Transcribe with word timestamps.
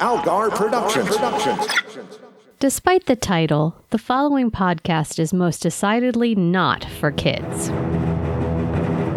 Algar 0.00 0.50
Productions. 0.50 1.14
Despite 2.58 3.04
the 3.04 3.16
title, 3.16 3.76
the 3.90 3.98
following 3.98 4.50
podcast 4.50 5.18
is 5.18 5.34
most 5.34 5.60
decidedly 5.60 6.34
not 6.34 6.84
for 6.84 7.10
kids. 7.10 7.68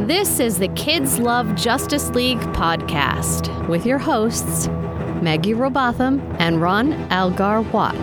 This 0.05 0.41
is 0.41 0.59
the 0.59 0.67
Kids 0.75 1.19
Love 1.19 1.55
Justice 1.55 2.09
League 2.09 2.41
podcast 2.51 3.67
with 3.69 3.85
your 3.85 3.97
hosts, 3.97 4.67
Maggie 5.21 5.54
Robotham 5.54 6.19
and 6.39 6.61
Ron 6.61 6.91
Algar 7.11 7.61
Watt. 7.61 7.95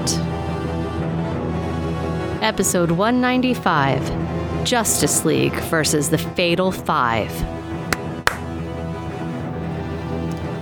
Episode 2.43 2.93
195 2.93 4.65
Justice 4.65 5.27
League 5.27 5.61
versus 5.65 6.09
the 6.09 6.17
Fatal 6.17 6.73
Five. 6.73 7.31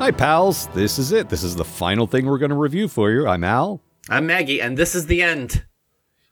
Hi, 0.08 0.12
pals. 0.12 0.68
This 0.68 0.98
is 0.98 1.12
it. 1.12 1.28
This 1.28 1.42
is 1.42 1.54
the 1.54 1.66
final 1.66 2.06
thing 2.06 2.24
we're 2.24 2.38
going 2.38 2.48
to 2.48 2.56
review 2.56 2.88
for 2.88 3.10
you. 3.10 3.28
I'm 3.28 3.44
Al. 3.44 3.82
I'm 4.08 4.26
Maggie, 4.26 4.58
and 4.58 4.74
this 4.74 4.94
is 4.94 5.04
the 5.04 5.20
end. 5.20 5.66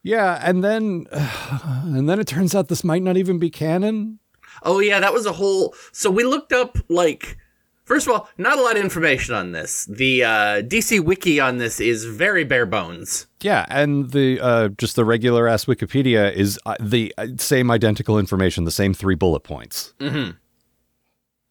Yeah, 0.03 0.41
and 0.43 0.65
then, 0.65 1.05
and 1.13 2.09
then 2.09 2.19
it 2.19 2.27
turns 2.27 2.55
out 2.55 2.69
this 2.69 2.83
might 2.83 3.03
not 3.03 3.19
even 3.19 3.39
be 3.39 3.51
canon. 3.51 4.19
Oh 4.63 4.81
yeah, 4.81 4.99
that 5.01 5.13
was 5.13 5.27
a 5.27 5.33
whole. 5.33 5.75
So 5.93 6.11
we 6.11 6.25
looked 6.25 6.55
up 6.55 6.79
like. 6.89 7.37
First 7.85 8.07
of 8.07 8.15
all, 8.15 8.31
not 8.39 8.59
a 8.59 8.63
lot 8.63 8.79
of 8.79 8.83
information 8.83 9.35
on 9.35 9.53
this. 9.53 9.85
The 9.85 10.25
uh, 10.25 10.63
DC 10.63 11.01
wiki 11.01 11.39
on 11.39 11.59
this 11.59 11.79
is 11.79 12.07
very 12.07 12.45
bare 12.45 12.65
bones. 12.65 13.27
Yeah, 13.43 13.67
and 13.69 14.11
the 14.11 14.41
uh, 14.41 14.69
just 14.69 14.97
the 14.97 15.05
regular 15.05 15.49
ass 15.49 15.67
Wikipedia 15.67 16.33
is 16.33 16.59
uh, 16.65 16.77
the 16.81 17.13
uh, 17.19 17.27
same 17.37 17.71
identical 17.71 18.19
information, 18.19 18.65
the 18.65 18.71
same 18.71 18.95
three 18.95 19.17
bullet 19.17 19.41
points. 19.41 19.93
Mm-hmm. 20.01 20.31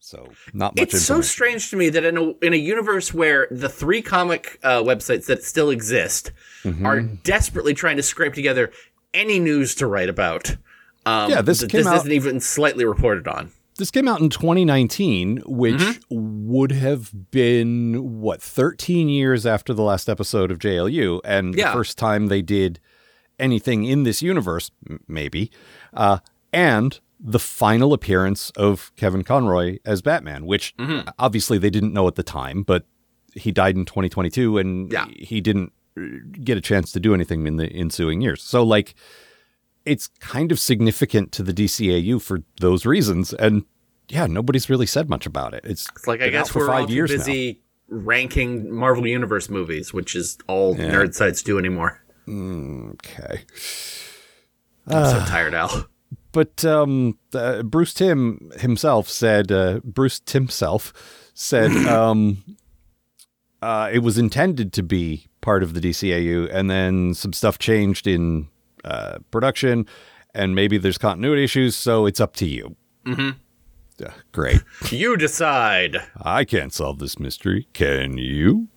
So 0.06 0.28
not 0.52 0.76
much. 0.76 0.94
It's 0.94 1.02
so 1.02 1.20
strange 1.20 1.68
to 1.70 1.76
me 1.76 1.88
that 1.88 2.04
in 2.04 2.16
a 2.16 2.30
in 2.46 2.52
a 2.52 2.56
universe 2.56 3.12
where 3.12 3.48
the 3.50 3.68
three 3.68 4.02
comic 4.02 4.60
uh, 4.62 4.80
websites 4.82 5.26
that 5.26 5.42
still 5.42 5.68
exist 5.70 6.30
Mm-hmm. 6.62 6.86
are 6.86 7.00
desperately 7.00 7.74
trying 7.74 7.96
to 7.96 8.02
scrape 8.04 8.34
together 8.34 8.70
any 9.14 9.38
news 9.40 9.74
to 9.76 9.86
write 9.88 10.08
about. 10.08 10.56
Um, 11.04 11.30
Yeah, 11.30 11.42
this 11.42 11.58
th- 11.60 11.70
came 11.72 11.78
this 11.80 11.86
out- 11.88 11.96
isn't 11.98 12.12
even 12.12 12.38
slightly 12.40 12.84
reported 12.84 13.26
on. 13.28 13.50
This 13.78 13.90
came 13.90 14.06
out 14.08 14.20
in 14.20 14.30
2019, 14.30 15.42
which 15.46 15.74
Mm-hmm. 15.74 16.48
would 16.48 16.72
have 16.72 17.30
been 17.32 18.20
what 18.20 18.40
13 18.42 19.08
years 19.08 19.44
after 19.44 19.72
the 19.74 19.82
last 19.82 20.08
episode 20.08 20.50
of 20.52 20.58
JLU, 20.60 21.20
and 21.24 21.54
Yeah. 21.54 21.66
the 21.68 21.72
first 21.72 21.98
time 21.98 22.26
they 22.28 22.42
did 22.42 22.78
anything 23.40 23.84
in 23.84 24.02
this 24.04 24.22
universe, 24.22 24.70
maybe, 25.08 25.50
uh, 25.94 26.18
and 26.52 26.98
the 27.18 27.38
final 27.38 27.92
appearance 27.92 28.50
of 28.56 28.92
Kevin 28.96 29.22
Conroy 29.24 29.78
as 29.84 30.02
Batman, 30.02 30.44
which 30.46 30.76
Mm-hmm. 30.76 31.08
obviously 31.18 31.58
they 31.58 31.70
didn't 31.70 31.92
know 31.92 32.06
at 32.08 32.14
the 32.16 32.22
time, 32.22 32.62
but 32.62 32.84
he 33.34 33.52
died 33.52 33.76
in 33.76 33.84
2022, 33.84 34.58
and 34.58 34.92
Yeah. 34.92 35.06
he 35.16 35.40
didn't 35.40 35.72
uh, 35.98 36.02
get 36.42 36.56
a 36.58 36.60
chance 36.60 36.92
to 36.92 37.00
do 37.00 37.14
anything 37.14 37.46
in 37.46 37.56
the 37.56 37.66
ensuing 37.72 38.20
years. 38.20 38.42
So, 38.42 38.62
like, 38.62 38.94
it's 39.84 40.08
kind 40.20 40.50
of 40.52 40.58
significant 40.58 41.32
to 41.32 41.42
the 41.42 41.52
DCAU 41.54 42.20
for 42.20 42.40
those 42.60 42.84
reasons. 42.84 43.32
And 43.34 43.64
yeah, 44.08 44.26
nobody's 44.26 44.68
really 44.68 44.86
said 44.86 45.08
much 45.08 45.26
about 45.26 45.54
it. 45.54 45.64
It's, 45.64 45.86
It's 45.96 46.06
like 46.06 46.20
I 46.20 46.28
guess 46.28 46.48
for 46.50 46.60
we're 46.60 46.70
all 46.74 46.86
too 46.86 46.92
years 46.94 47.10
now. 47.10 47.16
busy 47.18 47.62
ranking 47.88 48.70
Marvel 48.74 49.06
Universe 49.06 49.48
movies, 49.48 49.92
which 49.94 50.14
is 50.16 50.38
all 50.48 50.74
nerd 50.76 51.14
sites 51.14 51.42
do 51.42 51.58
anymore. 51.58 52.02
Okay. 52.28 53.44
I'm 54.88 54.96
Ah. 55.04 55.10
so 55.12 55.18
tired, 55.30 55.54
Al. 55.54 55.86
But 56.36 56.66
um, 56.66 57.18
uh, 57.32 57.62
Bruce 57.62 57.94
Timm 57.94 58.52
himself 58.58 59.08
said, 59.08 59.50
uh, 59.50 59.80
Bruce 59.82 60.20
Timself 60.20 60.92
said 61.32 61.70
um, 61.86 62.44
uh, 63.62 63.88
it 63.90 64.00
was 64.00 64.18
intended 64.18 64.74
to 64.74 64.82
be 64.82 65.28
part 65.40 65.62
of 65.62 65.72
the 65.72 65.80
DCAU, 65.80 66.54
and 66.54 66.68
then 66.68 67.14
some 67.14 67.32
stuff 67.32 67.58
changed 67.58 68.06
in 68.06 68.48
uh, 68.84 69.16
production, 69.30 69.86
and 70.34 70.54
maybe 70.54 70.76
there's 70.76 70.98
continuity 70.98 71.42
issues, 71.42 71.74
so 71.74 72.04
it's 72.04 72.20
up 72.20 72.36
to 72.36 72.46
you. 72.46 72.76
Mm-hmm. 73.06 74.10
great. 74.32 74.62
You 74.90 75.16
decide. 75.16 75.96
I 76.20 76.44
can't 76.44 76.74
solve 76.74 76.98
this 76.98 77.18
mystery. 77.18 77.66
Can 77.72 78.18
you? 78.18 78.68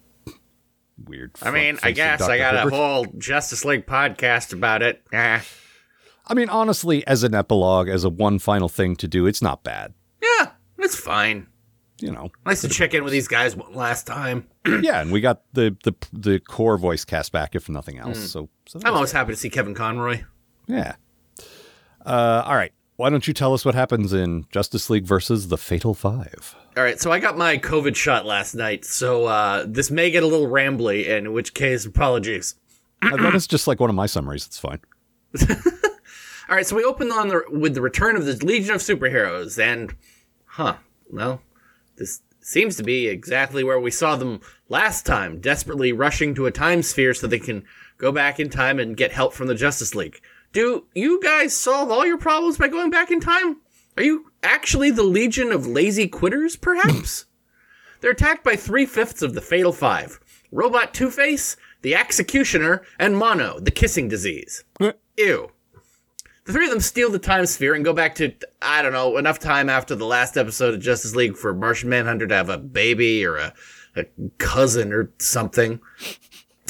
Weird. 1.04 1.32
I 1.42 1.52
mean, 1.52 1.78
I 1.84 1.92
guess. 1.92 2.22
I 2.22 2.38
got 2.38 2.56
a 2.56 2.70
whole 2.70 3.06
Justice 3.18 3.66
League 3.66 3.86
podcast 3.86 4.54
about 4.54 4.82
it. 4.82 5.04
Eh. 5.12 5.42
I 6.30 6.34
mean, 6.36 6.50
honestly, 6.50 7.06
as 7.08 7.24
an 7.24 7.34
epilogue, 7.34 7.90
as 7.90 8.04
a 8.04 8.10
one 8.10 8.40
final 8.40 8.70
thing 8.70 8.96
to 8.98 9.08
do, 9.08 9.26
it's 9.26 9.42
not 9.42 9.64
bad. 9.64 9.94
Yeah, 10.22 10.52
it's 10.78 10.96
fine. 10.96 11.48
You 12.00 12.12
know. 12.12 12.30
Nice 12.46 12.62
to 12.62 12.70
check 12.70 12.94
in 12.94 13.04
with 13.04 13.12
these 13.12 13.28
guys 13.28 13.56
one 13.56 13.74
last 13.74 14.08
time. 14.08 14.48
yeah, 14.82 15.02
and 15.02 15.12
we 15.12 15.20
got 15.22 15.42
the 15.54 15.76
the 15.84 15.94
the 16.14 16.40
core 16.40 16.78
voice 16.78 17.04
cast 17.04 17.32
back, 17.32 17.56
if 17.56 17.68
nothing 17.68 17.98
else. 17.98 18.32
So, 18.32 18.48
so 18.68 18.80
Hmm. 18.80 18.88
I'm 18.88 18.94
always 18.94 19.12
happy 19.12 19.34
to 19.34 19.36
see 19.38 19.50
Kevin 19.50 19.74
Conroy. 19.74 20.22
yeah. 20.68 20.96
Uh, 22.06 22.44
all 22.46 22.56
right. 22.56 22.72
Why 22.96 23.10
don't 23.10 23.26
you 23.28 23.34
tell 23.34 23.54
us 23.54 23.64
what 23.66 23.76
happens 23.76 24.12
in 24.14 24.46
Justice 24.52 24.90
League 24.90 25.06
versus 25.06 25.48
the 25.48 25.58
Fatal 25.58 25.94
Five? 25.94 26.56
All 26.78 26.84
right, 26.84 27.00
so 27.00 27.12
I 27.12 27.20
got 27.20 27.38
my 27.38 27.58
COVID 27.58 27.96
shot 27.96 28.26
last 28.26 28.56
night, 28.56 28.84
so 28.86 29.26
uh, 29.26 29.66
this 29.68 29.90
may 29.90 30.12
get 30.12 30.22
a 30.24 30.28
little 30.28 30.48
rambly, 30.48 31.06
in 31.08 31.32
which 31.34 31.54
case, 31.54 31.86
apologies. 31.86 32.56
Uh, 33.02 33.16
that 33.18 33.36
is 33.36 33.48
just 33.48 33.68
like 33.68 33.80
one 33.80 33.90
of 33.90 33.96
my 33.96 34.06
summaries. 34.06 34.46
It's 34.46 34.60
fine. 34.60 34.80
All 36.50 36.56
right, 36.56 36.66
so 36.66 36.76
we 36.76 36.84
open 36.84 37.12
on 37.12 37.28
the 37.28 37.44
with 37.52 37.76
the 37.76 37.82
return 37.82 38.16
of 38.16 38.26
the 38.26 38.34
Legion 38.44 38.74
of 38.74 38.82
Superheroes, 38.82 39.62
and 39.62 39.94
huh, 40.46 40.78
well, 41.12 41.44
this 41.98 42.22
seems 42.42 42.76
to 42.78 42.84
be 42.84 43.08
exactly 43.08 43.64
where 43.64 43.80
we 43.80 43.92
saw 43.92 44.16
them 44.16 44.42
last 44.68 45.06
time, 45.06 45.40
desperately 45.40 45.94
rushing 45.94 46.34
to 46.34 46.48
a 46.48 46.52
time 46.52 46.82
sphere 46.82 47.14
so 47.14 47.28
they 47.28 47.38
can 47.38 47.64
go 48.00 48.12
back 48.12 48.40
in 48.40 48.50
time 48.50 48.80
and 48.80 48.98
get 48.98 49.12
help 49.12 49.34
from 49.34 49.46
the 49.46 49.54
Justice 49.54 49.94
League. 49.94 50.22
Do 50.52 50.88
you 50.96 51.22
guys 51.22 51.56
solve 51.56 51.92
all 51.92 52.04
your 52.04 52.18
problems 52.18 52.58
by 52.58 52.68
going 52.68 52.90
back 52.90 53.12
in 53.12 53.20
time? 53.20 53.58
Are 53.96 54.04
you 54.04 54.32
actually 54.42 54.90
the 54.90 55.04
Legion 55.04 55.52
of 55.52 55.68
Lazy 55.68 56.08
Quitters, 56.08 56.56
perhaps? 56.56 57.26
They're 58.02 58.12
attacked 58.12 58.44
by 58.44 58.56
three 58.56 58.88
fifths 58.88 59.22
of 59.22 59.36
the 59.36 59.42
Fatal 59.42 59.72
Five 59.72 60.20
Robot 60.52 60.96
Two 60.96 61.12
Face, 61.12 61.58
the 61.84 61.94
Executioner, 61.94 62.82
and 62.98 63.16
Mono, 63.16 63.60
the 63.60 63.70
Kissing 63.70 64.08
Disease. 64.08 64.64
Ew. 65.16 65.52
The 66.50 66.54
three 66.54 66.66
of 66.66 66.72
them 66.72 66.80
steal 66.80 67.12
the 67.12 67.20
time 67.20 67.46
sphere 67.46 67.76
and 67.76 67.86
go 67.86 67.94
back 67.94 68.16
to, 68.16 68.34
I 68.60 68.82
don't 68.82 68.92
know, 68.92 69.18
enough 69.18 69.38
time 69.38 69.70
after 69.70 69.94
the 69.94 70.08
last 70.08 70.36
episode 70.36 70.74
of 70.74 70.80
Justice 70.80 71.16
League 71.16 71.38
for 71.38 71.54
Martian 71.54 71.90
Manhunter 71.90 72.26
to 72.26 72.34
have 72.34 72.50
a 72.50 72.58
baby 72.58 73.24
or 73.24 73.38
a, 73.38 73.54
a 73.96 74.06
cousin 74.40 74.92
or 74.92 75.12
something. 75.20 75.80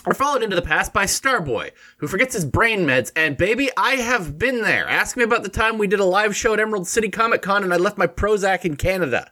Are 0.05 0.13
followed 0.13 0.43
into 0.43 0.57
the 0.57 0.61
past 0.61 0.91
by 0.91 1.05
Starboy, 1.05 1.71
who 1.95 2.09
forgets 2.09 2.33
his 2.33 2.43
brain 2.43 2.81
meds, 2.81 3.13
and 3.15 3.37
baby, 3.37 3.69
I 3.77 3.91
have 3.91 4.37
been 4.37 4.63
there. 4.63 4.85
Ask 4.85 5.15
me 5.15 5.23
about 5.23 5.43
the 5.43 5.49
time 5.49 5.77
we 5.77 5.87
did 5.87 6.01
a 6.01 6.05
live 6.05 6.35
show 6.35 6.53
at 6.53 6.59
Emerald 6.59 6.85
City 6.85 7.07
Comic 7.07 7.41
Con 7.41 7.63
and 7.63 7.73
I 7.73 7.77
left 7.77 7.97
my 7.97 8.07
Prozac 8.07 8.65
in 8.65 8.75
Canada. 8.75 9.31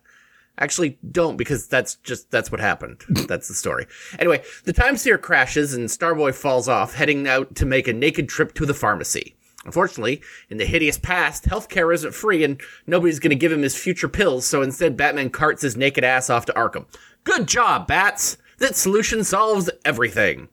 Actually, 0.58 0.98
don't 1.12 1.36
because 1.36 1.68
that's 1.68 1.96
just 1.96 2.32
that's 2.32 2.54
what 2.54 2.62
happened. 2.62 3.04
That's 3.28 3.50
the 3.50 3.54
story. 3.54 3.86
Anyway, 4.18 4.42
the 4.64 4.72
time 4.72 4.96
sphere 4.96 5.18
crashes 5.18 5.74
and 5.74 5.90
Starboy 5.90 6.34
falls 6.34 6.70
off, 6.70 6.94
heading 6.96 7.28
out 7.28 7.54
to 7.56 7.66
make 7.66 7.90
a 7.90 7.94
naked 7.94 8.30
trip 8.30 8.54
to 8.54 8.66
the 8.66 8.74
pharmacy. 8.74 9.37
Unfortunately, 9.68 10.22
in 10.50 10.58
the 10.58 10.66
hideous 10.66 10.98
past, 10.98 11.44
healthcare 11.44 11.94
isn't 11.94 12.16
free 12.16 12.44
and 12.44 12.60
nobody's 12.88 13.20
going 13.20 13.32
to 13.32 13.36
give 13.36 13.52
him 13.52 13.62
his 13.62 13.76
future 13.76 14.08
pills, 14.08 14.48
so 14.48 14.62
instead 14.62 14.96
Batman 14.96 15.30
carts 15.30 15.62
his 15.62 15.76
naked 15.76 16.06
ass 16.06 16.30
off 16.30 16.46
to 16.46 16.54
Arkham. 16.54 16.86
Good 17.26 17.48
job, 17.48 17.86
Bats! 17.86 18.38
That 18.60 18.78
solution 18.78 19.26
solves 19.26 19.70
everything. 19.84 20.48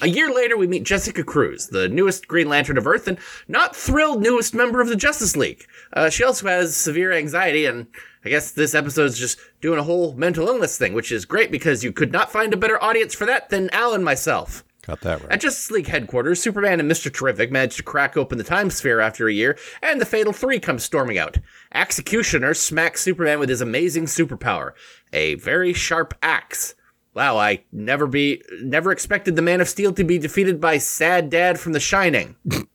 A 0.00 0.06
year 0.06 0.32
later, 0.32 0.56
we 0.56 0.68
meet 0.68 0.84
Jessica 0.84 1.24
Cruz, 1.24 1.68
the 1.68 1.88
newest 1.88 2.28
Green 2.28 2.48
Lantern 2.48 2.78
of 2.78 2.86
Earth 2.86 3.08
and 3.08 3.18
not 3.48 3.74
thrilled 3.74 4.22
newest 4.22 4.54
member 4.54 4.80
of 4.80 4.88
the 4.88 4.96
Justice 4.96 5.36
League. 5.36 5.66
Uh, 5.92 6.08
she 6.08 6.22
also 6.22 6.46
has 6.46 6.76
severe 6.76 7.12
anxiety, 7.12 7.66
and 7.66 7.88
I 8.24 8.28
guess 8.28 8.52
this 8.52 8.76
episode's 8.76 9.18
just 9.18 9.40
doing 9.60 9.80
a 9.80 9.84
whole 9.84 10.12
mental 10.14 10.46
illness 10.46 10.78
thing, 10.78 10.94
which 10.94 11.10
is 11.10 11.24
great 11.24 11.50
because 11.50 11.82
you 11.82 11.92
could 11.92 12.12
not 12.12 12.30
find 12.30 12.54
a 12.54 12.56
better 12.56 12.82
audience 12.82 13.12
for 13.12 13.26
that 13.26 13.50
than 13.50 13.70
Al 13.70 13.92
and 13.92 14.04
myself. 14.04 14.62
Got 14.86 15.00
that 15.02 15.20
right. 15.20 15.32
At 15.32 15.40
Justice 15.40 15.70
League 15.70 15.86
headquarters, 15.86 16.42
Superman 16.42 16.80
and 16.80 16.90
Mr. 16.90 17.12
Terrific 17.12 17.52
manage 17.52 17.76
to 17.76 17.84
crack 17.84 18.16
open 18.16 18.36
the 18.36 18.44
time 18.44 18.68
sphere 18.68 18.98
after 18.98 19.28
a 19.28 19.32
year, 19.32 19.56
and 19.80 20.00
the 20.00 20.06
Fatal 20.06 20.32
Three 20.32 20.58
come 20.58 20.80
storming 20.80 21.18
out. 21.18 21.38
Executioner 21.72 22.52
smacks 22.52 23.00
Superman 23.00 23.38
with 23.38 23.48
his 23.48 23.60
amazing 23.60 24.06
superpower, 24.06 24.72
a 25.12 25.36
very 25.36 25.72
sharp 25.72 26.14
axe. 26.20 26.74
Wow, 27.14 27.36
I 27.36 27.62
never 27.70 28.08
be 28.08 28.42
never 28.60 28.90
expected 28.90 29.36
the 29.36 29.42
Man 29.42 29.60
of 29.60 29.68
Steel 29.68 29.92
to 29.92 30.02
be 30.02 30.18
defeated 30.18 30.60
by 30.60 30.78
Sad 30.78 31.30
Dad 31.30 31.60
from 31.60 31.72
The 31.72 31.80
Shining. 31.80 32.36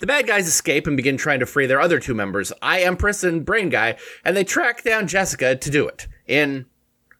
The 0.00 0.06
bad 0.06 0.26
guys 0.26 0.48
escape 0.48 0.86
and 0.86 0.96
begin 0.96 1.18
trying 1.18 1.40
to 1.40 1.46
free 1.46 1.66
their 1.66 1.80
other 1.80 2.00
two 2.00 2.14
members, 2.14 2.54
I 2.62 2.80
Empress 2.80 3.22
and 3.22 3.44
Brain 3.44 3.68
Guy, 3.68 3.98
and 4.24 4.34
they 4.34 4.44
track 4.44 4.82
down 4.82 5.06
Jessica 5.06 5.56
to 5.56 5.70
do 5.70 5.86
it. 5.86 6.08
In 6.26 6.64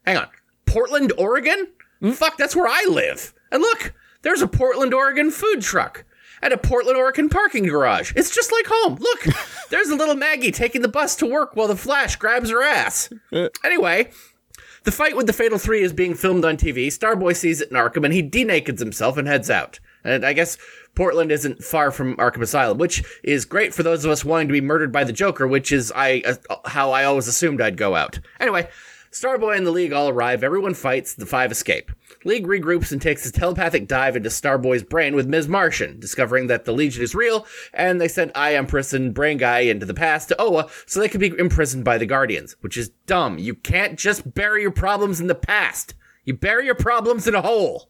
hang 0.03 0.17
on. 0.17 0.27
Portland, 0.65 1.13
Oregon? 1.15 1.67
Hmm? 1.99 2.11
Fuck, 2.11 2.37
that's 2.37 2.55
where 2.55 2.67
I 2.67 2.87
live. 2.89 3.35
And 3.51 3.61
look, 3.61 3.93
there's 4.21 4.41
a 4.41 4.47
Portland, 4.47 4.93
Oregon 4.93 5.31
food 5.31 5.61
truck 5.61 6.05
at 6.41 6.51
a 6.51 6.57
Portland, 6.57 6.97
Oregon 6.97 7.29
parking 7.29 7.65
garage. 7.65 8.13
It's 8.15 8.33
just 8.33 8.51
like 8.51 8.65
home. 8.67 8.95
Look, 8.99 9.25
there's 9.69 9.89
a 9.89 9.95
little 9.95 10.15
Maggie 10.15 10.51
taking 10.51 10.81
the 10.81 10.87
bus 10.87 11.15
to 11.17 11.25
work 11.25 11.55
while 11.55 11.67
the 11.67 11.75
Flash 11.75 12.15
grabs 12.15 12.49
her 12.49 12.63
ass. 12.63 13.09
Anyway, 13.63 14.11
The 14.83 14.91
fight 14.91 15.15
with 15.15 15.27
the 15.27 15.33
Fatal 15.33 15.59
Three 15.59 15.81
is 15.83 15.93
being 15.93 16.15
filmed 16.15 16.43
on 16.43 16.57
TV. 16.57 16.87
Starboy 16.87 17.35
sees 17.35 17.61
it 17.61 17.69
in 17.69 17.77
Arkham 17.77 18.03
and 18.03 18.13
he 18.13 18.23
denakeds 18.27 18.79
himself 18.79 19.17
and 19.17 19.27
heads 19.27 19.49
out. 19.49 19.79
And 20.03 20.25
I 20.25 20.33
guess 20.33 20.57
Portland 20.95 21.31
isn't 21.31 21.63
far 21.63 21.91
from 21.91 22.15
Arkham 22.17 22.41
Asylum, 22.41 22.79
which 22.79 23.03
is 23.23 23.45
great 23.45 23.73
for 23.73 23.83
those 23.83 24.03
of 24.03 24.09
us 24.11 24.25
wanting 24.25 24.47
to 24.47 24.51
be 24.53 24.61
murdered 24.61 24.91
by 24.91 25.03
the 25.03 25.13
Joker, 25.13 25.47
which 25.47 25.71
is 25.71 25.91
I 25.95 26.23
uh, 26.25 26.55
how 26.65 26.91
I 26.91 27.03
always 27.03 27.27
assumed 27.27 27.61
I'd 27.61 27.77
go 27.77 27.95
out. 27.95 28.19
Anyway, 28.39 28.67
Starboy 29.11 29.55
and 29.57 29.65
the 29.67 29.71
League 29.71 29.93
all 29.93 30.09
arrive, 30.09 30.43
everyone 30.43 30.73
fights, 30.73 31.13
the 31.13 31.27
five 31.27 31.51
escape. 31.51 31.91
League 32.23 32.45
regroups 32.45 32.91
and 32.91 33.01
takes 33.01 33.25
a 33.25 33.31
telepathic 33.31 33.87
dive 33.87 34.15
into 34.15 34.29
Starboy's 34.29 34.83
brain 34.83 35.15
with 35.15 35.27
Ms. 35.27 35.47
Martian, 35.47 35.99
discovering 35.99 36.47
that 36.47 36.65
the 36.65 36.71
Legion 36.71 37.01
is 37.03 37.15
real, 37.15 37.45
and 37.73 37.99
they 37.99 38.07
send 38.07 38.31
I 38.35 38.55
Empress 38.55 38.93
and 38.93 39.13
Brain 39.13 39.37
Guy 39.37 39.59
into 39.61 39.85
the 39.85 39.93
past 39.93 40.29
to 40.29 40.39
Oa 40.39 40.67
so 40.85 40.99
they 40.99 41.09
can 41.09 41.19
be 41.19 41.33
imprisoned 41.37 41.83
by 41.83 41.97
the 41.97 42.05
Guardians, 42.05 42.55
which 42.61 42.77
is 42.77 42.89
dumb. 43.07 43.37
You 43.37 43.55
can't 43.55 43.97
just 43.97 44.33
bury 44.33 44.61
your 44.61 44.71
problems 44.71 45.19
in 45.19 45.27
the 45.27 45.35
past. 45.35 45.95
You 46.23 46.35
bury 46.35 46.65
your 46.65 46.75
problems 46.75 47.27
in 47.27 47.33
a 47.33 47.41
hole. 47.41 47.89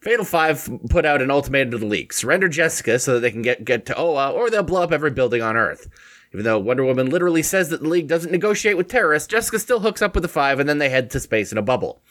Fatal 0.00 0.24
Five 0.24 0.68
put 0.90 1.06
out 1.06 1.22
an 1.22 1.30
ultimatum 1.30 1.70
to 1.70 1.78
the 1.78 1.86
League. 1.86 2.12
Surrender 2.12 2.48
Jessica 2.48 2.98
so 2.98 3.14
that 3.14 3.20
they 3.20 3.30
can 3.30 3.42
get, 3.42 3.64
get 3.64 3.86
to 3.86 3.96
Oa, 3.96 4.30
or 4.30 4.50
they'll 4.50 4.62
blow 4.62 4.82
up 4.82 4.92
every 4.92 5.10
building 5.10 5.40
on 5.40 5.56
Earth. 5.56 5.88
Even 6.32 6.44
though 6.44 6.58
Wonder 6.58 6.84
Woman 6.84 7.08
literally 7.08 7.42
says 7.42 7.68
that 7.68 7.80
the 7.80 7.88
League 7.88 8.08
doesn't 8.08 8.32
negotiate 8.32 8.76
with 8.76 8.88
terrorists, 8.88 9.28
Jessica 9.28 9.58
still 9.60 9.80
hooks 9.80 10.02
up 10.02 10.14
with 10.14 10.22
the 10.22 10.28
Five 10.28 10.58
and 10.58 10.68
then 10.68 10.78
they 10.78 10.90
head 10.90 11.08
to 11.10 11.20
space 11.20 11.52
in 11.52 11.58
a 11.58 11.62
bubble. 11.62 12.02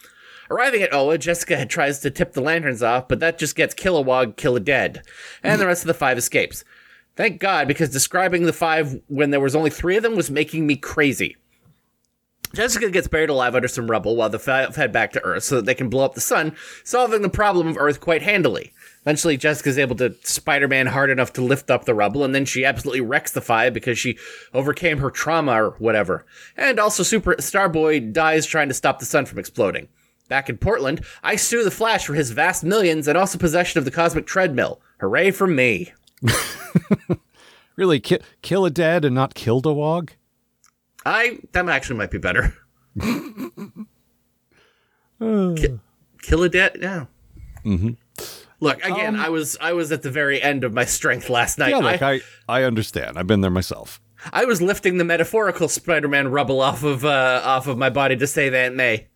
Arriving 0.49 0.81
at 0.81 0.93
Oa, 0.93 1.17
Jessica 1.17 1.65
tries 1.65 1.99
to 1.99 2.11
tip 2.11 2.33
the 2.33 2.41
lanterns 2.41 2.83
off, 2.83 3.07
but 3.07 3.19
that 3.19 3.37
just 3.37 3.55
gets 3.55 3.73
Kilowog 3.73 4.35
Kill 4.35 4.55
a 4.55 4.59
dead, 4.59 5.03
and 5.41 5.59
the 5.59 5.67
rest 5.67 5.83
of 5.83 5.87
the 5.87 5.93
Five 5.93 6.17
escapes. 6.17 6.63
Thank 7.15 7.39
God, 7.39 7.67
because 7.67 7.89
describing 7.89 8.43
the 8.43 8.53
Five 8.53 8.99
when 9.07 9.29
there 9.29 9.39
was 9.39 9.55
only 9.55 9.69
three 9.69 9.97
of 9.97 10.03
them 10.03 10.15
was 10.15 10.31
making 10.31 10.67
me 10.67 10.75
crazy. 10.75 11.37
Jessica 12.53 12.91
gets 12.91 13.07
buried 13.07 13.31
alive 13.31 13.55
under 13.55 13.67
some 13.67 13.89
rubble 13.89 14.15
while 14.15 14.29
the 14.29 14.37
Five 14.37 14.75
head 14.75 14.91
back 14.91 15.11
to 15.13 15.23
Earth 15.23 15.43
so 15.43 15.55
that 15.55 15.65
they 15.65 15.73
can 15.73 15.89
blow 15.89 16.05
up 16.05 16.13
the 16.13 16.21
sun, 16.21 16.55
solving 16.83 17.23
the 17.23 17.29
problem 17.29 17.67
of 17.67 17.77
Earth 17.77 17.99
quite 17.99 18.21
handily. 18.21 18.73
Eventually, 19.01 19.37
Jessica's 19.37 19.79
able 19.79 19.95
to 19.95 20.15
Spider 20.23 20.67
Man 20.67 20.87
hard 20.87 21.09
enough 21.09 21.33
to 21.33 21.41
lift 21.41 21.71
up 21.71 21.85
the 21.85 21.95
rubble, 21.95 22.23
and 22.23 22.33
then 22.33 22.45
she 22.45 22.63
absolutely 22.63 23.01
wrecks 23.01 23.31
the 23.31 23.41
Five 23.41 23.73
because 23.73 23.97
she 23.97 24.17
overcame 24.53 24.99
her 24.99 25.09
trauma 25.09 25.63
or 25.63 25.71
whatever. 25.79 26.25
And 26.55 26.79
also, 26.79 27.01
Super 27.01 27.33
Starboy 27.35 28.13
dies 28.13 28.45
trying 28.45 28.67
to 28.67 28.73
stop 28.73 28.99
the 28.99 29.05
sun 29.05 29.25
from 29.25 29.39
exploding. 29.39 29.87
Back 30.29 30.49
in 30.49 30.57
Portland, 30.57 31.03
I 31.21 31.35
sue 31.35 31.63
the 31.63 31.71
Flash 31.71 32.05
for 32.05 32.13
his 32.13 32.31
vast 32.31 32.63
millions 32.63 33.07
and 33.07 33.17
also 33.17 33.37
possession 33.37 33.77
of 33.79 33.85
the 33.85 33.91
cosmic 33.91 34.25
treadmill. 34.25 34.81
Hooray 34.99 35.31
for 35.31 35.47
me. 35.47 35.93
Really, 37.75 37.99
ki- 37.99 38.19
kill 38.43 38.65
a 38.65 38.69
dead 38.69 39.03
and 39.03 39.15
not 39.15 39.33
kill 39.33 39.59
the 39.59 39.73
wog? 39.73 40.11
I 41.05 41.39
that 41.53 41.67
actually 41.67 41.97
might 41.97 42.11
be 42.11 42.19
better. 42.19 42.53
Ki- 45.19 45.79
kill 46.21 46.43
a 46.43 46.49
dead, 46.49 46.77
yeah. 46.79 47.05
Mm-hmm. 47.65 47.91
Look 48.59 48.83
again. 48.85 49.15
I 49.15 49.29
was 49.29 49.57
I 49.59 49.73
was 49.73 49.91
at 49.91 50.03
the 50.03 50.11
very 50.11 50.41
end 50.41 50.63
of 50.63 50.73
my 50.73 50.85
strength 50.85 51.29
last 51.29 51.57
night. 51.57 51.71
Yeah, 51.71 51.77
like 51.77 52.01
I, 52.01 52.13
I, 52.13 52.21
I 52.47 52.63
understand. 52.63 53.17
I've 53.17 53.27
been 53.27 53.41
there 53.41 53.51
myself. 53.51 53.99
I 54.31 54.45
was 54.45 54.61
lifting 54.61 54.97
the 54.97 55.03
metaphorical 55.03 55.67
Spider-Man 55.67 56.29
rubble 56.29 56.61
off 56.61 56.83
of 56.83 57.03
uh, 57.03 57.41
off 57.43 57.67
of 57.67 57.77
my 57.77 57.89
body 57.89 58.15
to 58.17 58.27
save 58.27 58.53
Aunt 58.53 58.75
May. 58.75 59.07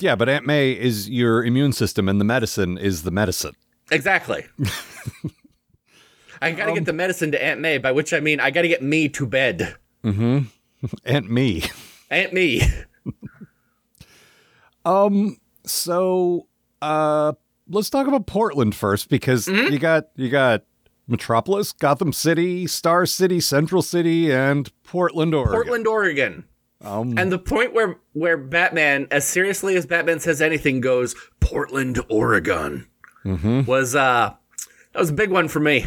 Yeah, 0.00 0.16
but 0.16 0.28
Aunt 0.28 0.46
May 0.46 0.72
is 0.72 1.08
your 1.08 1.44
immune 1.44 1.72
system, 1.72 2.08
and 2.08 2.20
the 2.20 2.24
medicine 2.24 2.78
is 2.78 3.02
the 3.02 3.10
medicine. 3.10 3.54
Exactly. 3.90 4.46
I 6.42 6.52
gotta 6.52 6.72
get 6.72 6.86
the 6.86 6.92
medicine 6.92 7.32
to 7.32 7.44
Aunt 7.44 7.60
May, 7.60 7.78
by 7.78 7.92
which 7.92 8.14
I 8.14 8.20
mean 8.20 8.40
I 8.40 8.50
gotta 8.50 8.68
get 8.68 8.82
me 8.82 9.08
to 9.10 9.26
bed. 9.26 9.76
Aunt 10.04 11.30
me. 11.30 11.64
Aunt 12.10 12.32
Me. 12.32 12.62
um. 14.84 15.36
So, 15.66 16.46
uh, 16.80 17.34
let's 17.68 17.90
talk 17.90 18.06
about 18.06 18.26
Portland 18.26 18.74
first 18.74 19.10
because 19.10 19.46
you 19.46 19.78
got 19.78 20.08
you 20.16 20.30
got 20.30 20.62
Metropolis, 21.06 21.72
Gotham 21.72 22.12
City, 22.12 22.66
Star 22.66 23.04
City, 23.04 23.40
Central 23.40 23.82
City, 23.82 24.32
and 24.32 24.70
Portland, 24.82 25.34
Oregon. 25.34 25.52
Portland, 25.52 25.86
Oregon. 25.86 26.44
And 26.82 27.30
the 27.30 27.38
point 27.38 27.74
where 27.74 27.98
where 28.12 28.36
Batman, 28.36 29.06
as 29.10 29.26
seriously 29.26 29.76
as 29.76 29.86
Batman 29.86 30.20
says 30.20 30.40
anything, 30.40 30.80
goes 30.80 31.14
Portland, 31.40 32.00
Oregon, 32.08 32.86
was 33.24 33.94
uh 33.94 34.34
that 34.92 34.98
was 34.98 35.10
a 35.10 35.14
big 35.14 35.30
one 35.30 35.48
for 35.48 35.60
me. 35.60 35.86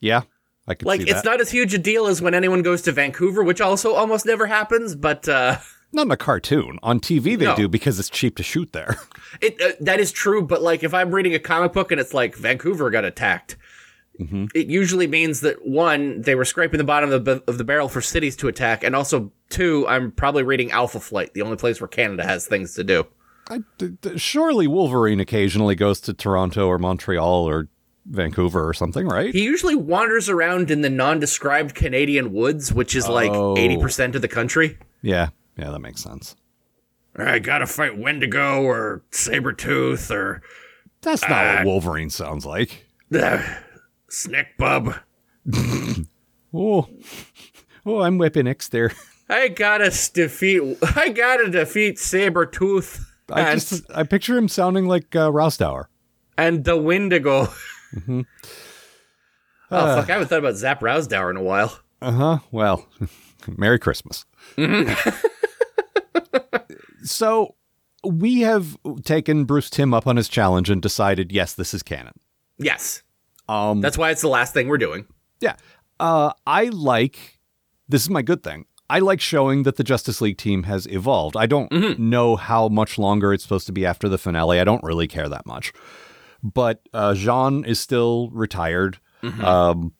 Yeah, 0.00 0.22
I 0.68 0.74
could 0.74 0.86
Like 0.86 1.00
it's 1.02 1.24
not 1.24 1.40
as 1.40 1.50
huge 1.50 1.74
a 1.74 1.78
deal 1.78 2.06
as 2.06 2.20
when 2.20 2.34
anyone 2.34 2.62
goes 2.62 2.82
to 2.82 2.92
Vancouver, 2.92 3.42
which 3.42 3.60
also 3.60 3.94
almost 3.94 4.26
never 4.26 4.46
happens. 4.46 4.94
But 4.94 5.28
uh, 5.28 5.58
Not 5.92 6.06
in 6.06 6.10
a 6.12 6.16
cartoon. 6.16 6.78
On 6.82 7.00
TV, 7.00 7.38
they 7.38 7.46
No. 7.46 7.56
do 7.56 7.68
because 7.68 7.98
it's 7.98 8.10
cheap 8.10 8.36
to 8.36 8.42
shoot 8.42 8.72
there. 8.72 8.96
it 9.40 9.60
uh, 9.60 9.72
that 9.80 10.00
is 10.00 10.12
true. 10.12 10.42
But 10.42 10.62
like 10.62 10.84
if 10.84 10.92
I'm 10.92 11.14
reading 11.14 11.34
a 11.34 11.38
comic 11.38 11.72
book 11.72 11.90
and 11.90 12.00
it's 12.00 12.12
like 12.14 12.36
Vancouver 12.36 12.90
got 12.90 13.04
attacked. 13.04 13.56
It 14.54 14.66
usually 14.68 15.06
means 15.06 15.40
that 15.42 15.66
one, 15.66 16.22
they 16.22 16.34
were 16.34 16.44
scraping 16.44 16.78
the 16.78 16.84
bottom 16.84 17.12
of 17.12 17.24
the, 17.24 17.42
of 17.46 17.58
the 17.58 17.64
barrel 17.64 17.88
for 17.88 18.00
cities 18.00 18.34
to 18.36 18.48
attack, 18.48 18.82
and 18.82 18.96
also 18.96 19.30
two, 19.50 19.86
I'm 19.88 20.10
probably 20.12 20.42
reading 20.42 20.70
Alpha 20.70 21.00
Flight, 21.00 21.34
the 21.34 21.42
only 21.42 21.56
place 21.56 21.80
where 21.80 21.88
Canada 21.88 22.22
has 22.24 22.46
things 22.46 22.74
to 22.74 22.84
do. 22.84 23.06
I, 23.50 23.60
d- 23.78 23.96
d- 24.00 24.18
surely 24.18 24.66
Wolverine 24.66 25.20
occasionally 25.20 25.74
goes 25.74 26.00
to 26.02 26.14
Toronto 26.14 26.66
or 26.66 26.78
Montreal 26.78 27.44
or 27.48 27.68
Vancouver 28.06 28.66
or 28.68 28.72
something, 28.72 29.06
right? 29.06 29.32
He 29.34 29.42
usually 29.44 29.74
wanders 29.74 30.28
around 30.28 30.70
in 30.70 30.80
the 30.80 30.90
non-described 30.90 31.74
Canadian 31.74 32.32
woods, 32.32 32.72
which 32.72 32.96
is 32.96 33.08
like 33.08 33.30
Oh. 33.32 33.56
eighty 33.56 33.76
percent 33.76 34.14
of 34.16 34.22
the 34.22 34.28
country. 34.28 34.78
yeah, 35.02 35.28
yeah, 35.58 35.70
that 35.70 35.80
makes 35.80 36.02
sense. 36.02 36.34
I 37.16 37.38
gotta 37.38 37.66
fight 37.66 37.98
Wendigo 37.98 38.62
or 38.62 39.02
Sabretooth 39.10 40.10
or 40.10 40.42
That's 41.02 41.22
not 41.28 41.56
what 41.58 41.66
Wolverine 41.66 42.10
sounds 42.10 42.44
like. 42.46 42.86
uh, 43.14 43.42
Snick 44.08 44.56
Bub. 44.58 44.94
Oh, 46.58 46.88
oh, 47.84 48.00
I'm 48.00 48.16
whipping 48.16 48.46
X 48.46 48.68
there. 48.68 48.90
I 49.28 49.48
gotta 49.48 49.90
defeat. 50.14 50.78
I 50.96 51.10
gotta 51.10 51.50
defeat 51.50 51.96
Sabretooth 51.96 53.04
I 53.30 53.40
and, 53.40 53.60
just 53.60 53.84
I 53.94 54.04
picture 54.04 54.36
him 54.38 54.48
sounding 54.48 54.86
like 54.86 55.14
uh, 55.14 55.30
Rowsdower. 55.30 55.88
and 56.38 56.64
the 56.64 56.76
Wendigo. 56.76 57.46
Mm-hmm. 57.94 58.20
oh 59.70 59.96
fuck! 59.96 60.08
I 60.08 60.12
haven't 60.12 60.28
thought 60.28 60.38
about 60.38 60.56
Zap 60.56 60.82
Rowsdower 60.82 61.30
in 61.30 61.36
a 61.36 61.42
while. 61.42 61.78
Uh 62.00 62.12
huh. 62.12 62.38
Well, 62.50 62.88
Merry 63.56 63.78
Christmas. 63.78 64.24
so 67.02 67.54
we 68.04 68.40
have 68.40 68.76
taken 69.04 69.44
Bruce 69.44 69.70
Timm 69.70 69.92
up 69.92 70.06
on 70.06 70.16
his 70.16 70.28
challenge 70.28 70.70
and 70.70 70.80
decided, 70.80 71.32
yes, 71.32 71.54
this 71.54 71.74
is 71.74 71.82
canon. 71.82 72.14
Yes, 72.58 73.02
Um, 73.48 73.80
that's 73.80 73.96
why 73.98 74.10
it's 74.10 74.22
the 74.22 74.28
last 74.28 74.52
thing 74.54 74.68
we're 74.68 74.78
doing. 74.78 75.06
yeah. 75.40 75.56
Uh, 75.98 76.32
I 76.46 76.64
like 76.64 77.38
this 77.88 78.02
is 78.02 78.10
my 78.10 78.20
good 78.22 78.42
thing. 78.42 78.66
I 78.90 78.98
like 79.00 79.20
showing 79.20 79.62
that 79.64 79.76
the 79.76 79.84
Justice 79.84 80.20
League 80.20 80.36
team 80.38 80.64
has 80.64 80.86
evolved. 80.86 81.36
I 81.36 81.46
don't 81.46 81.98
know 81.98 82.36
how 82.36 82.68
much 82.68 82.98
longer 82.98 83.32
it's 83.32 83.42
supposed 83.42 83.66
to 83.66 83.72
be 83.72 83.84
after 83.86 84.08
the 84.08 84.18
finale. 84.18 84.60
I 84.60 84.64
don't 84.64 84.82
really 84.84 85.08
care 85.08 85.28
that 85.28 85.46
much. 85.46 85.72
But 86.42 86.82
uh, 86.92 87.12
J'onn 87.14 87.66
is 87.66 87.80
still 87.80 88.28
retired. 88.30 88.98
Um, 89.22 89.92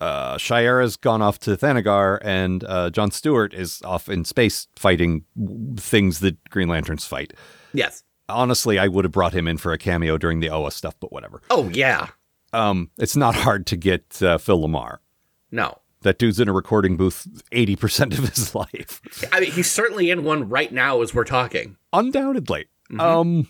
uh, 0.00 0.36
Shayera's 0.36 0.96
gone 0.96 1.22
off 1.22 1.38
to 1.40 1.56
Thanagar, 1.56 2.18
and 2.22 2.64
uh, 2.64 2.90
John 2.90 3.10
Stewart 3.10 3.54
is 3.54 3.80
off 3.82 4.08
in 4.10 4.24
space 4.26 4.68
fighting 4.76 5.24
things 5.76 6.18
that 6.20 6.36
Green 6.50 6.68
Lanterns 6.68 7.06
fight. 7.06 7.32
Yes. 7.72 8.02
Honestly, 8.28 8.78
I 8.78 8.88
would 8.88 9.04
have 9.06 9.12
brought 9.12 9.32
him 9.32 9.46
in 9.48 9.56
for 9.56 9.72
a 9.72 9.78
cameo 9.78 10.18
during 10.18 10.40
the 10.40 10.50
Oa 10.50 10.70
stuff, 10.70 10.96
but 11.00 11.12
whatever. 11.12 11.40
Oh 11.48 11.70
yeah. 11.70 12.08
Um, 12.54 12.90
it's 12.98 13.16
not 13.16 13.34
hard 13.34 13.66
to 13.68 13.76
get 13.76 14.22
uh, 14.22 14.38
Phil 14.38 14.60
LaMarr. 14.60 14.98
No. 15.50 15.78
That 16.02 16.18
dude's 16.18 16.38
in 16.38 16.48
a 16.48 16.52
recording 16.52 16.96
booth 16.96 17.26
80% 17.50 18.18
of 18.18 18.28
his 18.28 18.54
life. 18.54 19.00
I 19.32 19.40
mean, 19.40 19.50
he's 19.52 19.70
certainly 19.70 20.10
in 20.10 20.22
one 20.22 20.48
right 20.48 20.72
now 20.72 21.00
as 21.02 21.14
we're 21.14 21.24
talking. 21.24 21.76
Undoubtedly. 21.92 22.66
Um, 22.98 23.48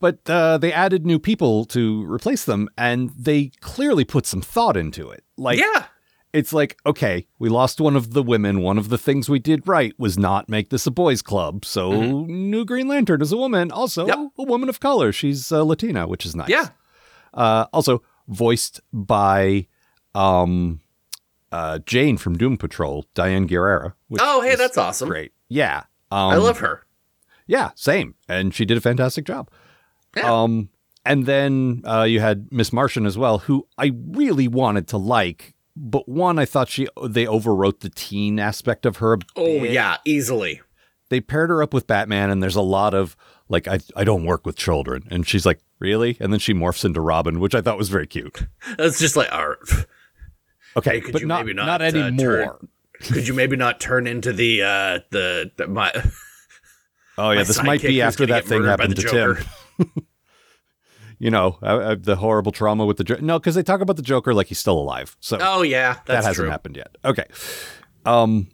but 0.00 0.18
uh, 0.30 0.58
they 0.58 0.72
added 0.72 1.04
new 1.04 1.18
people 1.18 1.64
to 1.66 2.04
replace 2.10 2.44
them, 2.44 2.68
and 2.78 3.10
they 3.18 3.50
clearly 3.60 4.04
put 4.04 4.24
some 4.26 4.40
thought 4.40 4.76
into 4.76 5.10
it. 5.10 5.24
Like, 5.36 5.58
yeah. 5.58 5.84
it's 6.32 6.52
like, 6.52 6.78
okay, 6.86 7.26
we 7.38 7.48
lost 7.48 7.80
one 7.80 7.96
of 7.96 8.12
the 8.12 8.22
women. 8.22 8.60
One 8.60 8.78
of 8.78 8.88
the 8.88 8.98
things 8.98 9.28
we 9.28 9.38
did 9.40 9.66
right 9.66 9.92
was 9.98 10.16
not 10.16 10.48
make 10.48 10.70
this 10.70 10.86
a 10.86 10.90
boys' 10.92 11.22
club. 11.22 11.64
So, 11.64 12.22
new 12.26 12.64
Green 12.64 12.86
Lantern 12.88 13.20
is 13.20 13.32
a 13.32 13.36
woman, 13.36 13.70
also 13.72 14.06
Yep. 14.06 14.18
a 14.38 14.42
woman 14.44 14.68
of 14.68 14.78
color. 14.80 15.12
She's 15.12 15.50
uh, 15.52 15.64
Latina, 15.64 16.06
which 16.06 16.24
is 16.24 16.34
nice. 16.36 16.48
Yeah. 16.48 16.68
Uh, 17.38 17.66
also 17.72 18.02
voiced 18.26 18.80
by 18.92 19.66
um, 20.14 20.80
uh, 21.52 21.78
Jane 21.86 22.16
from 22.16 22.36
Doom 22.36 22.56
Patrol, 22.58 23.06
Diane 23.14 23.46
Guerrero. 23.46 23.94
Which 24.08 24.20
Oh, 24.24 24.40
hey, 24.42 24.54
that's 24.56 24.76
awesome. 24.76 25.08
great. 25.08 25.32
Yeah. 25.48 25.84
Um, 26.10 26.30
I 26.32 26.36
love 26.36 26.58
her. 26.58 26.84
Yeah, 27.46 27.70
same. 27.74 28.14
And 28.28 28.52
she 28.54 28.64
did 28.64 28.76
a 28.76 28.80
fantastic 28.80 29.24
job. 29.24 29.50
Yeah. 30.16 30.30
Um, 30.42 30.68
and 31.06 31.24
then 31.26 31.82
uh, 31.86 32.02
you 32.02 32.20
had 32.20 32.48
Miss 32.52 32.72
Martian 32.72 33.06
as 33.06 33.16
well, 33.16 33.38
who 33.38 33.66
I 33.78 33.92
really 34.10 34.48
wanted 34.48 34.88
to 34.88 34.98
like, 34.98 35.54
but 35.76 36.08
one, 36.08 36.38
I 36.38 36.44
thought 36.44 36.68
she 36.68 36.88
they 37.06 37.24
overwrote 37.24 37.80
the 37.80 37.88
teen 37.90 38.38
aspect 38.38 38.84
of 38.84 38.96
her. 38.98 39.16
Oh 39.36 39.60
bit. 39.60 39.70
yeah, 39.70 39.98
easily. 40.04 40.60
they 41.08 41.20
paired 41.20 41.50
her 41.50 41.62
up 41.62 41.72
with 41.72 41.86
Batman, 41.86 42.28
and 42.30 42.42
there's 42.42 42.56
a 42.56 42.60
lot 42.62 42.94
of 42.94 43.16
like, 43.48 43.66
I 43.68 43.78
I 43.96 44.04
don't 44.04 44.24
work 44.24 44.44
with 44.46 44.56
children, 44.56 45.06
and 45.10 45.26
she's 45.26 45.46
like, 45.46 45.60
really? 45.78 46.16
And 46.20 46.32
then 46.32 46.40
she 46.40 46.52
morphs 46.54 46.84
into 46.84 47.00
Robin, 47.00 47.40
which 47.40 47.54
I 47.54 47.60
thought 47.60 47.78
was 47.78 47.88
very 47.88 48.06
cute. 48.06 48.46
That's 48.76 48.98
just 48.98 49.16
like, 49.16 49.30
right. 49.30 49.56
Okay, 50.76 50.90
Hey, 50.96 51.00
could 51.00 51.12
but 51.12 51.22
you 51.22 51.26
not 51.26 51.44
maybe 51.46 51.54
not, 51.54 51.66
not, 51.66 51.80
uh, 51.80 51.84
anymore. 51.84 52.60
Could 53.00 53.26
you 53.26 53.34
maybe 53.34 53.56
not 53.56 53.80
turn 53.80 54.06
into 54.06 54.32
the 54.32 54.62
uh 54.62 54.98
the, 55.10 55.50
the 55.56 55.66
my 55.66 55.90
oh 57.16 57.30
yeah, 57.30 57.38
my 57.38 57.42
this 57.44 57.62
might 57.62 57.82
be 57.82 58.02
after 58.02 58.26
that 58.26 58.44
thing 58.44 58.64
happened 58.64 58.96
to 58.96 59.02
Joker? 59.02 59.42
Tim. 59.78 59.92
you 61.18 61.30
know, 61.30 61.58
uh, 61.62 61.66
uh, 61.66 61.96
the 61.98 62.16
horrible 62.16 62.52
trauma 62.52 62.84
with 62.86 62.96
the 62.96 63.04
jo- 63.04 63.18
no, 63.20 63.38
because 63.38 63.54
they 63.54 63.62
talk 63.62 63.80
about 63.80 63.96
the 63.96 64.02
Joker 64.02 64.34
like 64.34 64.48
he's 64.48 64.58
still 64.58 64.78
alive. 64.78 65.16
So 65.20 65.38
Oh 65.40 65.62
yeah, 65.62 65.98
that 66.06 66.16
hasn't 66.16 66.36
true. 66.36 66.50
happened 66.50 66.76
yet. 66.76 66.96
Okay. 67.04 67.24
Um 68.04 68.48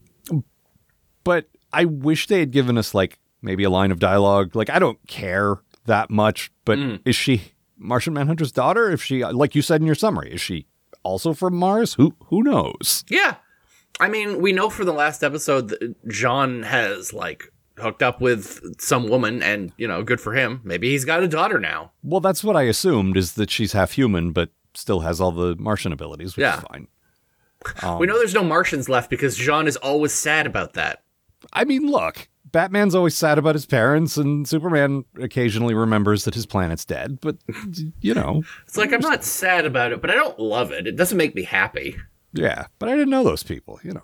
but 1.25 1.49
I 1.73 1.87
wish 1.87 2.27
they 2.29 2.39
had 2.41 2.51
given 2.53 2.79
us 2.79 2.95
like 2.95 3.19
maybe 3.45 3.63
a 3.65 3.71
line 3.71 3.91
of 3.93 3.99
dialogue. 3.99 4.57
Like 4.57 4.71
I 4.71 4.79
don't 4.79 4.99
care 5.07 5.59
that 5.87 6.11
much, 6.11 6.51
but 6.65 6.79
Mm. 6.79 7.01
is 7.05 7.15
she 7.15 7.53
Martian 7.77 8.15
Manhunter's 8.15 8.53
daughter? 8.53 8.91
If 8.91 9.03
she 9.05 9.25
like 9.25 9.55
you 9.55 9.63
said 9.63 9.81
in 9.81 9.87
your 9.87 9.95
summary, 9.95 10.33
is 10.33 10.41
she 10.41 10.67
also 11.03 11.35
from 11.35 11.55
Mars? 11.57 11.95
Who 11.95 12.15
who 12.27 12.43
knows? 12.43 13.05
Yeah. 13.09 13.37
I 14.01 14.09
mean, 14.09 14.41
we 14.43 14.51
know 14.53 14.71
for 14.71 14.85
the 14.85 14.93
last 14.93 15.23
episode 15.23 15.69
that 15.69 16.09
John 16.09 16.65
has 16.65 17.13
like 17.13 17.45
hooked 17.79 18.03
up 18.03 18.21
with 18.21 18.61
some 18.81 19.09
woman 19.09 19.43
and, 19.43 19.73
you 19.77 19.87
know, 19.87 20.03
good 20.03 20.21
for 20.21 20.33
him. 20.35 20.61
Maybe 20.65 20.91
he's 20.91 21.05
got 21.05 21.23
a 21.23 21.29
daughter 21.29 21.61
now. 21.61 21.93
Well, 22.03 22.21
that's 22.21 22.43
what 22.43 22.57
I 22.57 22.63
assumed 22.63 23.17
is 23.17 23.35
that 23.35 23.51
she's 23.51 23.73
half 23.73 23.93
human 23.93 24.33
but 24.33 24.51
still 24.75 25.01
has 25.01 25.21
all 25.21 25.31
the 25.33 25.55
Martian 25.57 25.93
abilities, 25.93 26.37
which 26.37 26.43
Yeah. 26.43 26.59
is 26.59 26.65
fine. 26.71 26.89
Um, 27.83 27.99
we 27.99 28.07
know 28.07 28.19
there's 28.19 28.35
no 28.35 28.45
Martians 28.45 28.89
left 28.89 29.09
because 29.11 29.39
J'onn 29.39 29.67
is 29.67 29.77
always 29.77 30.13
sad 30.13 30.47
about 30.47 30.73
that. 30.75 31.03
I 31.53 31.65
mean, 31.65 31.87
look, 31.91 32.29
Batman's 32.55 32.95
always 32.95 33.17
sad 33.17 33.37
about 33.37 33.57
his 33.57 33.67
parents, 33.67 34.17
and 34.17 34.47
Superman 34.49 35.05
occasionally 35.21 35.75
remembers 35.75 36.25
that 36.25 36.35
his 36.35 36.47
planet's 36.47 36.85
dead. 36.85 37.19
But 37.21 37.37
you 38.01 38.15
know, 38.15 38.45
It's 38.65 38.77
like 38.77 38.93
I'm 38.93 39.01
not 39.01 39.25
sad 39.25 39.67
about 39.67 39.91
it, 39.91 40.01
but 40.01 40.09
I 40.09 40.15
don't 40.15 40.39
love 40.39 40.71
it. 40.71 40.87
It 40.87 40.95
doesn't 40.95 41.19
make 41.19 41.35
me 41.35 41.43
happy. 41.43 41.97
yeah. 42.33 42.67
But 42.79 42.91
I 42.91 42.93
didn't 42.93 43.11
know 43.11 43.25
those 43.25 43.43
people. 43.43 43.81
You 43.83 43.95
know. 43.95 44.03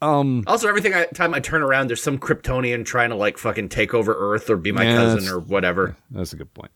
Um. 0.00 0.44
Also, 0.46 0.68
every 0.68 0.94
I, 0.94 1.06
time 1.06 1.34
I 1.34 1.40
turn 1.40 1.62
around, 1.62 1.88
there's 1.88 2.02
some 2.02 2.18
Kryptonian 2.18 2.84
trying 2.86 3.10
to 3.10 3.16
like 3.16 3.36
fucking 3.36 3.68
take 3.68 3.94
over 3.94 4.14
Earth 4.16 4.48
or 4.48 4.56
be 4.56 4.70
my 4.70 4.84
Yeah, 4.84 4.94
cousin 4.94 5.28
or 5.28 5.40
whatever. 5.40 5.96
That's 6.12 6.32
a 6.32 6.36
good 6.36 6.54
point. 6.54 6.70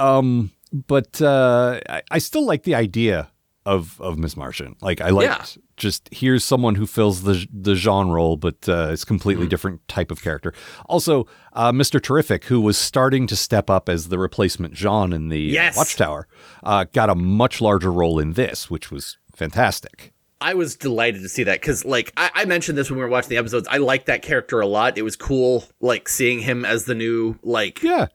Um. 0.00 0.50
But 0.72 1.22
uh, 1.22 1.78
I, 1.88 2.02
I 2.10 2.18
still 2.18 2.44
like 2.44 2.64
the 2.64 2.74
idea 2.74 3.30
of 3.66 4.00
of 4.00 4.18
Miss 4.18 4.36
Martian. 4.36 4.76
Like 4.80 5.00
I 5.00 5.10
like 5.10 5.26
Yeah. 5.26 5.44
just 5.76 6.08
here's 6.12 6.44
someone 6.44 6.74
who 6.74 6.86
fills 6.86 7.22
the 7.22 7.46
the 7.52 7.74
genre 7.74 8.14
role, 8.14 8.36
but 8.36 8.68
uh, 8.68 8.88
it's 8.92 9.02
Mm-hmm. 9.04 9.08
completely 9.08 9.46
different 9.46 9.86
type 9.88 10.10
of 10.10 10.22
character. 10.22 10.52
Also, 10.86 11.26
uh, 11.54 11.72
Mr. 11.72 12.00
Terrific, 12.02 12.44
who 12.44 12.60
was 12.60 12.76
starting 12.76 13.26
to 13.28 13.36
step 13.36 13.70
up 13.70 13.88
as 13.88 14.08
the 14.08 14.18
replacement 14.18 14.74
J'onn 14.74 15.14
in 15.14 15.28
the 15.28 15.40
Yes. 15.40 15.76
Watchtower, 15.76 16.26
uh, 16.62 16.84
got 16.92 17.08
a 17.10 17.14
much 17.14 17.60
larger 17.60 17.90
role 17.92 18.18
in 18.18 18.32
this, 18.34 18.68
which 18.70 18.90
was 18.90 19.16
fantastic. 19.34 20.12
I 20.40 20.52
was 20.54 20.76
delighted 20.76 21.22
to 21.22 21.28
see 21.28 21.44
that 21.44 21.60
because, 21.62 21.86
like, 21.86 22.12
I, 22.18 22.30
I 22.34 22.44
mentioned 22.44 22.76
this 22.76 22.90
when 22.90 22.98
we 22.98 23.04
were 23.04 23.10
watching 23.10 23.30
the 23.30 23.38
episodes. 23.38 23.66
I 23.70 23.78
liked 23.78 24.06
that 24.06 24.20
character 24.20 24.60
a 24.60 24.66
lot. 24.66 24.98
It 24.98 25.02
was 25.02 25.16
cool, 25.16 25.64
like 25.80 26.06
seeing 26.08 26.40
him 26.40 26.64
as 26.66 26.84
the 26.84 26.94
new 26.94 27.38
like 27.42 27.82
Yeah. 27.82 28.08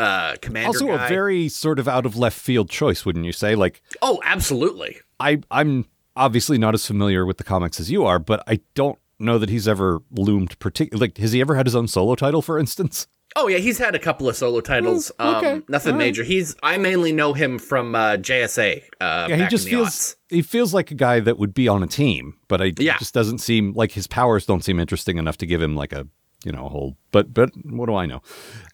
Uh 0.00 0.36
commander. 0.40 0.68
Also, 0.68 0.86
guy. 0.86 1.04
a 1.04 1.08
very 1.08 1.48
sort 1.48 1.78
of 1.78 1.86
out 1.88 2.06
of 2.06 2.16
left 2.16 2.38
field 2.38 2.70
choice, 2.70 3.04
wouldn't 3.04 3.24
you 3.24 3.32
say? 3.32 3.54
Like, 3.54 3.82
oh, 4.02 4.20
absolutely. 4.24 4.98
I 5.18 5.40
I'm 5.50 5.86
obviously 6.16 6.58
not 6.58 6.74
as 6.74 6.86
familiar 6.86 7.24
with 7.26 7.36
the 7.38 7.44
comics 7.44 7.78
as 7.80 7.90
you 7.90 8.04
are, 8.04 8.18
but 8.18 8.42
I 8.46 8.60
don't 8.74 8.98
know 9.18 9.38
that 9.38 9.48
he's 9.50 9.68
ever 9.68 10.00
loomed 10.10 10.58
particular. 10.58 11.00
Like, 11.00 11.18
has 11.18 11.32
he 11.32 11.40
ever 11.40 11.54
had 11.54 11.66
his 11.66 11.76
own 11.76 11.86
solo 11.88 12.14
title, 12.14 12.42
for 12.42 12.58
instance? 12.58 13.06
Oh 13.36 13.46
yeah, 13.46 13.58
he's 13.58 13.78
had 13.78 13.94
a 13.94 13.98
couple 14.00 14.28
of 14.28 14.34
solo 14.34 14.60
titles. 14.60 15.12
Oh, 15.20 15.36
okay. 15.36 15.52
Um, 15.52 15.64
nothing 15.68 15.92
right. 15.92 15.98
major. 15.98 16.24
He's 16.24 16.56
I 16.64 16.78
mainly 16.78 17.12
know 17.12 17.32
him 17.32 17.58
from 17.60 17.94
uh, 17.94 18.16
JSA. 18.16 18.82
Uh, 19.00 19.26
Yeah, 19.28 19.36
he 19.36 19.46
just 19.46 19.68
feels 19.68 19.88
aughts. 19.88 20.16
he 20.30 20.42
feels 20.42 20.74
like 20.74 20.90
a 20.90 20.94
guy 20.96 21.20
that 21.20 21.38
would 21.38 21.54
be 21.54 21.68
on 21.68 21.82
a 21.82 21.86
team, 21.86 22.34
but 22.48 22.60
I 22.60 22.72
Yeah. 22.76 22.98
just 22.98 23.14
doesn't 23.14 23.38
seem 23.38 23.72
like 23.74 23.92
his 23.92 24.08
powers 24.08 24.46
don't 24.46 24.64
seem 24.64 24.80
interesting 24.80 25.16
enough 25.16 25.36
to 25.38 25.46
give 25.46 25.62
him 25.62 25.76
like 25.76 25.92
a 25.92 26.08
you 26.44 26.52
know 26.52 26.68
whole. 26.68 26.96
But 27.12 27.32
but 27.34 27.50
what 27.64 27.86
do 27.86 27.94
I 27.94 28.06
know? 28.06 28.22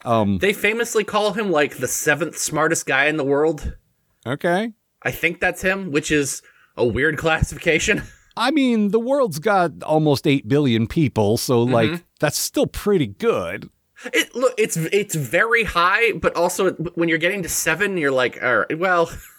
Um, 0.04 0.38
They 0.38 0.52
famously 0.52 1.04
call 1.04 1.32
him 1.32 1.50
like 1.50 1.76
the 1.78 1.88
seventh 1.88 2.38
smartest 2.38 2.86
guy 2.86 3.06
in 3.06 3.16
the 3.16 3.24
world. 3.24 3.76
okay. 4.26 4.72
I 5.02 5.10
think 5.12 5.40
that's 5.40 5.62
him, 5.62 5.92
which 5.92 6.10
is 6.10 6.42
a 6.76 6.84
weird 6.84 7.16
classification. 7.18 8.02
I 8.36 8.50
mean, 8.50 8.90
the 8.90 9.00
world's 9.00 9.38
got 9.38 9.82
almost 9.82 10.26
eight 10.26 10.46
billion 10.48 10.86
people, 10.86 11.36
so 11.38 11.64
Mm-hmm. 11.64 11.72
like 11.74 12.04
that's 12.20 12.38
still 12.38 12.66
pretty 12.66 13.06
good. 13.06 13.68
It 14.12 14.34
look, 14.34 14.52
it's 14.58 14.76
it's 14.76 15.14
very 15.14 15.64
high, 15.64 16.12
but 16.12 16.36
also 16.36 16.72
when 16.72 17.08
you're 17.08 17.16
getting 17.18 17.42
to 17.44 17.48
seven, 17.48 17.96
you're 17.96 18.10
like, 18.10 18.38
all 18.42 18.58
right, 18.58 18.78
well, 18.78 19.10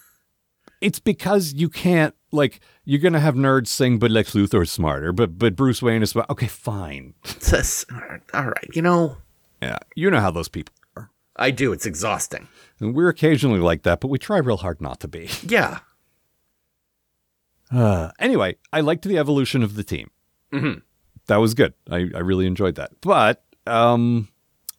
It's 0.81 0.99
because 0.99 1.53
you 1.53 1.69
can't 1.69 2.13
like 2.31 2.59
you're 2.85 2.99
gonna 3.01 3.19
have 3.19 3.35
nerds 3.35 3.67
sing, 3.67 3.97
but 3.99 4.11
Lex 4.11 4.33
Luthor's 4.33 4.71
smarter, 4.71 5.11
but 5.11 5.37
but 5.39 5.55
Bruce 5.55 5.81
Wayne 5.81 6.03
is 6.03 6.11
smart. 6.11 6.29
Okay, 6.29 6.47
fine. 6.47 7.13
just- 7.23 7.85
all 8.33 8.45
right, 8.45 8.69
you 8.75 8.81
know, 8.81 9.17
Yeah, 9.61 9.77
you 9.95 10.11
know 10.11 10.19
how 10.19 10.31
those 10.31 10.49
people 10.49 10.73
are. 10.95 11.09
I 11.35 11.51
do. 11.51 11.71
It's 11.71 11.85
exhausting. 11.85 12.47
And 12.79 12.93
we're 12.95 13.09
occasionally 13.09 13.59
like 13.59 13.83
that, 13.83 13.99
but 14.01 14.09
we 14.09 14.19
try 14.19 14.37
real 14.37 14.57
hard 14.57 14.81
not 14.81 14.99
to 15.01 15.07
be. 15.07 15.29
Yeah, 15.47 15.79
Uh, 17.71 18.11
anyway, 18.19 18.55
I 18.71 18.81
liked 18.81 19.03
the 19.03 19.17
evolution 19.17 19.63
of 19.63 19.75
the 19.75 19.83
team. 19.83 20.09
Mhm. 20.53 20.81
That 21.27 21.37
was 21.37 21.53
good. 21.53 21.73
I, 21.89 21.97
I 22.15 22.19
really 22.19 22.45
enjoyed 22.45 22.75
that. 22.75 22.91
But 23.01 23.43
um, 23.65 24.29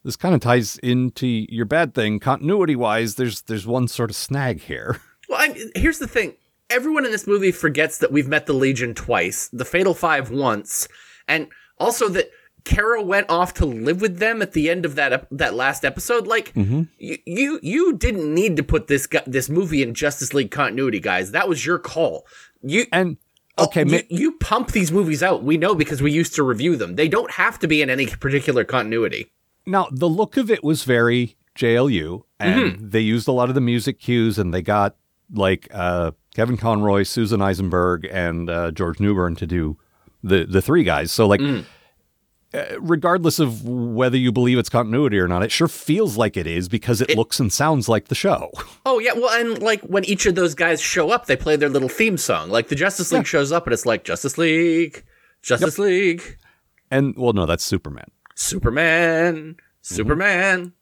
this 0.03 0.15
kind 0.15 0.33
of 0.33 0.41
ties 0.41 0.77
into 0.79 1.27
your 1.27 1.65
bad 1.65 1.93
thing 1.93 2.19
continuity 2.19 2.75
wise. 2.75 3.15
There's 3.15 3.43
there's 3.43 3.67
one 3.67 3.87
sort 3.87 4.09
of 4.09 4.15
snag 4.15 4.61
here. 4.61 4.99
Well, 5.29 5.39
I, 5.39 5.69
here's 5.75 5.99
the 5.99 6.07
thing. 6.07 6.33
Everyone 6.69 7.05
in 7.05 7.11
this 7.11 7.27
movie 7.27 7.51
forgets 7.51 7.99
that 7.99 8.11
we've 8.11 8.27
met 8.27 8.45
the 8.45 8.53
Legion 8.53 8.93
twice, 8.93 9.47
the 9.53 9.65
Fatal 9.65 9.93
Five 9.93 10.29
once, 10.29 10.87
and 11.27 11.47
also 11.77 12.09
that 12.09 12.29
Kara 12.63 13.01
went 13.01 13.29
off 13.29 13.53
to 13.55 13.65
live 13.65 14.01
with 14.01 14.19
them 14.19 14.41
at 14.41 14.53
the 14.53 14.69
end 14.69 14.85
of 14.85 14.95
that 14.95 15.13
ep- 15.13 15.27
that 15.31 15.53
last 15.53 15.85
episode. 15.85 16.27
Like 16.27 16.53
mm-hmm. 16.53 16.83
you, 16.97 17.17
you 17.25 17.59
you 17.61 17.93
didn't 17.93 18.33
need 18.33 18.55
to 18.57 18.63
put 18.63 18.87
this 18.87 19.07
gu- 19.07 19.19
this 19.25 19.49
movie 19.49 19.81
in 19.81 19.93
Justice 19.93 20.33
League 20.33 20.51
continuity, 20.51 20.99
guys. 20.99 21.31
That 21.31 21.47
was 21.47 21.65
your 21.65 21.79
call. 21.79 22.25
You 22.61 22.85
And 22.91 23.17
oh, 23.57 23.65
okay, 23.65 23.81
oh, 23.81 23.85
ma- 23.85 23.97
you, 23.97 24.03
you 24.09 24.31
pump 24.33 24.71
these 24.71 24.91
movies 24.91 25.23
out. 25.23 25.43
We 25.43 25.57
know 25.57 25.73
because 25.75 26.01
we 26.01 26.11
used 26.11 26.35
to 26.35 26.43
review 26.43 26.75
them. 26.75 26.95
They 26.95 27.07
don't 27.07 27.31
have 27.31 27.59
to 27.59 27.67
be 27.67 27.81
in 27.81 27.89
any 27.89 28.07
particular 28.07 28.63
continuity. 28.63 29.31
now 29.65 29.87
the 29.91 30.09
look 30.09 30.37
of 30.37 30.51
it 30.51 30.63
was 30.63 30.83
very 30.83 31.37
JLU, 31.55 32.23
and 32.39 32.73
mm-hmm. 32.73 32.89
they 32.89 33.01
used 33.01 33.27
a 33.27 33.31
lot 33.31 33.49
of 33.49 33.55
the 33.55 33.61
music 33.61 33.99
cues, 33.99 34.37
and 34.37 34.53
they 34.53 34.61
got 34.61 34.95
like 35.33 35.67
uh, 35.71 36.11
Kevin 36.35 36.57
Conroy, 36.57 37.03
Susan 37.03 37.41
Eisenberg, 37.41 38.07
and 38.11 38.49
uh, 38.49 38.71
George 38.71 38.99
Newbern 38.99 39.35
to 39.35 39.45
do 39.47 39.77
the 40.23 40.45
the 40.45 40.61
three 40.61 40.83
guys. 40.83 41.11
So 41.11 41.27
like. 41.27 41.41
uh, 42.51 42.63
Regardless 42.79 43.37
of 43.37 43.63
whether 43.63 44.17
you 44.17 44.31
believe 44.31 44.57
it's 44.57 44.69
continuity 44.69 45.19
or 45.19 45.27
not, 45.27 45.43
it 45.43 45.51
sure 45.51 45.67
feels 45.67 46.17
like 46.17 46.35
it 46.35 46.47
is 46.47 46.67
because 46.67 46.99
it, 46.99 47.15
looks 47.15 47.39
and 47.39 47.53
sounds 47.53 47.87
like 47.87 48.07
the 48.07 48.15
show. 48.15 48.49
Oh 48.87 48.97
yeah, 48.97 49.13
well, 49.13 49.29
and 49.39 49.61
like 49.61 49.81
when 49.83 50.03
each 50.05 50.25
of 50.25 50.33
those 50.33 50.55
guys 50.55 50.81
show 50.81 51.11
up, 51.11 51.27
they 51.27 51.35
play 51.35 51.55
their 51.57 51.69
little 51.69 51.87
theme 51.89 52.17
song. 52.17 52.49
Like 52.49 52.69
the 52.69 52.75
Justice 52.75 53.11
League 53.11 53.27
shows 53.27 53.51
up, 53.51 53.67
and 53.67 53.73
it's 53.73 53.85
like 53.85 54.03
Justice 54.03 54.35
League, 54.39 55.03
Justice 55.43 55.77
League, 55.77 56.37
And 56.89 57.13
well, 57.15 57.33
no, 57.33 57.45
that's 57.45 57.63
Superman. 57.63 58.07
Superman, 58.33 59.57
Superman. 59.83 60.73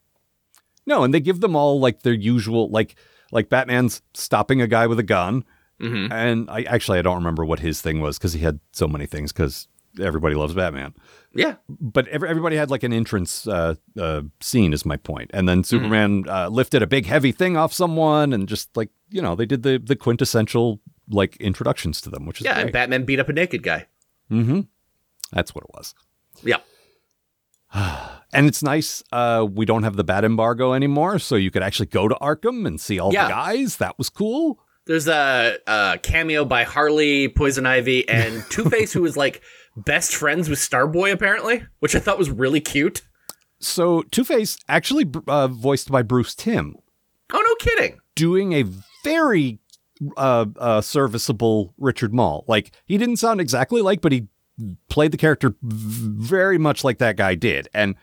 No, 0.86 1.04
and 1.04 1.14
they 1.14 1.20
give 1.20 1.42
them 1.42 1.54
all 1.54 1.82
like 1.82 2.04
their 2.04 2.14
usual 2.14 2.70
like 2.70 2.96
like 3.32 3.50
Batman's 3.50 4.02
stopping 4.14 4.62
a 4.62 4.68
guy 4.68 4.88
with 4.88 5.00
a 5.00 5.04
gun. 5.04 5.44
Mhm. 5.82 6.12
And 6.12 6.50
I 6.50 6.64
actually 6.64 7.00
I 7.00 7.02
don't 7.02 7.16
remember 7.18 7.46
what 7.46 7.60
his 7.60 7.82
thing 7.82 8.02
was 8.02 8.18
because 8.18 8.34
he 8.34 8.40
had 8.40 8.60
so 8.72 8.88
many 8.88 9.06
things 9.06 9.32
because 9.32 9.68
everybody 10.02 10.36
loves 10.36 10.54
Batman. 10.54 10.94
Yeah, 11.34 11.56
But 11.70 12.08
every, 12.08 12.30
everybody 12.30 12.56
had 12.56 12.72
like 12.72 12.82
an 12.84 12.94
entrance 12.94 13.48
uh, 13.48 13.76
uh, 14.00 14.22
scene 14.42 14.74
is 14.74 14.86
my 14.86 14.98
point. 14.98 15.30
And 15.34 15.48
then 15.48 15.64
Superman 15.64 16.26
uh, 16.28 16.48
lifted 16.50 16.82
a 16.82 16.88
big 16.88 17.06
heavy 17.06 17.32
thing 17.32 17.58
off 17.58 17.74
someone 17.74 18.34
and 18.34 18.48
just 18.50 18.76
like 18.76 18.90
you 19.10 19.22
know 19.22 19.36
they 19.36 19.46
did 19.46 19.62
the 19.64 19.78
the 19.78 19.96
quintessential 19.96 20.80
like 21.10 21.36
introductions 21.38 22.02
to 22.02 22.10
them, 22.10 22.26
which 22.26 22.42
is 22.42 22.46
yeah, 22.46 22.60
and. 22.60 22.72
Batman 22.72 23.06
beat 23.06 23.20
up 23.20 23.30
a 23.30 23.34
naked 23.34 23.62
guy. 23.64 23.86
mm-hmm. 24.32 24.62
That's 25.32 25.54
what 25.54 25.64
it 25.64 25.70
was. 25.74 25.94
Yeah, 26.44 26.58
And 28.34 28.46
it's 28.46 28.62
nice. 28.62 29.02
Uh, 29.12 29.48
we 29.50 29.66
don't 29.66 29.84
have 29.84 29.96
the 29.96 30.04
bat 30.04 30.26
embargo 30.26 30.74
anymore, 30.74 31.18
so 31.18 31.36
you 31.36 31.50
could 31.50 31.64
actually 31.64 31.86
go 31.86 32.10
to 32.10 32.16
Arkham 32.16 32.68
and 32.68 32.80
see 32.80 33.00
all 33.00 33.14
Yeah. 33.14 33.24
the 33.24 33.30
guys. 33.34 33.78
That 33.78 33.98
was 33.98 34.10
cool. 34.10 34.60
there's 34.86 35.08
a, 35.08 35.58
a 35.66 35.98
cameo 36.04 36.44
by 36.44 36.64
Harley, 36.66 37.30
Poison 37.30 37.66
Ivy, 37.66 38.08
and 38.10 38.44
Two 38.50 38.66
Face, 38.70 38.92
who 38.92 39.02
was 39.02 39.16
like 39.16 39.42
best 39.78 40.14
friends 40.14 40.50
with 40.50 40.60
Starboy 40.60 41.14
apparently, 41.14 41.64
which 41.80 41.96
I 41.96 42.00
thought 42.00 42.18
was 42.20 42.30
really 42.30 42.60
cute. 42.60 43.02
So 43.60 44.02
Two 44.12 44.26
Face 44.26 44.58
actually 44.68 45.10
uh, 45.28 45.48
voiced 45.48 45.90
by 45.90 46.04
Bruce 46.04 46.36
Timm, 46.36 46.76
Oh 47.32 47.42
no, 47.44 47.56
kidding. 47.56 47.98
doing 48.16 48.52
a 48.54 48.66
very 49.06 49.60
uh, 50.18 50.46
uh, 50.60 50.82
serviceable 50.82 51.74
Richard 51.78 52.14
Moll. 52.14 52.44
Like 52.48 52.72
he 52.86 52.98
didn't 52.98 53.18
sound 53.18 53.40
exactly 53.40 53.82
like, 53.82 54.02
but 54.02 54.12
he 54.12 54.28
played 54.90 55.12
the 55.12 55.18
character 55.18 55.56
very 55.62 56.58
much 56.58 56.84
like 56.84 56.98
that 57.00 57.16
guy 57.18 57.36
did. 57.36 57.68
And 57.74 57.96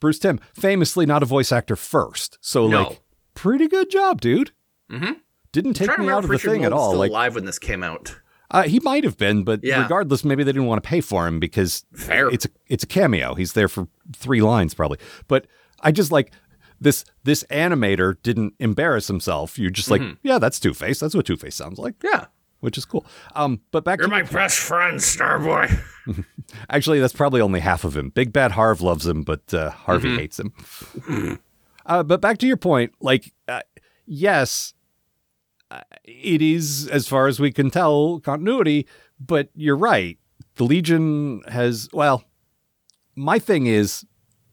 Bruce 0.00 0.18
Timm, 0.18 0.38
famously 0.54 1.06
not 1.06 1.22
a 1.22 1.26
voice 1.26 1.52
actor 1.52 1.76
first. 1.76 2.38
So, 2.40 2.66
No. 2.68 2.82
like, 2.84 3.00
pretty 3.34 3.68
good 3.68 3.90
job, 3.90 4.20
dude. 4.20 4.52
Mm-hmm. 4.90 5.12
Didn't 5.52 5.74
take 5.74 5.98
me 5.98 6.08
out 6.08 6.18
of 6.18 6.22
the 6.24 6.28
Richard 6.28 6.50
thing 6.50 6.64
at 6.64 6.72
all. 6.72 6.90
Still 6.90 6.98
Like, 7.00 7.10
alive 7.10 7.34
when 7.36 7.44
this 7.44 7.58
came 7.58 7.82
out. 7.82 8.16
uh, 8.50 8.64
he 8.64 8.80
might 8.80 9.04
have 9.04 9.16
been, 9.16 9.44
but 9.44 9.60
Yeah. 9.62 9.82
regardless, 9.82 10.24
maybe 10.24 10.44
they 10.44 10.52
didn't 10.52 10.66
want 10.66 10.82
to 10.82 10.88
pay 10.88 11.00
for 11.00 11.26
him 11.26 11.38
because 11.40 11.84
Fair. 11.94 12.28
it's 12.28 12.44
a 12.44 12.48
it's 12.66 12.84
a 12.84 12.86
cameo. 12.86 13.34
He's 13.34 13.52
there 13.54 13.68
for 13.68 13.88
three 14.14 14.40
lines 14.42 14.74
probably. 14.74 14.98
But 15.28 15.46
I 15.80 15.90
just 15.92 16.10
like 16.12 16.32
this 16.80 17.04
this 17.22 17.44
animator 17.50 18.16
didn't 18.22 18.54
embarrass 18.58 19.06
himself. 19.06 19.58
You're 19.58 19.70
just 19.70 19.90
like, 19.90 20.00
Mm-hmm. 20.02 20.14
yeah, 20.26 20.38
that's 20.38 20.58
Two 20.60 20.74
Face. 20.74 21.00
That's 21.00 21.14
what 21.14 21.24
Two 21.24 21.36
Face 21.36 21.54
sounds 21.54 21.78
like, 21.78 21.94
Yeah. 22.02 22.26
Which 22.64 22.78
is 22.78 22.84
cool. 22.86 23.04
Um, 23.34 23.60
but 23.70 23.84
back 23.84 23.98
You're 23.98 24.08
to 24.08 24.10
my 24.10 24.22
best 24.22 24.58
friend, 24.58 24.98
Starboy. 24.98 25.78
actually, 26.70 26.98
that's 26.98 27.12
probably 27.12 27.40
only 27.40 27.60
half 27.60 27.84
of 27.84 27.94
him. 27.96 28.08
Big 28.08 28.32
Bad 28.32 28.52
Harv 28.52 28.80
loves 28.80 29.06
him, 29.06 29.22
but 29.22 29.52
uh, 29.52 29.70
Harvey 29.70 30.08
Mm-hmm. 30.08 30.18
hates 30.18 30.40
him. 30.40 31.40
uh, 31.86 32.02
but 32.02 32.20
back 32.20 32.38
to 32.38 32.46
your 32.46 32.56
point, 32.56 32.92
like, 33.00 33.32
uh, 33.48 33.60
yes, 34.06 34.72
uh, 35.70 35.80
it 36.04 36.40
is 36.42 36.88
as 36.88 37.06
far 37.06 37.26
as 37.26 37.38
we 37.38 37.52
can 37.52 37.70
tell 37.70 38.18
continuity. 38.20 38.86
But 39.20 39.50
you're 39.54 39.76
right. 39.76 40.18
The 40.56 40.64
Legion 40.64 41.42
has 41.48 41.88
well. 41.92 42.24
My 43.14 43.38
thing 43.38 43.66
is, 43.66 44.04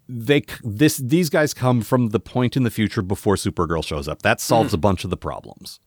they 0.07 0.43
this 0.63 0.97
these 0.97 1.29
guys 1.29 1.53
come 1.53 1.81
from 1.81 2.09
the 2.09 2.19
point 2.19 2.55
in 2.57 2.63
the 2.63 2.69
future 2.71 3.01
before 3.01 3.35
Supergirl 3.35 3.83
shows 3.83 4.07
up. 4.07 4.21
That 4.21 4.39
solves 4.41 4.73
a 4.73 4.77
bunch 4.77 5.03
of 5.03 5.09
the 5.09 5.17
problems. 5.17 5.79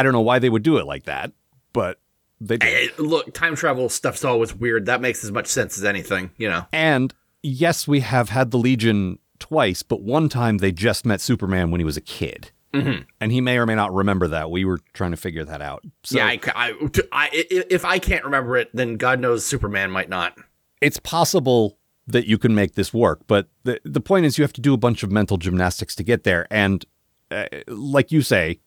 I 0.00 0.02
don't 0.02 0.12
know 0.12 0.20
why 0.22 0.38
they 0.38 0.48
would 0.48 0.62
do 0.62 0.78
it 0.78 0.86
like 0.86 1.04
that, 1.04 1.32
but 1.74 2.00
they 2.40 2.56
do. 2.56 2.66
Hey, 2.66 2.88
look, 2.98 3.34
time 3.34 3.54
travel 3.54 3.88
stuff's 3.90 4.24
always 4.24 4.54
weird. 4.54 4.86
That 4.86 5.00
makes 5.00 5.22
as 5.24 5.30
much 5.30 5.46
sense 5.46 5.76
as 5.76 5.84
anything, 5.84 6.30
you 6.38 6.48
know. 6.48 6.64
And 6.72 7.12
yes, 7.42 7.86
we 7.86 8.00
have 8.00 8.30
had 8.30 8.50
the 8.50 8.56
Legion 8.58 9.18
twice, 9.38 9.82
but 9.82 10.00
one 10.02 10.28
time 10.28 10.58
they 10.58 10.72
just 10.72 11.04
met 11.04 11.20
Superman 11.20 11.70
when 11.70 11.80
he 11.80 11.84
was 11.84 11.96
a 11.96 12.00
kid. 12.00 12.50
Mm-hmm. 12.72 13.02
And 13.20 13.32
he 13.32 13.40
may 13.40 13.58
or 13.58 13.66
may 13.66 13.74
not 13.74 13.92
remember 13.92 14.28
that. 14.28 14.50
We 14.50 14.64
were 14.64 14.78
trying 14.94 15.10
to 15.10 15.16
figure 15.16 15.44
that 15.44 15.60
out. 15.60 15.84
So 16.04 16.18
yeah, 16.18 16.26
I, 16.26 16.40
I, 16.54 16.70
I- 17.12 17.28
i- 17.32 17.64
if 17.68 17.84
I 17.84 17.98
can't 17.98 18.24
remember 18.24 18.56
it, 18.56 18.70
then 18.72 18.96
God 18.96 19.20
knows 19.20 19.44
Superman 19.44 19.90
might 19.90 20.08
not. 20.08 20.38
it's 20.80 20.98
possible 21.00 21.76
that 22.06 22.26
you 22.26 22.38
can 22.38 22.54
make 22.54 22.74
this 22.74 22.92
work, 22.94 23.20
but 23.26 23.48
the 23.64 23.78
the 23.84 24.00
point 24.00 24.24
is 24.26 24.38
you 24.38 24.42
have 24.42 24.52
to 24.54 24.60
do 24.60 24.72
a 24.72 24.76
bunch 24.76 25.02
of 25.02 25.12
mental 25.12 25.36
gymnastics 25.36 25.94
to 25.96 26.02
get 26.02 26.24
there. 26.24 26.46
And 26.50 26.84
uh, 27.30 27.44
like 27.68 28.10
you 28.10 28.22
say, 28.22 28.58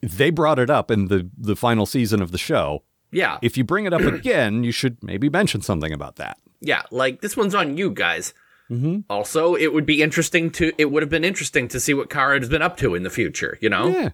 they 0.00 0.30
brought 0.30 0.58
it 0.58 0.70
up 0.70 0.90
in 0.90 1.08
the 1.08 1.28
the 1.36 1.56
final 1.56 1.86
season 1.86 2.20
of 2.22 2.32
the 2.32 2.38
show. 2.38 2.82
Yeah, 3.10 3.38
If 3.40 3.56
you 3.56 3.64
bring 3.64 3.86
it 3.86 3.92
up 3.94 4.00
again, 4.02 4.64
you 4.64 4.70
should 4.72 5.02
maybe 5.02 5.28
mention 5.30 5.62
something 5.62 5.92
about 5.92 6.16
that. 6.16 6.36
yeah, 6.60 6.82
like 6.90 7.20
this 7.22 7.36
one's 7.36 7.54
on 7.54 7.76
you 7.76 7.90
guys. 7.90 8.34
Mm-hmm. 8.70 9.00
Also, 9.08 9.54
it 9.54 9.72
would 9.72 9.86
be 9.86 10.02
interesting 10.02 10.50
to. 10.50 10.72
It 10.76 10.90
would 10.90 11.02
have 11.02 11.08
been 11.08 11.24
interesting 11.24 11.68
to 11.68 11.80
see 11.80 11.94
what 11.94 12.10
Kara 12.10 12.38
has 12.38 12.50
been 12.50 12.60
up 12.60 12.76
to 12.78 12.94
in 12.94 13.02
the 13.02 13.08
future. 13.10 13.56
You 13.62 13.70
know. 13.70 13.88
Yeah. 13.88 14.10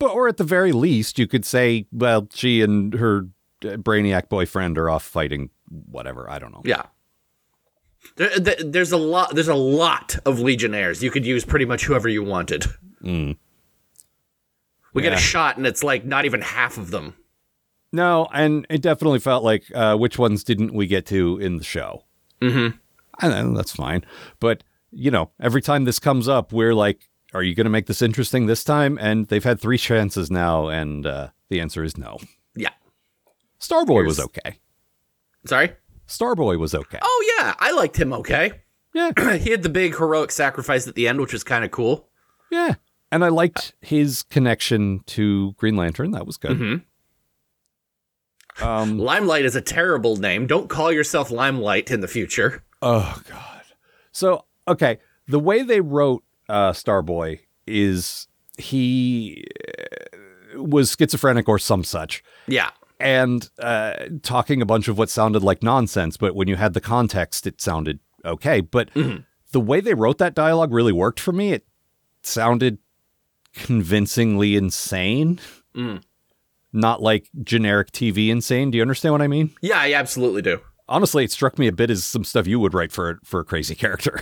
But 0.00 0.10
or 0.10 0.26
at 0.26 0.38
the 0.38 0.44
very 0.44 0.72
least, 0.72 1.18
you 1.20 1.28
could 1.28 1.44
say, 1.46 1.86
well, 1.92 2.26
she 2.34 2.62
and 2.62 2.92
her 2.94 3.28
uh, 3.64 3.76
brainiac 3.76 4.28
boyfriend 4.28 4.76
are 4.76 4.90
off 4.90 5.04
fighting 5.04 5.50
whatever. 5.68 6.28
I 6.28 6.40
don't 6.40 6.50
know. 6.52 6.62
Yeah. 6.64 6.86
There, 8.16 8.38
there- 8.40 8.56
there's 8.64 8.90
a 8.92 8.96
lot. 8.96 9.34
There's 9.36 9.46
a 9.48 9.54
lot 9.54 10.18
of 10.26 10.40
Legionnaires. 10.40 11.02
You 11.02 11.12
could 11.12 11.24
use 11.24 11.44
pretty 11.44 11.64
much 11.64 11.84
whoever 11.84 12.08
you 12.08 12.24
wanted. 12.24 12.64
We 14.92 15.02
get 15.02 15.12
a 15.12 15.16
shot, 15.16 15.56
and 15.56 15.66
it's 15.66 15.82
like 15.82 16.04
not 16.04 16.24
even 16.24 16.40
half 16.42 16.78
of 16.78 16.90
them. 16.90 17.14
No, 17.92 18.28
and 18.32 18.66
it 18.70 18.82
definitely 18.82 19.18
felt 19.18 19.42
like 19.44 19.64
uh, 19.74 19.96
which 19.96 20.18
ones 20.18 20.44
didn't 20.44 20.74
we 20.74 20.86
get 20.86 21.06
to 21.06 21.38
in 21.38 21.56
the 21.56 21.64
show? 21.64 22.04
Mm-hmm. 22.40 22.76
And 23.20 23.56
that's 23.56 23.72
fine. 23.72 24.04
But 24.38 24.64
you 24.90 25.10
know, 25.10 25.30
every 25.40 25.62
time 25.62 25.84
this 25.84 25.98
comes 25.98 26.28
up, 26.28 26.52
we're 26.52 26.74
like, 26.74 27.08
are 27.34 27.42
you 27.42 27.54
going 27.54 27.64
to 27.64 27.70
make 27.70 27.86
this 27.86 28.02
interesting 28.02 28.46
this 28.46 28.64
time? 28.64 28.98
And 29.00 29.26
they've 29.28 29.44
had 29.44 29.60
three 29.60 29.78
chances 29.78 30.30
now, 30.30 30.68
and 30.68 31.06
uh, 31.06 31.28
the 31.48 31.60
answer 31.60 31.84
is 31.84 31.96
no. 31.96 32.18
Yeah. 32.56 32.70
Starboy 33.60 34.06
was 34.06 34.18
okay. 34.18 34.58
Sorry. 35.46 35.72
Starboy 36.08 36.58
was 36.58 36.74
okay. 36.74 36.98
Oh 37.00 37.36
yeah, 37.38 37.54
I 37.58 37.72
liked 37.72 37.96
him. 37.96 38.12
Okay. 38.12 38.52
Yeah, 38.94 39.12
he 39.36 39.50
had 39.50 39.62
the 39.62 39.68
big 39.68 39.96
heroic 39.96 40.32
sacrifice 40.32 40.88
at 40.88 40.96
the 40.96 41.06
end, 41.06 41.20
which 41.20 41.32
was 41.32 41.44
kind 41.44 41.64
of 41.64 41.70
cool. 41.70 42.08
yeah. 42.50 42.74
And 43.12 43.24
I 43.24 43.28
liked 43.28 43.74
his 43.80 44.22
connection 44.24 45.00
to 45.06 45.52
Green 45.52 45.76
Lantern. 45.76 46.12
That 46.12 46.26
was 46.26 46.36
good. 46.36 46.58
Mhm. 46.58 46.82
Um, 48.60 48.98
Limelight 48.98 49.44
is 49.44 49.56
a 49.56 49.60
terrible 49.60 50.16
name. 50.16 50.46
Don't 50.46 50.68
call 50.68 50.92
yourself 50.92 51.30
Limelight 51.30 51.90
in 51.90 52.00
the 52.00 52.08
future. 52.08 52.62
Oh 52.82 53.20
God. 53.28 53.62
So 54.12 54.44
okay, 54.68 54.98
the 55.26 55.38
way 55.40 55.62
they 55.62 55.80
wrote 55.80 56.24
uh, 56.48 56.72
Starboy 56.72 57.40
is 57.66 58.26
he 58.58 59.44
uh, 60.56 60.62
was 60.62 60.94
schizophrenic 60.98 61.48
or 61.48 61.58
some 61.58 61.84
such, 61.84 62.22
Yeah. 62.48 62.70
and 62.98 63.48
uh, 63.60 63.94
talking 64.22 64.60
a 64.60 64.66
bunch 64.66 64.88
of 64.88 64.98
what 64.98 65.08
sounded 65.08 65.42
like 65.42 65.62
nonsense. 65.62 66.16
But 66.16 66.34
when 66.34 66.48
you 66.48 66.56
had 66.56 66.74
the 66.74 66.80
context, 66.80 67.46
it 67.46 67.60
sounded 67.60 68.00
okay. 68.24 68.60
But 68.60 68.90
the 69.52 69.60
way 69.60 69.80
they 69.80 69.94
wrote 69.94 70.18
that 70.18 70.34
dialogue 70.34 70.72
really 70.72 70.92
worked 70.92 71.20
for 71.20 71.32
me. 71.32 71.52
It 71.52 71.64
sounded 72.22 72.78
convincingly 73.54 74.56
insane. 74.56 75.40
Mm. 75.74 76.02
Not 76.72 77.02
like 77.02 77.28
generic 77.42 77.90
TV 77.90 78.28
insane. 78.28 78.70
Do 78.70 78.76
you 78.78 78.82
understand 78.82 79.12
what 79.12 79.22
I 79.22 79.26
mean? 79.28 79.50
Yeah, 79.60 79.80
I 79.80 79.94
absolutely 79.94 80.42
do. 80.42 80.60
Honestly, 80.88 81.24
it 81.24 81.30
struck 81.32 81.58
me 81.58 81.66
a 81.66 81.72
bit 81.72 81.90
as 81.90 82.04
some 82.04 82.24
stuff 82.24 82.46
you 82.46 82.58
would 82.60 82.74
write 82.74 82.92
for 82.92 83.18
for 83.24 83.40
a 83.40 83.44
crazy 83.44 83.74
character. 83.76 84.20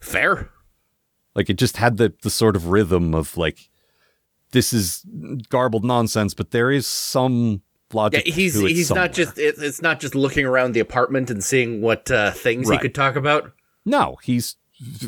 Fair. 0.00 0.50
like 1.34 1.50
it 1.50 1.58
just 1.58 1.76
had 1.76 1.96
the 1.96 2.12
the 2.22 2.30
sort 2.30 2.56
of 2.56 2.66
rhythm 2.66 3.14
of 3.14 3.36
like 3.36 3.68
this 4.52 4.72
is 4.72 5.04
garbled 5.50 5.84
nonsense, 5.84 6.34
but 6.34 6.50
there 6.52 6.70
is 6.70 6.86
some 6.86 7.62
Yeah, 7.92 7.96
logic. 7.96 8.26
he's 8.26 8.54
to 8.58 8.66
it 8.66 8.70
he's 8.70 8.88
somewhere. 8.88 9.04
not 9.06 9.12
just 9.12 9.38
it, 9.38 9.56
it's 9.58 9.82
not 9.82 10.00
just 10.00 10.14
looking 10.14 10.46
around 10.46 10.72
the 10.72 10.80
apartment 10.80 11.30
and 11.30 11.44
seeing 11.44 11.80
what 11.80 12.10
uh, 12.10 12.30
things 12.32 12.68
Right. 12.68 12.78
he 12.78 12.82
could 12.82 12.94
talk 12.94 13.14
about. 13.16 13.52
no. 13.84 14.16
He's 14.22 14.56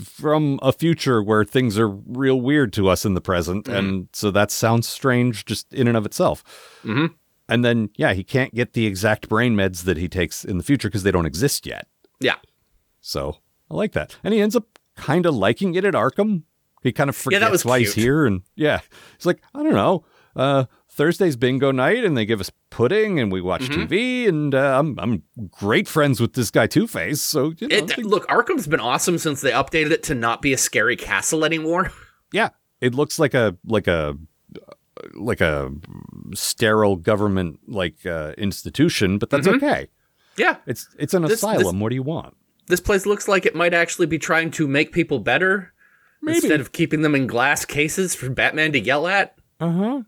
from 0.02 0.58
a 0.62 0.72
future 0.72 1.22
where 1.22 1.44
things 1.44 1.78
are 1.78 1.88
real 1.88 2.40
weird 2.40 2.72
to 2.74 2.88
us 2.88 3.04
in 3.04 3.14
the 3.14 3.20
present, 3.20 3.68
and 3.68 4.08
so 4.12 4.30
that 4.30 4.50
sounds 4.50 4.88
strange 4.88 5.44
just 5.44 5.72
in 5.72 5.86
and 5.88 5.96
of 5.96 6.04
itself. 6.06 6.42
Mhm. 6.84 7.14
And 7.48 7.64
then 7.64 7.90
yeah, 7.96 8.12
he 8.12 8.22
can't 8.24 8.54
get 8.54 8.72
the 8.74 8.86
exact 8.86 9.28
brain 9.28 9.54
meds 9.56 9.84
that 9.84 9.96
he 9.96 10.08
takes 10.08 10.44
in 10.44 10.56
the 10.58 10.64
future 10.64 10.88
because 10.88 11.02
they 11.02 11.10
don't 11.10 11.26
exist 11.26 11.66
yet. 11.66 11.86
Yeah. 12.20 12.36
So 13.00 13.38
I 13.70 13.74
like 13.74 13.92
that. 13.92 14.16
And 14.22 14.34
he 14.34 14.40
ends 14.40 14.54
up 14.56 14.78
kind 14.96 15.26
of 15.26 15.34
liking 15.34 15.74
it 15.74 15.84
at 15.84 15.94
Arkham. 15.94 16.42
He 16.82 16.92
kind 16.92 17.10
of 17.10 17.16
Yeah, 17.16 17.22
forgets 17.22 17.50
was 17.50 17.64
why 17.64 17.78
he's 17.80 17.94
here. 17.94 18.24
And 18.26 18.42
yeah, 18.54 18.80
he's 19.16 19.26
like, 19.26 19.40
I 19.54 19.62
don't 19.62 19.72
know. 19.74 20.04
Uh, 20.36 20.64
Thursday's 20.92 21.36
bingo 21.36 21.70
night, 21.70 22.04
and 22.04 22.16
they 22.16 22.24
give 22.26 22.40
us 22.40 22.50
pudding, 22.70 23.18
and 23.20 23.30
we 23.32 23.40
watch 23.40 23.62
Mm-hmm. 23.62 23.82
TV, 23.92 24.28
and 24.28 24.54
uh, 24.54 24.78
I'm 24.78 24.98
I'm 24.98 25.22
great 25.50 25.88
friends 25.88 26.20
with 26.20 26.32
this 26.34 26.50
guy 26.50 26.66
Two 26.66 26.86
Face. 26.86 27.20
So 27.22 27.52
you 27.58 27.68
know, 27.68 27.76
It, 27.76 27.90
think- 27.90 28.06
look, 28.06 28.26
Arkham's 28.28 28.66
been 28.66 28.80
awesome 28.80 29.16
since 29.18 29.40
they 29.40 29.52
updated 29.52 29.92
it 29.92 30.02
to 30.04 30.14
not 30.14 30.42
be 30.42 30.52
a 30.52 30.58
scary 30.58 30.96
castle 30.96 31.44
anymore. 31.44 31.92
yeah, 32.32 32.50
it 32.80 32.94
looks 32.94 33.18
like 33.18 33.34
a 33.34 33.56
like 33.64 33.86
a 33.86 34.16
like 35.14 35.40
a 35.40 35.70
sterile 36.34 36.96
government 36.96 37.58
like 37.66 38.04
uh, 38.04 38.32
institution, 38.36 39.18
but 39.18 39.30
that's 39.30 39.46
okay. 39.46 39.88
Yeah, 40.36 40.56
It's 40.66 40.88
it's 40.98 41.14
an 41.14 41.22
Mm-hmm. 41.22 41.28
This- 41.30 41.38
asylum. 41.40 41.58
this- 41.58 41.72
what 41.82 41.88
do 41.90 41.94
you 41.94 42.02
want? 42.02 42.34
this 42.66 42.80
place 42.80 43.04
looks 43.04 43.26
like 43.26 43.44
it 43.46 43.54
might 43.56 43.74
actually 43.74 44.06
be 44.06 44.16
trying 44.18 44.48
to 44.48 44.68
make 44.68 44.92
people 44.92 45.18
better 45.18 45.72
Maybe. 46.22 46.36
instead 46.36 46.60
of 46.60 46.70
keeping 46.70 47.02
them 47.02 47.16
in 47.16 47.26
glass 47.26 47.64
cases 47.64 48.14
for 48.14 48.30
Batman 48.30 48.70
to 48.72 48.78
yell 48.78 49.08
at. 49.08 49.36
Uh 49.58 49.70
huh. 49.72 50.00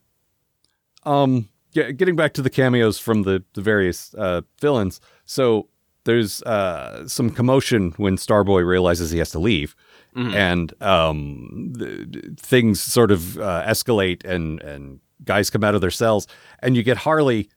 Um, 1.05 1.49
ge- 1.75 1.97
getting 1.97 2.17
back 2.17 2.33
to 2.35 2.43
the 2.43 2.51
cameos 2.51 2.99
from 2.99 3.23
the 3.23 3.43
the 3.55 3.61
various 3.63 4.15
uh, 4.15 4.43
villains. 4.61 5.01
So 5.25 5.69
there's 6.05 6.43
uh, 6.43 7.07
some 7.09 7.31
commotion 7.31 7.93
when 7.97 8.17
Starboy 8.17 8.67
realizes 8.67 9.11
he 9.11 9.19
has 9.19 9.31
to 9.31 9.39
leave, 9.39 9.75
and 10.15 10.73
um, 10.83 11.73
the- 11.77 12.35
things 12.39 12.81
sort 12.81 13.11
of 13.11 13.39
uh, 13.39 13.65
escalate, 13.67 14.25
and 14.25 14.61
and 14.63 15.01
guys 15.25 15.51
come 15.51 15.65
out 15.65 15.75
of 15.75 15.81
their 15.81 15.91
cells, 15.91 16.27
and 16.61 16.77
you 16.77 16.83
get 16.83 16.97
Harley 16.99 17.49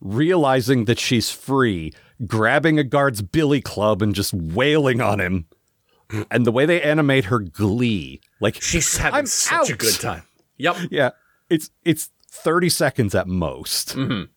realizing 0.00 0.84
that 0.84 0.98
she's 0.98 1.30
free, 1.30 1.92
grabbing 2.26 2.78
a 2.78 2.84
guard's 2.84 3.22
billy 3.22 3.60
club 3.60 4.00
and 4.02 4.14
just 4.14 4.32
wailing 4.32 5.00
on 5.00 5.20
him. 5.20 5.46
And 6.30 6.46
the 6.46 6.52
way 6.52 6.64
they 6.64 6.80
animate 6.80 7.26
her 7.26 7.38
glee, 7.40 8.20
like 8.40 8.62
She's 8.62 8.96
having 8.96 9.18
I'm 9.18 9.26
such 9.26 9.68
a 9.70 9.76
good 9.76 9.94
time. 10.00 10.22
Yep. 10.56 10.76
yeah, 10.90 11.10
it's 11.50 11.70
it's 11.84 12.10
30 12.30 12.68
seconds 12.68 13.14
at 13.14 13.26
most. 13.26 13.96
Mm-hmm. 13.96 14.24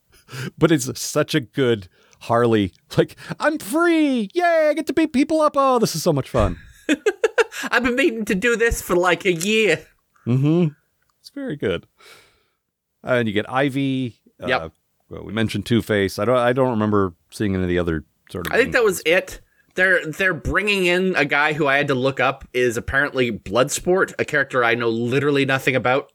But 0.58 0.72
it's 0.72 0.98
such 0.98 1.36
a 1.36 1.42
good 1.42 1.90
Harley 2.22 2.72
like 2.98 3.18
I'm 3.38 3.58
free. 3.58 4.30
Yay, 4.34 4.70
I 4.70 4.74
get 4.74 4.88
to 4.88 4.94
beat 4.94 5.12
people 5.12 5.42
up. 5.42 5.58
Oh, 5.58 5.78
this 5.78 5.94
is 5.94 6.04
so 6.04 6.14
much 6.14 6.30
fun. 6.30 6.58
I've 7.70 7.84
been 7.84 7.98
meaning 7.98 8.24
to 8.24 8.36
do 8.36 8.56
this 8.56 8.82
for 8.82 8.96
like 8.96 9.26
a 9.26 9.34
year. 9.34 9.86
Mm-hmm. 10.26 10.68
It's 11.20 11.32
very 11.32 11.58
good. 11.58 11.86
And 13.04 13.28
you 13.28 13.34
get 13.34 13.50
Ivy 13.50 14.22
uh, 14.42 14.70
well, 15.10 15.24
we 15.24 15.34
mentioned 15.34 15.66
Two 15.66 15.82
Face. 15.82 16.18
I 16.18 16.26
don't. 16.26 16.38
I 16.38 16.54
don't 16.54 16.72
remember 16.72 17.14
seeing 17.32 17.54
any 17.54 17.64
of 17.64 17.70
the 17.70 17.80
other 17.80 18.06
sort 18.30 18.48
of. 18.48 18.54
I 18.54 18.58
think 18.58 18.72
that 18.72 18.84
was 18.84 19.02
it. 19.06 19.42
They're 19.76 20.06
they're 20.06 20.34
bringing 20.34 20.86
in 20.86 21.16
a 21.16 21.26
guy 21.26 21.54
who 21.54 21.68
I 21.68 21.78
had 21.78 21.90
to 21.90 21.96
look 21.96 22.20
up 22.20 22.48
is 22.54 22.78
apparently 22.78 23.32
Bloodsport, 23.32 24.14
a 24.20 24.26
character 24.26 24.64
I 24.64 24.76
know 24.76 24.90
literally 24.90 25.46
nothing 25.46 25.76
about. 25.76 26.12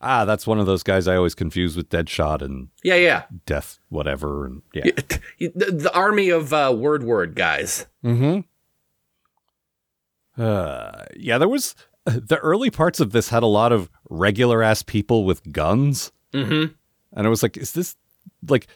Ah, 0.00 0.24
that's 0.24 0.46
one 0.46 0.58
of 0.58 0.66
those 0.66 0.82
guys 0.82 1.06
I 1.08 1.16
always 1.16 1.34
confuse 1.34 1.76
with 1.76 1.88
Deadshot 1.88 2.42
and 2.42 2.68
Yeah, 2.82 2.96
yeah. 2.96 3.22
Death, 3.46 3.78
whatever, 3.88 4.46
and 4.46 4.62
yeah. 4.74 4.84
The, 5.38 5.72
the 5.72 5.92
army 5.94 6.28
of 6.30 6.52
uh, 6.52 6.74
word 6.76 7.02
word 7.02 7.34
guys. 7.34 7.86
Mm-hmm. 8.04 8.40
Uh, 10.42 11.04
yeah, 11.16 11.38
there 11.38 11.48
was 11.48 11.74
the 12.06 12.38
early 12.38 12.70
parts 12.70 13.00
of 13.00 13.12
this 13.12 13.28
had 13.28 13.42
a 13.42 13.46
lot 13.46 13.72
of 13.72 13.90
regular 14.08 14.62
ass 14.62 14.82
people 14.82 15.24
with 15.24 15.52
guns, 15.52 16.12
Mm-hmm. 16.32 16.72
and 17.16 17.26
I 17.26 17.28
was 17.28 17.42
like, 17.42 17.56
is 17.56 17.72
this 17.72 17.96
like 18.48 18.68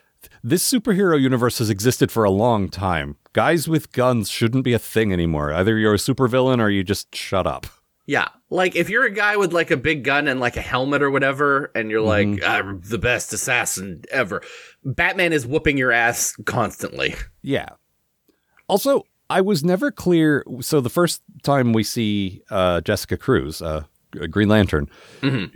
this 0.43 0.69
superhero 0.69 1.21
universe 1.21 1.59
has 1.59 1.71
existed 1.71 2.11
for 2.11 2.25
a 2.25 2.31
long 2.31 2.69
time? 2.69 3.17
Guys 3.33 3.69
with 3.69 3.93
guns 3.93 4.29
shouldn't 4.29 4.65
be 4.65 4.73
a 4.73 4.79
thing 4.79 5.13
anymore. 5.13 5.53
Either 5.53 5.79
you're 5.79 5.95
a 5.95 5.99
supervillain 5.99 6.61
or 6.61 6.69
you 6.69 6.83
just 6.83 7.15
shut 7.15 7.47
up. 7.47 7.67
Yeah, 8.07 8.29
like 8.55 8.77
if 8.77 8.89
you're 8.89 9.05
a 9.05 9.11
guy 9.11 9.37
with 9.37 9.53
like 9.53 9.73
a 9.73 9.77
big 9.77 10.05
gun 10.05 10.29
and 10.29 10.39
like 10.39 10.57
a 10.57 10.61
helmet 10.61 11.03
or 11.03 11.11
whatever, 11.11 11.73
and 11.75 11.91
you're 11.91 12.01
like 12.01 12.43
I'm 12.45 12.81
the 12.83 12.99
best 12.99 13.33
assassin 13.33 14.03
ever, 14.13 14.43
Batman 14.85 15.33
is 15.33 15.45
whooping 15.45 15.77
your 15.77 15.91
ass 15.91 16.37
constantly. 16.47 17.17
Yeah. 17.43 17.71
Also, 18.69 19.03
I 19.29 19.41
was 19.41 19.65
never 19.65 19.91
clear. 19.91 20.45
So 20.61 20.81
the 20.81 20.89
first 20.89 21.21
time 21.43 21.73
we 21.73 21.83
see 21.83 22.43
uh, 22.49 22.81
Jessica 22.81 23.17
Cruz, 23.17 23.61
uh, 23.61 23.85
Green 24.31 24.49
Lantern, 24.49 24.89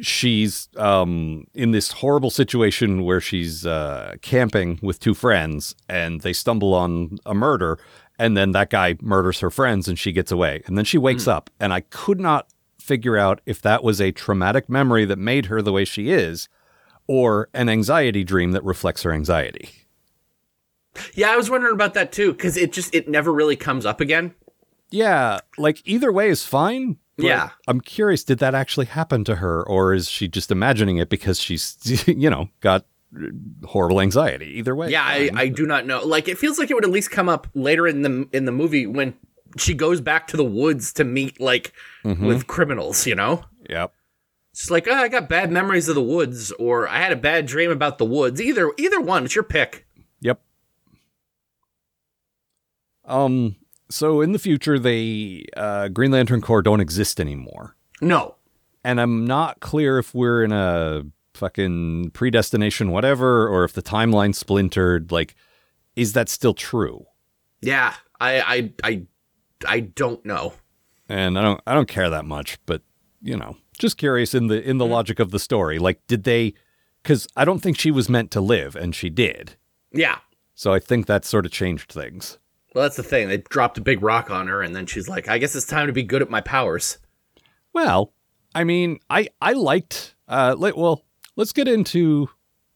she's 0.01 0.69
um, 0.77 1.47
in 1.55 1.71
this 1.71 1.93
horrible 1.93 2.31
situation 2.31 3.05
where 3.05 3.21
she's 3.21 3.65
uh, 3.65 4.17
camping 4.23 4.81
with 4.83 4.99
two 4.99 5.15
friends 5.15 5.77
and 5.89 6.23
they 6.23 6.33
stumble 6.33 6.75
on 6.75 7.19
a 7.25 7.35
murder. 7.35 7.79
And 8.19 8.37
then 8.37 8.51
that 8.53 8.71
guy 8.71 8.97
murders 9.01 9.39
her 9.39 9.51
friends 9.51 9.87
and 9.87 9.97
she 9.97 10.11
gets 10.11 10.33
away. 10.33 10.63
And 10.67 10.77
then 10.77 10.85
she 10.85 10.99
wakes 10.99 11.29
up. 11.29 11.51
And 11.61 11.73
I 11.73 11.83
could 11.83 12.19
not 12.19 12.49
figure 12.89 13.17
out 13.17 13.41
if 13.47 13.61
that 13.63 13.85
was 13.85 14.01
a 14.01 14.11
traumatic 14.11 14.69
memory 14.69 15.05
that 15.05 15.19
made 15.19 15.47
her 15.47 15.63
the 15.63 15.73
way 15.73 15.85
she 15.85 16.11
is 16.11 16.49
or 17.07 17.49
an 17.55 17.69
anxiety 17.69 18.25
dream 18.25 18.53
that 18.53 18.65
reflects 18.65 19.03
her 19.03 19.13
anxiety. 19.13 19.71
Yeah, 21.15 21.31
I 21.31 21.37
was 21.37 21.49
wondering 21.51 21.75
about 21.75 21.95
that 21.95 22.11
too 22.13 22.33
because 22.33 22.57
it 22.57 22.73
just 22.73 22.95
it 22.95 23.09
never 23.09 23.33
really 23.33 23.57
comes 23.57 23.87
up 23.87 24.01
again. 24.01 24.35
Yeah, 24.91 25.41
like 25.59 25.83
either 25.85 26.11
way 26.11 26.29
is 26.31 26.45
fine. 26.45 26.97
but 27.17 27.27
Yeah. 27.27 27.51
I'm 27.69 27.81
curious, 27.81 28.25
did 28.25 28.39
that 28.39 28.55
actually 28.55 28.87
happen 28.87 29.23
to 29.25 29.37
her, 29.37 29.63
or 29.69 29.93
is 29.95 30.09
she 30.09 30.29
just 30.29 30.51
imagining 30.51 30.97
it 30.97 31.11
because 31.11 31.39
she's, 31.41 31.77
you 32.09 32.31
know, 32.31 32.49
got 32.61 32.87
horrible 33.65 34.01
anxiety? 34.01 34.47
Either 34.59 34.75
way. 34.75 34.91
Yeah, 34.91 35.03
I, 35.05 35.29
I 35.35 35.49
do 35.49 35.67
not 35.67 35.85
know. 35.87 36.03
Like, 36.05 36.27
it 36.27 36.39
feels 36.39 36.59
like 36.59 36.71
it 36.71 36.75
would 36.75 36.85
at 36.87 36.91
least 36.91 37.11
come 37.11 37.29
up 37.29 37.47
later 37.55 37.87
in 37.87 38.01
the 38.03 38.27
in 38.33 38.47
the 38.47 38.53
movie 38.53 38.87
when 38.87 39.13
she 39.57 39.75
goes 39.75 40.01
back 40.01 40.27
to 40.29 40.37
the 40.37 40.45
woods 40.45 40.93
to 40.95 41.05
meet 41.05 41.41
like 41.41 41.73
with 42.05 42.47
criminals. 42.47 43.07
You 43.07 43.15
know, 43.15 43.45
Yep. 43.69 43.93
it's 44.53 44.71
like 44.71 44.87
oh, 44.89 44.95
I 44.95 45.09
got 45.09 45.29
bad 45.29 45.51
memories 45.51 45.89
of 45.89 45.95
the 45.95 46.03
woods, 46.03 46.53
or 46.53 46.87
I 46.89 46.99
had 46.99 47.13
a 47.13 47.17
bad 47.17 47.47
dream 47.47 47.71
about 47.71 47.99
the 47.99 48.05
woods. 48.05 48.41
Either 48.41 48.73
either 48.79 49.01
one, 49.01 49.25
it's 49.25 49.35
your 49.35 49.45
pick. 49.45 49.87
Yep. 50.21 50.41
Um. 53.05 53.57
So 53.91 54.21
in 54.21 54.33
the 54.33 54.39
future, 54.39 54.79
they 54.79 55.47
uh, 55.57 55.89
Green 55.89 56.11
Lantern 56.11 56.43
Corps 56.43 56.61
don't 56.63 56.81
exist 56.81 57.19
anymore, 57.21 57.75
No, 58.03 58.35
and 58.85 59.01
I'm 59.01 59.27
not 59.27 59.61
clear 59.61 59.99
if 59.99 60.15
we're 60.15 60.45
in 60.45 60.53
a 60.53 61.05
fucking 61.33 62.11
predestination, 62.11 62.91
whatever, 62.91 63.49
or 63.49 63.65
if 63.65 63.73
the 63.73 63.81
timeline 63.83 64.35
splintered. 64.35 65.11
Like, 65.11 65.35
is 65.97 66.13
that 66.13 66.29
still 66.29 66.53
true? 66.53 67.07
yeah, 67.63 67.95
I 68.21 68.41
I 68.41 68.73
I 68.85 69.07
I 69.67 69.81
don't 69.81 70.25
know. 70.25 70.55
and 71.09 71.39
I 71.39 71.43
don't 71.43 71.61
I 71.67 71.75
don't 71.75 71.89
care 71.89 72.11
that 72.11 72.25
much, 72.25 72.59
but 72.67 72.83
you 73.21 73.37
know, 73.37 73.57
just 73.79 73.97
curious 73.99 74.35
in 74.35 74.47
the 74.49 74.63
in 74.63 74.79
the 74.79 74.87
logic 74.87 75.19
of 75.19 75.31
the 75.31 75.39
story. 75.39 75.79
Like, 75.79 76.01
did 76.07 76.25
they? 76.25 76.55
Because 77.03 77.27
I 77.37 77.45
don't 77.45 77.61
think 77.61 77.79
she 77.79 77.91
was 77.91 78.09
meant 78.09 78.31
to 78.33 78.41
live, 78.41 78.77
and 78.77 78.95
she 78.95 79.09
did. 79.11 79.57
Yeah. 79.93 80.19
So 80.55 80.73
I 80.75 80.79
think 80.81 81.07
that 81.07 81.25
sort 81.25 81.47
of 81.47 81.53
changed 81.53 81.91
things. 81.93 82.39
Well, 82.75 82.83
that's 82.83 82.97
the 82.97 83.03
thing. 83.03 83.29
They 83.29 83.39
dropped 83.39 83.79
a 83.79 83.81
big 83.81 84.03
rock 84.03 84.31
on 84.31 84.47
her, 84.49 84.61
and 84.63 84.75
then 84.77 84.87
she's 84.87 85.09
like, 85.09 85.29
"I 85.29 85.39
guess 85.39 85.55
it's 85.57 85.67
time 85.67 85.87
to 85.87 85.93
be 85.93 86.03
good 86.03 86.23
at 86.23 86.31
my 86.31 86.41
powers." 86.41 86.99
Well, 87.73 88.13
I 88.55 88.65
mean, 88.65 88.99
I 89.09 89.29
I 89.41 89.53
liked. 89.53 90.15
Uh, 90.27 90.55
let, 90.59 90.77
well, 90.77 91.05
let's 91.37 91.53
get 91.53 91.69
into 91.69 92.29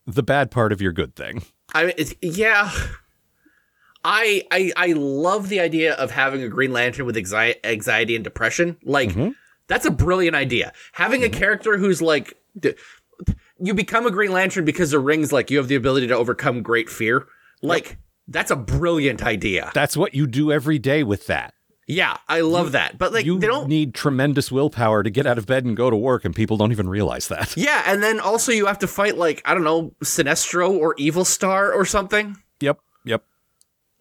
the 0.07 0.23
bad 0.23 0.51
part 0.51 0.73
of 0.73 0.81
your 0.81 0.93
good 0.93 1.15
thing. 1.15 1.43
I 1.75 1.85
mean, 1.85 1.95
it's, 1.99 2.15
yeah. 2.23 2.71
I, 4.05 4.47
I 4.51 4.73
I 4.77 4.93
love 4.93 5.49
the 5.49 5.61
idea 5.61 5.95
of 5.95 6.11
having 6.11 6.43
a 6.43 6.49
Green 6.49 6.73
Lantern 6.73 7.07
with 7.07 7.17
anxi- 7.17 7.57
anxiety 7.65 8.15
and 8.15 8.25
depression. 8.25 8.77
Like 8.85 9.11
mm-hmm. 9.11 9.31
that's 9.69 9.87
a 9.87 9.91
brilliant 9.91 10.37
idea. 10.37 10.73
Having 10.93 11.23
a 11.23 11.27
mm-hmm. 11.27 11.39
character 11.39 11.79
who's 11.79 12.03
like 12.03 12.37
d- 12.59 12.75
you 13.59 13.75
become 13.75 14.07
a 14.07 14.11
Green 14.11 14.33
Lantern 14.33 14.65
because 14.65 14.91
the 14.91 14.99
rings 14.99 15.33
like 15.33 15.51
you 15.51 15.59
have 15.59 15.69
the 15.69 15.77
ability 15.77 16.09
to 16.09 16.17
overcome 16.17 16.63
great 16.63 16.89
fear. 16.89 17.27
Like 17.63 17.99
that's 18.27 18.51
a 18.51 18.57
brilliant 18.57 19.23
idea. 19.23 19.71
That's 19.75 19.97
what 19.97 20.15
you 20.15 20.27
do 20.27 20.51
every 20.51 20.79
day 20.79 21.05
with 21.05 21.27
that. 21.29 21.55
Yeah, 21.87 22.17
I 22.29 22.41
love 22.41 22.73
that. 22.73 22.97
But 22.97 23.13
like 23.13 23.27
you 23.27 23.39
they 23.39 23.47
don't 23.47 23.69
need 23.69 23.95
tremendous 23.95 24.51
willpower 24.53 25.03
to 25.03 25.11
get 25.11 25.27
out 25.27 25.37
of 25.37 25.47
bed 25.47 25.65
and 25.65 25.77
go 25.77 25.91
to 25.91 25.97
work, 25.97 26.25
and 26.25 26.35
people 26.35 26.57
don't 26.57 26.73
even 26.73 26.89
realize 26.89 27.29
that. 27.29 27.57
Yeah, 27.63 27.83
and 27.87 28.03
then 28.03 28.19
also 28.19 28.51
you 28.51 28.67
have 28.67 28.79
to 28.81 28.87
fight 28.87 29.17
like 29.17 29.43
I 29.45 29.55
don't 29.55 29.65
know, 29.65 29.93
Sinestro 30.03 30.71
or 30.71 30.95
Evil 30.99 31.25
Star 31.25 31.73
or 31.73 31.85
something. 31.85 32.37
Yep. 32.61 32.81
Yep. 33.05 33.25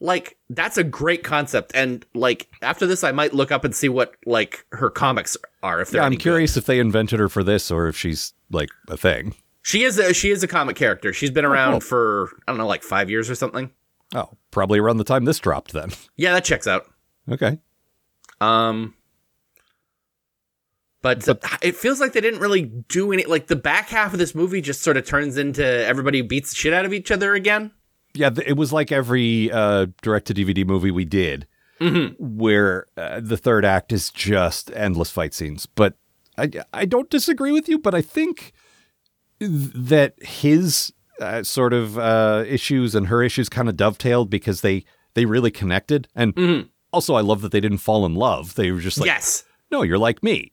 Like 0.04 0.36
that's 0.50 0.78
a 0.78 0.84
great 0.84 1.24
concept 1.24 1.72
and 1.76 2.06
like 2.16 2.50
after 2.64 2.86
this 2.88 3.04
i 3.04 3.12
might 3.12 3.34
look 3.36 3.52
up 3.52 3.64
and 3.64 3.76
see 3.76 3.88
what 3.88 4.16
like 4.26 4.66
her 4.72 4.90
comics 4.90 5.38
are 5.62 5.80
if 5.80 5.92
they're 5.92 6.00
Yeah, 6.02 6.06
I'm 6.06 6.08
any 6.08 6.16
good. 6.18 6.24
curious 6.24 6.58
if 6.58 6.66
they 6.66 6.80
invented 6.80 7.20
her 7.20 7.30
for 7.30 7.44
this 7.44 7.70
or 7.70 7.88
if 7.88 7.96
she's 7.96 8.34
like 8.50 8.70
a 8.90 8.98
thing. 8.98 9.36
she 9.62 9.84
is 9.84 10.00
a 10.00 10.12
she 10.14 10.32
is 10.32 10.42
a 10.44 10.48
comic 10.48 10.76
character 10.76 11.14
she's 11.14 11.30
been 11.32 11.46
around 11.46 11.74
cool. 11.74 11.80
for 11.82 12.30
i 12.48 12.52
don't 12.52 12.58
know 12.58 12.66
like 12.68 12.82
five 12.84 13.10
years 13.10 13.30
or 13.30 13.36
something 13.36 13.70
Oh, 14.14 14.30
probably 14.50 14.80
around 14.80 14.98
the 14.98 15.04
time 15.06 15.24
this 15.26 15.40
dropped 15.40 15.72
then. 15.72 15.92
yeah 16.18 16.34
that 16.34 16.44
checks 16.44 16.66
out 16.68 16.86
Okay. 17.32 17.60
um 18.42 18.96
but, 21.04 21.28
it 21.64 21.76
feels 21.76 22.00
like 22.00 22.14
they 22.14 22.22
didn't 22.22 22.42
really 22.42 22.62
do 22.64 23.12
any 23.12 23.24
like 23.26 23.48
the 23.48 23.56
back 23.56 23.90
half 23.90 24.14
of 24.14 24.20
this 24.20 24.36
movie 24.36 24.62
just 24.62 24.82
sort 24.82 24.98
of 24.98 25.06
turns 25.06 25.36
into 25.38 25.64
everybody 25.66 26.22
beats 26.22 26.52
the 26.52 26.56
shit 26.56 26.74
out 26.74 26.86
of 26.86 26.94
each 26.94 27.10
other 27.12 27.34
again 27.34 27.72
Yeah, 28.14 28.30
it 28.46 28.58
was 28.58 28.74
like 28.74 28.92
every 28.92 29.52
uh, 29.52 29.88
direct 30.02 30.28
to 30.28 30.34
DVD 30.34 30.66
movie 30.66 30.92
we 30.92 31.06
did, 31.06 31.48
where 32.20 32.86
uh, 32.98 33.20
the 33.22 33.38
third 33.38 33.66
act 33.66 33.92
is 33.92 34.10
just 34.12 34.72
endless 34.72 35.10
fight 35.10 35.34
scenes. 35.34 35.66
But 35.66 35.96
I, 36.38 36.50
I 36.74 36.86
don't 36.86 37.10
disagree 37.10 37.52
with 37.52 37.68
you, 37.70 37.80
but 37.80 37.96
I 37.96 38.02
think 38.02 38.54
th- 39.40 39.72
that 39.74 40.16
his 40.22 40.94
uh, 41.20 41.44
sort 41.44 41.74
of 41.74 41.98
uh, 41.98 42.44
issues 42.48 42.96
and 42.96 43.08
her 43.08 43.24
issues 43.24 43.50
kind 43.50 43.70
of 43.70 43.78
dovetailed 43.78 44.30
because 44.30 44.62
they 44.62 44.84
they 45.14 45.26
really 45.26 45.52
connected. 45.52 46.08
And 46.16 46.70
also, 46.94 47.16
I 47.16 47.22
love 47.22 47.42
that 47.42 47.52
they 47.52 47.62
didn't 47.62 47.80
fall 47.80 48.06
in 48.06 48.16
love. 48.16 48.56
They 48.56 48.72
were 48.72 48.80
just 48.80 48.98
like, 49.00 49.08
yes 49.08 49.44
no, 49.72 49.82
you're 49.82 49.98
like 49.98 50.22
me. 50.22 50.52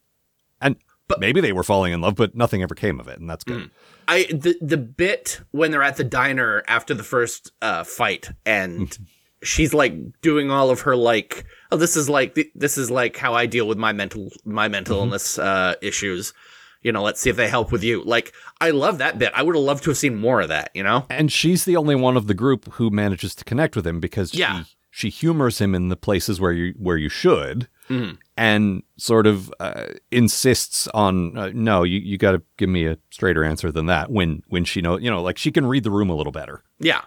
And 0.61 0.77
but, 1.07 1.19
maybe 1.19 1.41
they 1.41 1.53
were 1.53 1.63
falling 1.63 1.91
in 1.93 2.01
love, 2.01 2.15
but 2.15 2.35
nothing 2.35 2.61
ever 2.63 2.75
came 2.75 2.99
of 2.99 3.07
it, 3.07 3.19
and 3.19 3.29
that's 3.29 3.43
good. 3.43 3.69
I 4.09 4.23
the 4.25 4.55
the 4.59 4.77
bit 4.77 5.41
when 5.51 5.71
they're 5.71 5.83
at 5.83 5.97
the 5.97 6.03
diner 6.03 6.63
after 6.67 6.93
the 6.93 7.03
first 7.03 7.51
uh, 7.61 7.83
fight 7.83 8.29
and 8.45 8.97
she's 9.43 9.73
like 9.73 9.93
doing 10.21 10.51
all 10.51 10.69
of 10.69 10.81
her 10.81 10.95
like 10.95 11.45
oh 11.71 11.77
this 11.77 11.95
is 11.95 12.09
like 12.09 12.37
this 12.55 12.77
is 12.77 12.89
like 12.91 13.15
how 13.17 13.33
I 13.33 13.45
deal 13.45 13.67
with 13.67 13.77
my 13.77 13.93
mental 13.93 14.29
my 14.43 14.67
mental 14.67 14.97
illness 14.97 15.37
uh, 15.39 15.75
issues. 15.81 16.33
You 16.81 16.93
know, 16.93 17.03
let's 17.03 17.19
see 17.19 17.29
if 17.29 17.35
they 17.35 17.49
help 17.49 17.71
with 17.73 17.83
you. 17.83 18.03
Like 18.03 18.33
I 18.61 18.69
love 18.71 18.97
that 18.99 19.19
bit. 19.19 19.31
I 19.35 19.43
would 19.43 19.53
have 19.55 19.63
loved 19.63 19.83
to 19.83 19.89
have 19.91 19.97
seen 19.97 20.15
more 20.15 20.39
of 20.41 20.47
that. 20.49 20.71
You 20.73 20.83
know? 20.83 21.05
and 21.09 21.31
she's 21.31 21.65
the 21.65 21.75
only 21.75 21.95
one 21.95 22.17
of 22.17 22.27
the 22.27 22.33
group 22.33 22.73
who 22.73 22.89
manages 22.89 23.35
to 23.35 23.43
connect 23.43 23.75
with 23.75 23.85
him 23.85 23.99
because 23.99 24.33
Yeah. 24.33 24.63
she 24.63 24.65
she 24.91 25.09
humors 25.09 25.59
him 25.59 25.75
in 25.75 25.89
the 25.89 25.95
places 25.97 26.39
where 26.41 26.51
you 26.53 26.73
where 26.77 26.97
you 26.97 27.09
should 27.09 27.67
Mm-hmm. 27.89 28.15
and 28.37 28.83
sort 28.97 29.25
of 29.25 29.51
uh, 29.59 29.85
insists 30.11 30.87
on 30.93 31.35
uh, 31.37 31.49
no 31.53 31.83
you, 31.83 31.99
you 31.99 32.17
got 32.17 32.33
to 32.33 32.41
give 32.57 32.69
me 32.69 32.85
a 32.85 32.97
straighter 33.09 33.43
answer 33.43 33.71
than 33.71 33.87
that 33.87 34.11
when 34.11 34.43
when 34.47 34.63
she 34.63 34.79
know 34.81 34.97
you 34.97 35.09
know 35.09 35.21
like 35.23 35.37
she 35.39 35.51
can 35.51 35.65
read 35.65 35.83
the 35.83 35.89
room 35.91 36.09
a 36.09 36.15
little 36.15 36.31
better 36.31 36.63
Yeah. 36.79 37.01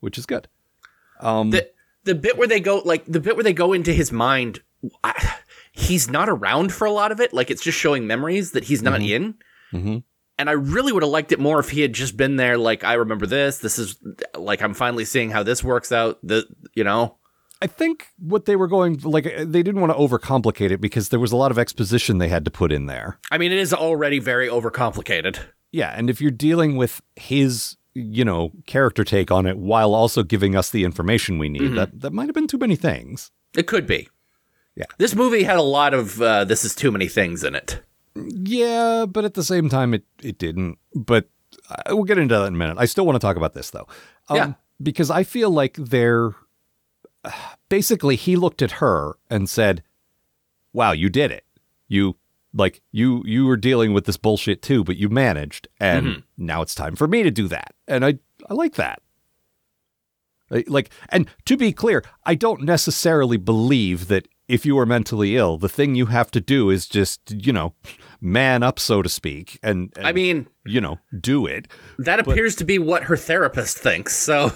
which 0.00 0.18
is 0.18 0.26
good 0.26 0.48
um 1.20 1.50
The 1.50 1.70
the 2.04 2.14
bit 2.16 2.36
where 2.36 2.48
they 2.48 2.60
go 2.60 2.82
like 2.84 3.04
the 3.06 3.20
bit 3.20 3.36
where 3.36 3.44
they 3.44 3.52
go 3.54 3.72
into 3.72 3.92
his 3.92 4.10
mind. 4.12 4.60
I, 5.02 5.36
he's 5.72 6.10
not 6.10 6.28
around 6.28 6.72
for 6.72 6.84
a 6.86 6.90
lot 6.90 7.12
of 7.12 7.20
it. 7.20 7.32
Like 7.32 7.50
it's 7.50 7.62
just 7.62 7.78
showing 7.78 8.06
memories 8.06 8.50
that 8.52 8.64
he's 8.64 8.82
not 8.82 9.00
in. 9.00 9.36
Mhm. 9.72 10.02
And 10.36 10.50
I 10.50 10.52
really 10.52 10.92
would 10.92 11.02
have 11.02 11.10
liked 11.12 11.32
it 11.32 11.38
more 11.40 11.58
if 11.60 11.70
he 11.70 11.80
had 11.80 11.94
just 11.94 12.16
been 12.16 12.36
there. 12.36 12.58
Like 12.58 12.84
I 12.84 12.94
remember 12.94 13.24
this. 13.26 13.58
This 13.58 13.78
is 13.78 13.96
like 14.36 14.60
I'm 14.60 14.74
finally 14.74 15.04
seeing 15.06 15.30
how 15.30 15.42
this 15.44 15.64
works 15.64 15.92
out. 15.92 16.18
The 16.22 16.44
you 16.74 16.84
know. 16.84 17.16
I 17.64 17.66
think 17.66 18.08
what 18.18 18.44
they 18.44 18.56
were 18.56 18.68
going 18.68 19.00
like 19.02 19.24
they 19.24 19.62
didn't 19.62 19.80
want 19.80 19.92
to 19.92 19.98
overcomplicate 19.98 20.70
it 20.70 20.80
because 20.80 21.08
there 21.08 21.20
was 21.20 21.32
a 21.32 21.36
lot 21.36 21.50
of 21.50 21.58
exposition 21.58 22.18
they 22.18 22.28
had 22.28 22.44
to 22.44 22.50
put 22.50 22.70
in 22.72 22.86
there 22.86 23.18
I 23.30 23.38
mean, 23.38 23.52
it 23.52 23.58
is 23.58 23.72
already 23.72 24.18
very 24.18 24.48
overcomplicated. 24.48 25.38
Yeah, 25.72 25.90
and 25.98 26.08
if 26.10 26.20
you're 26.20 26.30
dealing 26.48 26.76
with 26.76 27.00
his 27.16 27.76
you 27.94 28.24
know, 28.24 28.50
character 28.66 29.04
take 29.04 29.30
on 29.30 29.46
it 29.46 29.56
while 29.56 29.94
also 29.94 30.22
giving 30.24 30.56
us 30.56 30.68
the 30.70 30.82
information 30.84 31.38
we 31.38 31.48
need. 31.48 31.74
That 31.76 32.00
that 32.00 32.12
might 32.12 32.26
have 32.26 32.34
been 32.34 32.48
too 32.48 32.58
many 32.58 32.76
things. 32.76 33.30
It 33.56 33.66
could 33.68 33.86
be. 33.86 34.08
Yeah. 34.74 34.86
This 34.98 35.14
movie 35.14 35.44
had 35.44 35.58
a 35.58 35.62
lot 35.62 35.94
of 35.94 36.20
uh, 36.20 36.44
this 36.44 36.64
is 36.64 36.74
too 36.74 36.90
many 36.90 37.06
things 37.08 37.44
in 37.44 37.54
it. 37.54 37.82
Yeah, 38.16 39.06
but 39.06 39.24
at 39.24 39.34
the 39.34 39.44
same 39.44 39.68
time, 39.68 39.94
it 39.94 40.04
it 40.22 40.38
didn't. 40.38 40.78
But 40.94 41.28
uh, 41.70 41.94
we'll 41.94 42.04
get 42.04 42.18
into 42.18 42.34
that 42.34 42.46
in 42.46 42.54
a 42.54 42.56
minute. 42.56 42.76
I 42.78 42.86
still 42.86 43.06
want 43.06 43.14
to 43.16 43.24
talk 43.24 43.36
about 43.36 43.54
this 43.54 43.70
though, 43.70 43.86
um, 44.28 44.36
Yeah. 44.36 44.52
because 44.82 45.10
I 45.10 45.22
feel 45.22 45.50
like 45.50 45.74
they're 45.78 46.32
basically 47.68 48.16
he 48.16 48.36
looked 48.36 48.62
at 48.62 48.72
her 48.72 49.16
and 49.30 49.48
said, 49.48 49.82
"Wow, 50.72 50.92
you 50.92 51.08
did 51.08 51.30
it. 51.30 51.44
You 51.88 52.16
like 52.52 52.82
you 52.92 53.22
you 53.26 53.46
were 53.46 53.56
dealing 53.56 53.92
with 53.92 54.04
this 54.04 54.16
bullshit 54.16 54.62
too, 54.62 54.84
but 54.84 54.96
you 54.96 55.08
managed, 55.08 55.68
and 55.80 56.06
mm-hmm. 56.06 56.20
now 56.36 56.62
it's 56.62 56.74
time 56.74 56.96
for 56.96 57.06
me 57.06 57.22
to 57.22 57.30
do 57.30 57.48
that." 57.48 57.74
And 57.88 58.04
I 58.04 58.18
I 58.48 58.54
like 58.54 58.74
that. 58.74 59.00
Like, 60.50 60.90
and 61.08 61.28
to 61.46 61.56
be 61.56 61.72
clear, 61.72 62.04
I 62.24 62.34
don't 62.34 62.62
necessarily 62.62 63.38
believe 63.38 64.08
that 64.08 64.28
if 64.46 64.66
you 64.66 64.78
are 64.78 64.86
mentally 64.86 65.36
ill, 65.36 65.56
the 65.56 65.70
thing 65.70 65.94
you 65.94 66.06
have 66.06 66.30
to 66.32 66.40
do 66.40 66.70
is 66.70 66.86
just, 66.86 67.30
you 67.30 67.52
know, 67.52 67.74
man 68.20 68.62
up, 68.62 68.78
so 68.78 69.02
to 69.02 69.08
speak, 69.08 69.58
and, 69.62 69.92
and 69.96 70.06
I 70.06 70.12
mean, 70.12 70.46
you 70.66 70.80
know, 70.80 70.98
do 71.18 71.46
it. 71.46 71.66
that 71.98 72.20
appears 72.20 72.56
to 72.56 72.64
be 72.64 72.78
what 72.78 73.04
her 73.04 73.16
therapist 73.16 73.78
thinks. 73.78 74.14
So, 74.14 74.52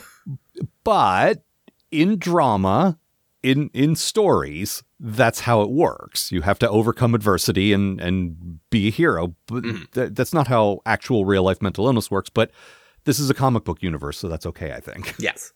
But 0.85 1.43
in 1.91 2.19
drama, 2.19 2.99
in 3.43 3.71
in 3.73 3.97
stories, 3.97 4.83
that's 5.01 5.41
how 5.41 5.63
it 5.63 5.71
works. 5.71 6.33
You 6.33 6.43
have 6.43 6.59
to 6.61 6.69
overcome 6.69 7.15
adversity 7.15 7.73
and 7.73 8.01
and 8.01 8.61
be 8.71 8.89
a 8.89 8.91
hero. 8.91 9.35
But 9.47 9.65
th- 9.93 10.11
that's 10.13 10.35
not 10.35 10.49
how 10.49 10.81
actual 10.87 11.25
real 11.25 11.43
life 11.43 11.63
mental 11.63 11.87
illness 11.87 12.11
works. 12.11 12.31
But 12.31 12.51
this 13.05 13.19
is 13.19 13.31
a 13.31 13.35
comic 13.35 13.65
book 13.65 13.83
universe, 13.83 14.19
so 14.19 14.29
that's 14.29 14.47
okay, 14.47 14.73
I 14.73 14.81
think. 14.81 15.15
yes. 15.19 15.53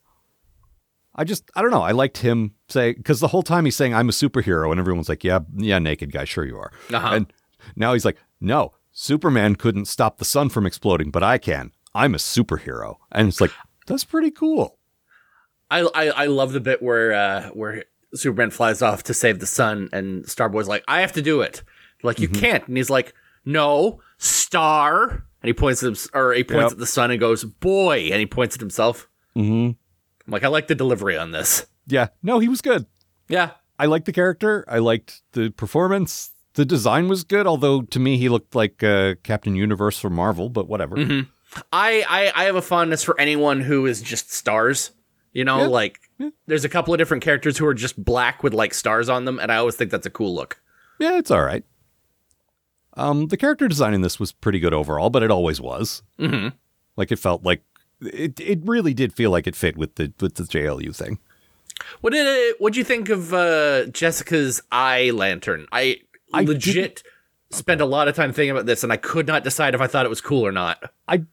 I 1.14 1.24
just 1.24 1.50
I 1.54 1.60
don't 1.60 1.70
know. 1.70 1.82
I 1.82 1.92
liked 1.92 2.18
him 2.18 2.54
say 2.68 2.92
because 2.92 3.20
the 3.20 3.28
whole 3.28 3.42
time 3.42 3.64
he's 3.64 3.76
saying 3.76 3.94
I'm 3.94 4.08
a 4.08 4.12
superhero, 4.12 4.70
and 4.70 4.80
everyone's 4.80 5.08
like, 5.08 5.24
yeah, 5.24 5.40
yeah, 5.56 5.78
naked 5.78 6.12
guy, 6.12 6.24
sure 6.24 6.46
you 6.46 6.56
are. 6.56 6.72
Uh-huh. 6.92 7.08
And 7.14 7.32
now 7.76 7.92
he's 7.92 8.04
like, 8.04 8.16
no, 8.40 8.72
Superman 8.92 9.56
couldn't 9.56 9.86
stop 9.86 10.18
the 10.18 10.24
sun 10.24 10.48
from 10.48 10.66
exploding, 10.66 11.10
but 11.10 11.22
I 11.22 11.38
can. 11.38 11.72
I'm 11.94 12.14
a 12.14 12.18
superhero, 12.18 12.96
and 13.10 13.28
it's 13.28 13.40
like 13.40 13.52
that's 13.86 14.04
pretty 14.04 14.30
cool. 14.30 14.78
I, 15.72 15.80
I 15.94 16.06
I 16.24 16.26
love 16.26 16.52
the 16.52 16.60
bit 16.60 16.82
where 16.82 17.12
uh 17.12 17.48
where 17.50 17.84
Superman 18.14 18.50
flies 18.50 18.82
off 18.82 19.02
to 19.04 19.14
save 19.14 19.38
the 19.40 19.46
sun 19.46 19.88
and 19.92 20.24
Starboy's 20.28 20.68
like, 20.68 20.84
I 20.86 21.00
have 21.00 21.12
to 21.12 21.22
do 21.22 21.40
it. 21.40 21.62
Like 22.02 22.20
you 22.20 22.28
can't, 22.28 22.66
and 22.68 22.76
he's 22.76 22.90
like, 22.90 23.14
No, 23.44 24.00
Star, 24.18 25.08
and 25.10 25.22
he 25.48 25.52
points 25.52 25.82
at 25.82 25.88
him, 25.88 25.96
or 26.14 26.32
he 26.32 26.44
points 26.44 26.64
Yep. 26.64 26.72
at 26.72 26.78
the 26.78 26.86
sun 26.86 27.10
and 27.10 27.20
goes, 27.20 27.44
Boy, 27.44 28.08
and 28.10 28.20
he 28.20 28.26
points 28.26 28.54
at 28.56 28.60
himself. 28.60 29.08
Mm-hmm. 29.36 29.70
I'm 30.26 30.30
like, 30.32 30.44
I 30.44 30.48
like 30.48 30.66
the 30.68 30.74
delivery 30.74 31.16
on 31.16 31.30
this. 31.32 31.66
Yeah, 31.86 32.08
no, 32.22 32.38
he 32.38 32.48
was 32.48 32.60
good. 32.60 32.86
Yeah, 33.28 33.50
I 33.78 33.86
liked 33.86 34.06
the 34.06 34.12
character. 34.12 34.64
I 34.68 34.78
liked 34.78 35.22
the 35.32 35.50
performance. 35.50 36.30
The 36.54 36.64
design 36.64 37.08
was 37.08 37.24
good, 37.24 37.46
although 37.46 37.82
to 37.82 37.98
me 37.98 38.18
he 38.18 38.28
looked 38.28 38.54
like 38.54 38.82
uh, 38.84 39.14
Captain 39.22 39.54
Universe 39.56 39.98
from 39.98 40.12
Marvel. 40.14 40.48
But 40.48 40.68
whatever. 40.68 40.96
I, 41.72 42.04
I 42.08 42.32
I 42.34 42.44
have 42.44 42.56
a 42.56 42.62
fondness 42.62 43.02
for 43.02 43.18
anyone 43.20 43.60
who 43.60 43.86
is 43.86 44.02
just 44.02 44.32
stars. 44.32 44.90
You 45.32 45.44
know, 45.44 45.60
Yeah. 45.60 45.66
like 45.66 45.98
there's 46.46 46.64
a 46.64 46.68
couple 46.68 46.92
of 46.94 46.98
different 46.98 47.22
characters 47.22 47.56
who 47.58 47.66
are 47.66 47.74
just 47.74 48.02
black 48.02 48.42
with 48.42 48.52
like 48.54 48.74
stars 48.74 49.08
on 49.08 49.24
them, 49.24 49.38
and 49.38 49.50
I 49.50 49.56
always 49.56 49.76
think 49.76 49.90
that's 49.90 50.06
a 50.06 50.10
cool 50.10 50.34
look. 50.34 50.60
Yeah, 50.98 51.18
it's 51.18 51.30
all 51.30 51.42
right. 51.42 51.64
Um, 52.94 53.28
the 53.28 53.36
character 53.38 53.68
design 53.68 53.94
in 53.94 54.02
this 54.02 54.20
was 54.20 54.32
pretty 54.32 54.60
good 54.60 54.74
overall, 54.74 55.08
but 55.10 55.22
it 55.22 55.30
always 55.30 55.60
was. 55.60 56.02
Mm-hmm. 56.18 56.48
Like 56.96 57.10
it 57.10 57.18
felt 57.18 57.42
like 57.42 57.62
it. 58.00 58.38
It 58.38 58.60
really 58.64 58.92
did 58.92 59.14
feel 59.14 59.30
like 59.30 59.46
it 59.46 59.56
fit 59.56 59.76
with 59.78 59.94
the 59.94 60.12
with 60.20 60.34
the 60.34 60.42
JLU 60.44 60.94
thing. 60.94 61.18
What 62.02 62.12
did 62.12 62.26
it, 62.26 62.60
what'd 62.60 62.76
you 62.76 62.84
think 62.84 63.08
of 63.08 63.32
uh, 63.32 63.86
Jessica's 63.86 64.62
eye 64.70 65.10
lantern? 65.12 65.66
I, 65.72 66.00
I 66.32 66.42
legit 66.44 67.02
spent 67.50 67.80
a 67.80 67.86
lot 67.86 68.06
of 68.08 68.14
time 68.14 68.32
thinking 68.32 68.50
about 68.50 68.66
this, 68.66 68.84
and 68.84 68.92
I 68.92 68.98
could 68.98 69.26
not 69.26 69.42
decide 69.42 69.74
if 69.74 69.80
I 69.80 69.86
thought 69.86 70.04
it 70.06 70.10
was 70.10 70.20
cool 70.20 70.46
or 70.46 70.52
not. 70.52 70.92
I 71.08 71.24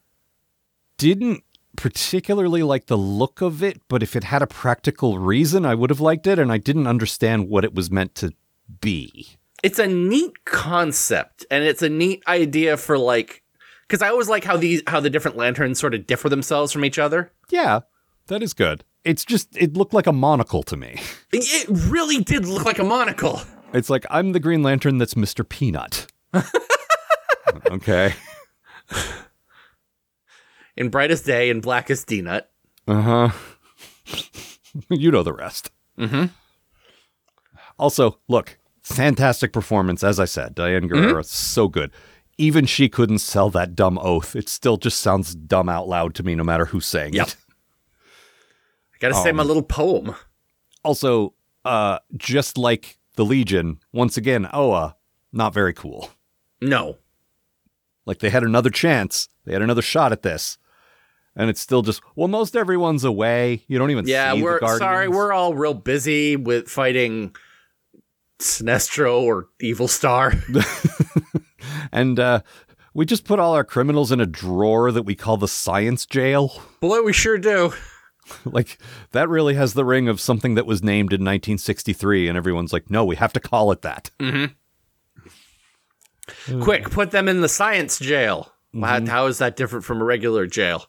didn't 0.97 1.43
particularly 1.79 2.61
like 2.61 2.87
the 2.87 2.97
look 2.97 3.39
of 3.39 3.63
it, 3.63 3.81
but 3.87 4.03
if 4.03 4.13
it 4.13 4.25
had 4.25 4.41
a 4.41 4.47
practical 4.47 5.17
reason, 5.17 5.65
I 5.65 5.75
would 5.75 5.89
have 5.89 6.01
liked 6.01 6.27
it. 6.27 6.37
And 6.37 6.51
I 6.51 6.57
didn't 6.57 6.87
understand 6.87 7.47
what 7.47 7.63
it 7.63 7.73
was 7.73 7.89
meant 7.89 8.15
to 8.15 8.33
be. 8.81 9.37
It's 9.63 9.79
a 9.79 9.87
neat 9.87 10.43
concept, 10.43 11.45
and 11.49 11.63
it's 11.63 11.81
a 11.81 11.87
neat 11.87 12.21
idea 12.27 12.75
for 12.75 12.97
like, 12.97 13.43
because 13.87 14.01
I 14.01 14.09
always 14.09 14.27
like 14.27 14.43
how 14.43 14.57
these 14.57 14.81
how 14.87 14.99
the 14.99 15.09
different 15.09 15.37
lanterns 15.37 15.79
sort 15.79 15.93
of 15.93 16.05
differ 16.05 16.27
themselves 16.27 16.73
from 16.73 16.83
each 16.83 16.99
other. 16.99 17.31
Yeah, 17.49 17.81
that 18.27 18.43
is 18.43 18.53
good. 18.53 18.83
It's 19.05 19.23
just 19.23 19.47
it 19.55 19.77
looked 19.77 19.93
like 19.93 20.07
a 20.07 20.13
monocle 20.13 20.63
to 20.63 20.75
me. 20.75 20.99
It 21.31 21.67
really 21.69 22.23
did 22.23 22.45
look 22.45 22.65
like 22.65 22.79
a 22.79 22.83
monocle. 22.83 23.39
It's 23.73 23.89
like 23.89 24.05
I'm 24.09 24.33
the 24.33 24.39
Green 24.39 24.63
Lantern 24.63 24.97
that's 24.97 25.13
Mr. 25.13 25.47
Peanut. 25.47 26.07
okay. 27.71 28.15
In 30.79 30.89
brightest 30.89 31.25
day 31.25 31.49
and 31.51 31.61
blackest 31.61 32.07
D 32.07 32.21
nut. 32.21 32.49
Uh 32.87 33.01
huh. 33.01 33.29
you 34.89 35.11
know 35.11 35.21
the 35.23 35.33
rest. 35.33 35.69
Mm-hmm. 35.97 36.25
Also, 37.77 38.17
look, 38.27 38.57
fantastic 38.81 39.53
performance, 39.53 40.03
as 40.03 40.19
I 40.19 40.25
said. 40.25 40.55
Diane 40.55 40.87
Guerrero, 40.87 41.21
so 41.21 41.67
good. 41.67 41.91
Even 42.37 42.65
she 42.65 42.87
couldn't 42.87 43.19
sell 43.19 43.49
that 43.49 43.75
dumb 43.75 43.97
oath. 44.01 44.35
It 44.35 44.47
still 44.47 44.77
just 44.77 45.01
sounds 45.01 45.35
dumb 45.35 45.67
out 45.69 45.87
loud 45.89 46.15
to 46.15 46.23
me, 46.23 46.35
no 46.35 46.43
matter 46.43 46.65
who's 46.65 46.85
saying 46.85 47.13
Yep. 47.13 47.27
it. 47.27 47.35
I 48.93 48.97
gotta 48.99 49.15
say 49.15 49.31
my 49.33 49.43
little 49.43 49.63
poem. 49.63 50.15
Also, 50.83 51.33
uh, 51.65 51.99
just 52.15 52.57
like 52.57 52.97
the 53.15 53.25
Legion, 53.25 53.79
once 53.91 54.15
again, 54.15 54.47
Oa, 54.53 54.95
not 55.33 55.53
very 55.53 55.73
cool. 55.73 56.09
No. 56.61 56.97
Like 58.05 58.19
they 58.19 58.29
had 58.29 58.43
another 58.43 58.69
chance, 58.69 59.27
they 59.45 59.51
had 59.53 59.61
another 59.61 59.81
shot 59.81 60.11
at 60.13 60.21
this, 60.21 60.57
and 61.39 61.49
it's 61.49 61.61
still 61.61 61.81
just 61.81 62.01
well, 62.15 62.27
most 62.27 62.55
everyone's 62.55 63.05
away. 63.05 63.63
You 63.67 63.79
don't 63.79 63.91
even 63.91 64.05
Yeah, 64.05 64.33
see 64.33 64.39
the 64.39 64.43
we're 64.43 64.77
sorry. 64.77 65.07
We're 65.07 65.31
all 65.31 65.55
real 65.55 65.73
busy 65.73 66.35
with 66.35 66.67
fighting 66.67 67.33
Sinestro 68.39 69.21
or 69.21 69.47
Evil 69.61 69.87
Star. 69.87 70.33
and 71.93 72.19
uh, 72.19 72.41
we 72.93 73.05
just 73.05 73.23
put 73.23 73.39
all 73.39 73.53
our 73.53 73.63
criminals 73.63 74.11
in 74.11 74.19
a 74.19 74.25
drawer 74.25 74.91
that 74.91 75.03
we 75.03 75.15
call 75.15 75.37
the 75.37 75.47
science 75.47 76.05
jail. 76.05 76.61
Boy, 76.81 77.01
we 77.01 77.13
sure 77.13 77.37
do. 77.37 77.73
like 78.45 78.77
that 79.11 79.29
really 79.29 79.53
has 79.55 79.73
the 79.73 79.85
ring 79.85 80.09
of 80.09 80.19
something 80.19 80.55
that 80.55 80.65
was 80.65 80.83
named 80.83 81.13
in 81.13 81.21
1963, 81.21 82.27
and 82.27 82.37
everyone's 82.37 82.73
like, 82.73 82.91
no, 82.91 83.05
we 83.05 83.15
have 83.15 83.31
to 83.31 83.39
call 83.39 83.71
it 83.71 83.81
that. 83.81 84.11
Quick, 86.59 86.89
put 86.89 87.11
them 87.11 87.29
in 87.29 87.39
the 87.39 87.49
science 87.49 87.97
jail. 87.97 88.51
How, 88.79 89.03
how 89.05 89.25
is 89.27 89.37
that 89.39 89.55
different 89.55 89.85
from 89.85 90.01
a 90.01 90.03
regular 90.03 90.45
jail? 90.45 90.85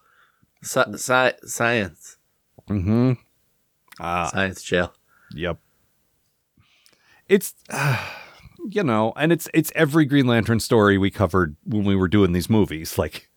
Sci- 0.63 0.93
sci- 0.93 1.47
science. 1.47 2.17
Mm-hmm. 2.69 3.13
Ah, 3.99 4.31
Science 4.33 4.63
jail. 4.63 4.95
Yep. 5.35 5.59
It's 7.29 7.55
you 8.71 8.83
know, 8.83 9.13
and 9.17 9.33
it's 9.33 9.49
it's 9.55 9.73
every 9.75 10.05
Green 10.05 10.27
Lantern 10.27 10.61
story 10.61 10.99
we 10.99 11.11
covered 11.11 11.57
when 11.65 11.85
we 11.85 11.97
were 11.97 12.09
doing 12.09 12.33
these 12.33 12.51
movies. 12.51 12.99
Like, 12.99 13.31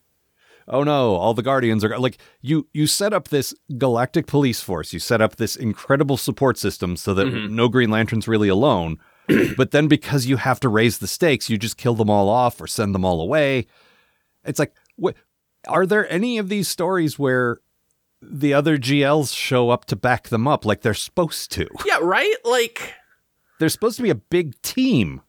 oh 0.68 0.82
no, 0.82 1.14
all 1.14 1.34
the 1.34 1.42
Guardians 1.42 1.84
are 1.84 1.98
like 1.98 2.18
you. 2.40 2.68
You 2.72 2.86
set 2.86 3.12
up 3.12 3.28
this 3.28 3.54
galactic 3.78 4.26
police 4.26 4.60
force. 4.60 4.92
You 4.92 4.98
set 4.98 5.20
up 5.20 5.36
this 5.36 5.56
incredible 5.56 6.16
support 6.16 6.58
system 6.58 6.96
so 6.96 7.14
that 7.14 7.26
no 7.26 7.68
Green 7.68 7.90
Lantern's 7.90 8.28
really 8.28 8.48
alone. 8.48 8.98
but 9.56 9.70
then 9.70 9.88
because 9.88 10.26
you 10.26 10.36
have 10.36 10.60
to 10.60 10.68
raise 10.68 10.98
the 10.98 11.06
stakes, 11.06 11.48
you 11.48 11.56
just 11.56 11.78
kill 11.78 11.94
them 11.94 12.10
all 12.10 12.28
off 12.28 12.60
or 12.60 12.66
send 12.66 12.94
them 12.94 13.04
all 13.04 13.20
away. 13.22 13.66
It's 14.44 14.58
like, 14.58 14.74
what? 14.96 15.16
Are 15.68 15.86
there 15.86 16.10
any 16.10 16.38
of 16.38 16.48
these 16.48 16.68
stories 16.68 17.18
where 17.18 17.58
the 18.22 18.54
other 18.54 18.78
GLs 18.78 19.34
show 19.36 19.70
up 19.70 19.84
to 19.86 19.96
back 19.96 20.28
them 20.28 20.46
up 20.48 20.64
like 20.64 20.80
they're 20.82 20.94
supposed 20.94 21.50
to? 21.52 21.66
Yeah, 21.86 21.98
right? 22.00 22.34
Like, 22.44 22.94
they're 23.60 23.68
supposed 23.68 23.96
to 23.96 24.02
be 24.02 24.10
a 24.10 24.14
big 24.14 24.60
team. 24.62 25.20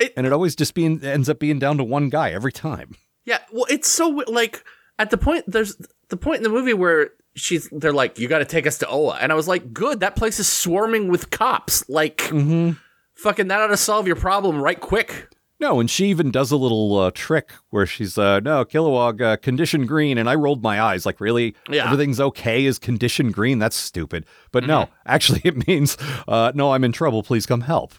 It- 0.00 0.12
and 0.16 0.26
it 0.26 0.32
always 0.32 0.56
just 0.56 0.74
being 0.74 1.02
ends 1.04 1.28
up 1.28 1.38
being 1.38 1.58
down 1.58 1.76
to 1.78 1.84
one 1.84 2.08
guy 2.08 2.30
every 2.30 2.52
time. 2.52 2.96
yeah, 3.24 3.38
well, 3.52 3.66
it's 3.68 3.88
so, 3.88 4.08
like, 4.28 4.64
at 4.98 5.10
the 5.10 5.18
point, 5.18 5.44
there's 5.46 5.76
the 6.08 6.16
point 6.16 6.38
in 6.38 6.42
the 6.42 6.48
movie 6.50 6.74
where 6.74 7.10
she's, 7.36 7.68
they're 7.70 7.92
like, 7.92 8.18
you 8.18 8.28
gotta 8.28 8.44
take 8.44 8.66
us 8.66 8.78
to 8.78 8.88
Oa. 8.88 9.18
And 9.20 9.30
I 9.30 9.34
was 9.34 9.46
like, 9.48 9.72
good, 9.72 10.00
that 10.00 10.16
place 10.16 10.38
is 10.40 10.48
swarming 10.48 11.08
with 11.08 11.30
cops. 11.30 11.88
Like, 11.88 12.18
Mm-hmm. 12.18 12.72
fucking, 13.14 13.48
that 13.48 13.60
ought 13.60 13.68
to 13.68 13.76
solve 13.76 14.06
your 14.06 14.16
problem 14.16 14.60
right 14.62 14.80
quick. 14.80 15.28
No, 15.60 15.78
and 15.78 15.90
she 15.90 16.06
even 16.06 16.30
does 16.30 16.50
a 16.50 16.56
little 16.56 16.98
uh, 16.98 17.10
trick 17.14 17.52
where 17.68 17.84
she's, 17.84 18.16
uh, 18.16 18.40
no, 18.40 18.64
Kilowog, 18.64 19.20
uh, 19.20 19.36
condition 19.36 19.84
green. 19.84 20.16
And 20.16 20.28
I 20.28 20.34
rolled 20.34 20.62
my 20.62 20.80
eyes 20.80 21.04
like, 21.04 21.20
really? 21.20 21.54
Yeah. 21.68 21.84
Everything's 21.84 22.18
okay 22.18 22.64
is 22.64 22.78
condition 22.78 23.30
green? 23.30 23.58
That's 23.58 23.76
stupid. 23.76 24.24
But 24.52 24.64
no, 24.66 24.84
Mm-hmm. 24.84 24.92
actually, 25.06 25.40
it 25.44 25.68
means, 25.68 25.98
uh, 26.26 26.52
no, 26.54 26.72
I'm 26.72 26.82
in 26.82 26.92
trouble. 26.92 27.22
Please 27.22 27.44
come 27.44 27.60
help. 27.60 27.92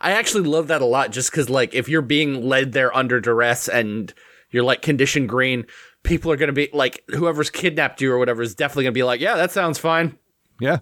I 0.00 0.12
actually 0.12 0.44
love 0.44 0.68
that 0.68 0.80
a 0.80 0.84
lot 0.86 1.10
just 1.10 1.30
because, 1.32 1.50
like, 1.50 1.74
if 1.74 1.88
you're 1.88 2.02
being 2.02 2.46
led 2.46 2.72
there 2.72 2.94
under 2.96 3.20
duress 3.20 3.68
and 3.68 4.12
you're 4.50 4.62
like 4.64 4.82
condition 4.82 5.26
green, 5.26 5.66
people 6.04 6.30
are 6.30 6.36
going 6.36 6.48
to 6.48 6.52
be 6.52 6.68
like, 6.72 7.02
whoever's 7.08 7.50
kidnapped 7.50 8.00
you 8.00 8.12
or 8.12 8.18
whatever 8.18 8.42
is 8.42 8.54
definitely 8.54 8.84
going 8.84 8.94
to 8.94 8.98
be 8.98 9.02
like, 9.02 9.20
yeah, 9.20 9.34
that 9.36 9.50
sounds 9.50 9.78
fine. 9.78 10.16
Yeah. 10.60 10.78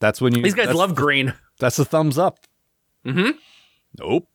That's 0.00 0.20
when 0.20 0.34
you 0.34 0.42
These 0.42 0.54
guys 0.54 0.74
love 0.74 0.94
green. 0.94 1.34
that's 1.58 1.78
a 1.78 1.84
thumbs 1.84 2.18
up. 2.18 2.38
Mm-hmm. 3.06 3.30
Nope. 3.98 4.28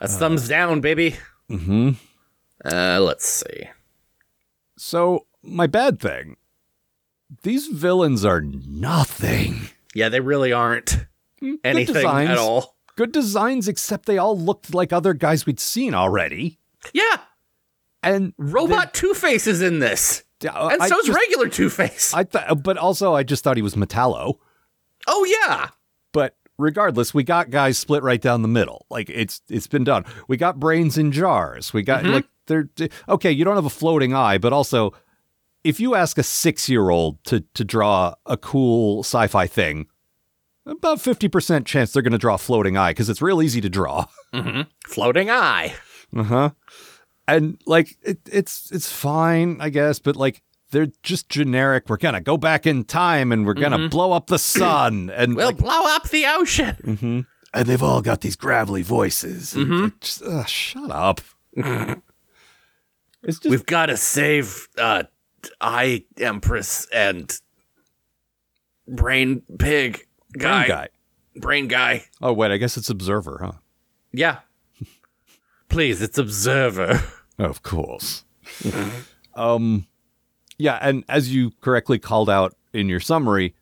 That's 0.00 0.16
thumbs 0.16 0.48
down, 0.48 0.80
baby. 0.80 1.16
Mm-hmm. 1.50 1.90
Uh, 2.64 3.00
let's 3.00 3.26
see. 3.26 3.68
So 4.76 5.26
my 5.42 5.66
bad 5.66 6.00
thing. 6.00 6.36
These 7.42 7.66
villains 7.68 8.24
are 8.24 8.40
nothing. 8.40 9.68
Yeah, 9.94 10.08
they 10.08 10.20
really 10.20 10.52
aren't 10.52 11.06
anything 11.64 11.94
designs. 11.94 12.30
at 12.30 12.38
all. 12.38 12.76
Good 12.96 13.12
designs, 13.12 13.66
except 13.68 14.06
they 14.06 14.18
all 14.18 14.38
looked 14.38 14.72
like 14.74 14.92
other 14.92 15.14
guys 15.14 15.46
we'd 15.46 15.58
seen 15.60 15.94
already. 15.94 16.58
Yeah, 16.92 17.18
And 18.02 18.34
Robot 18.38 18.92
Two 18.94 19.14
Face 19.14 19.46
is 19.46 19.62
in 19.62 19.78
this, 19.78 20.22
uh, 20.46 20.68
and 20.70 20.82
I 20.82 20.88
so's 20.88 21.04
just- 21.06 21.18
regular 21.18 21.48
Two 21.48 21.70
Face. 21.70 22.12
I 22.14 22.24
thought, 22.24 22.62
but 22.62 22.76
also 22.76 23.14
I 23.14 23.22
just 23.22 23.42
thought 23.42 23.56
he 23.56 23.62
was 23.62 23.74
Metallo. 23.74 24.34
Oh 25.06 25.24
yeah, 25.24 25.70
regardless, 26.58 27.14
we 27.14 27.22
got 27.24 27.50
guys 27.50 27.78
split 27.78 28.02
right 28.02 28.20
down 28.20 28.42
the 28.42 28.48
middle. 28.48 28.86
Like 28.90 29.10
it's 29.10 29.40
it's 29.48 29.66
been 29.66 29.84
done. 29.84 30.04
We 30.28 30.36
got 30.36 30.60
brains 30.60 30.98
in 30.98 31.12
jars. 31.12 31.72
We 31.72 31.82
got 31.82 32.04
like 32.04 32.26
they're 32.46 32.68
okay. 33.08 33.30
You 33.30 33.44
don't 33.44 33.56
have 33.56 33.66
a 33.66 33.70
floating 33.70 34.14
eye, 34.14 34.38
but 34.38 34.52
also 34.52 34.92
if 35.64 35.80
you 35.80 35.94
ask 35.94 36.18
a 36.18 36.22
six 36.22 36.68
year 36.68 36.90
old 36.90 37.22
to 37.24 37.40
to 37.54 37.64
draw 37.64 38.14
a 38.26 38.36
cool 38.36 39.00
sci 39.00 39.26
fi 39.26 39.46
thing, 39.46 39.86
about 40.66 41.00
fifty 41.00 41.28
percent 41.28 41.66
chance 41.66 41.92
they're 41.92 42.02
going 42.02 42.12
to 42.12 42.18
draw 42.18 42.34
a 42.34 42.38
floating 42.38 42.76
eye 42.76 42.90
because 42.90 43.08
it's 43.08 43.22
real 43.22 43.42
easy 43.42 43.60
to 43.60 43.70
draw. 43.70 44.06
floating 44.86 45.30
eye. 45.30 45.74
Uh 46.14 46.22
huh. 46.22 46.50
And 47.26 47.60
like 47.66 47.96
it, 48.02 48.18
it's 48.30 48.70
it's 48.70 48.92
fine, 48.92 49.56
I 49.60 49.70
guess, 49.70 49.98
but 49.98 50.16
like 50.16 50.42
they're 50.74 50.88
just 51.02 51.28
generic. 51.30 51.88
We're 51.88 51.96
gonna 51.96 52.20
go 52.20 52.36
back 52.36 52.66
in 52.66 52.84
time 52.84 53.32
and 53.32 53.46
we're 53.46 53.54
gonna 53.54 53.88
blow 53.88 54.12
up 54.12 54.26
the 54.26 54.38
sun 54.38 55.08
and 55.08 55.34
We'll 55.36 55.46
like, 55.46 55.56
blow 55.58 55.86
up 55.86 56.10
the 56.10 56.26
ocean. 56.26 57.26
and 57.54 57.66
they've 57.66 57.82
all 57.82 58.02
got 58.02 58.20
these 58.20 58.36
gravelly 58.36 58.82
voices. 58.82 59.54
And 59.54 59.80
like, 59.84 60.00
just, 60.00 60.22
ugh, 60.22 60.48
shut 60.48 60.90
up. 60.90 61.20
it's 61.56 63.38
just 63.38 63.44
We've 63.46 63.64
got 63.64 63.86
to 63.86 63.96
save 63.96 64.68
uh, 64.76 65.04
Eye 65.60 66.04
Empress 66.18 66.86
and 66.92 67.32
Brain 68.88 69.42
Pig 69.58 70.06
guy. 70.36 70.66
brain 70.66 70.68
guy. 70.68 70.88
Brain 71.36 71.68
guy. 71.68 72.04
Oh 72.20 72.32
wait, 72.32 72.50
I 72.50 72.56
guess 72.58 72.76
it's 72.76 72.90
Observer, 72.90 73.38
huh? 73.42 73.52
Yeah. 74.12 74.38
Please, 75.68 76.02
it's 76.02 76.18
Observer. 76.18 77.02
Of 77.38 77.62
course. 77.62 78.24
um, 79.34 79.86
yeah, 80.58 80.78
and 80.80 81.04
as 81.08 81.34
you 81.34 81.52
correctly 81.60 81.98
called 81.98 82.30
out 82.30 82.54
in 82.72 82.88
your 82.88 83.00
summary, 83.00 83.54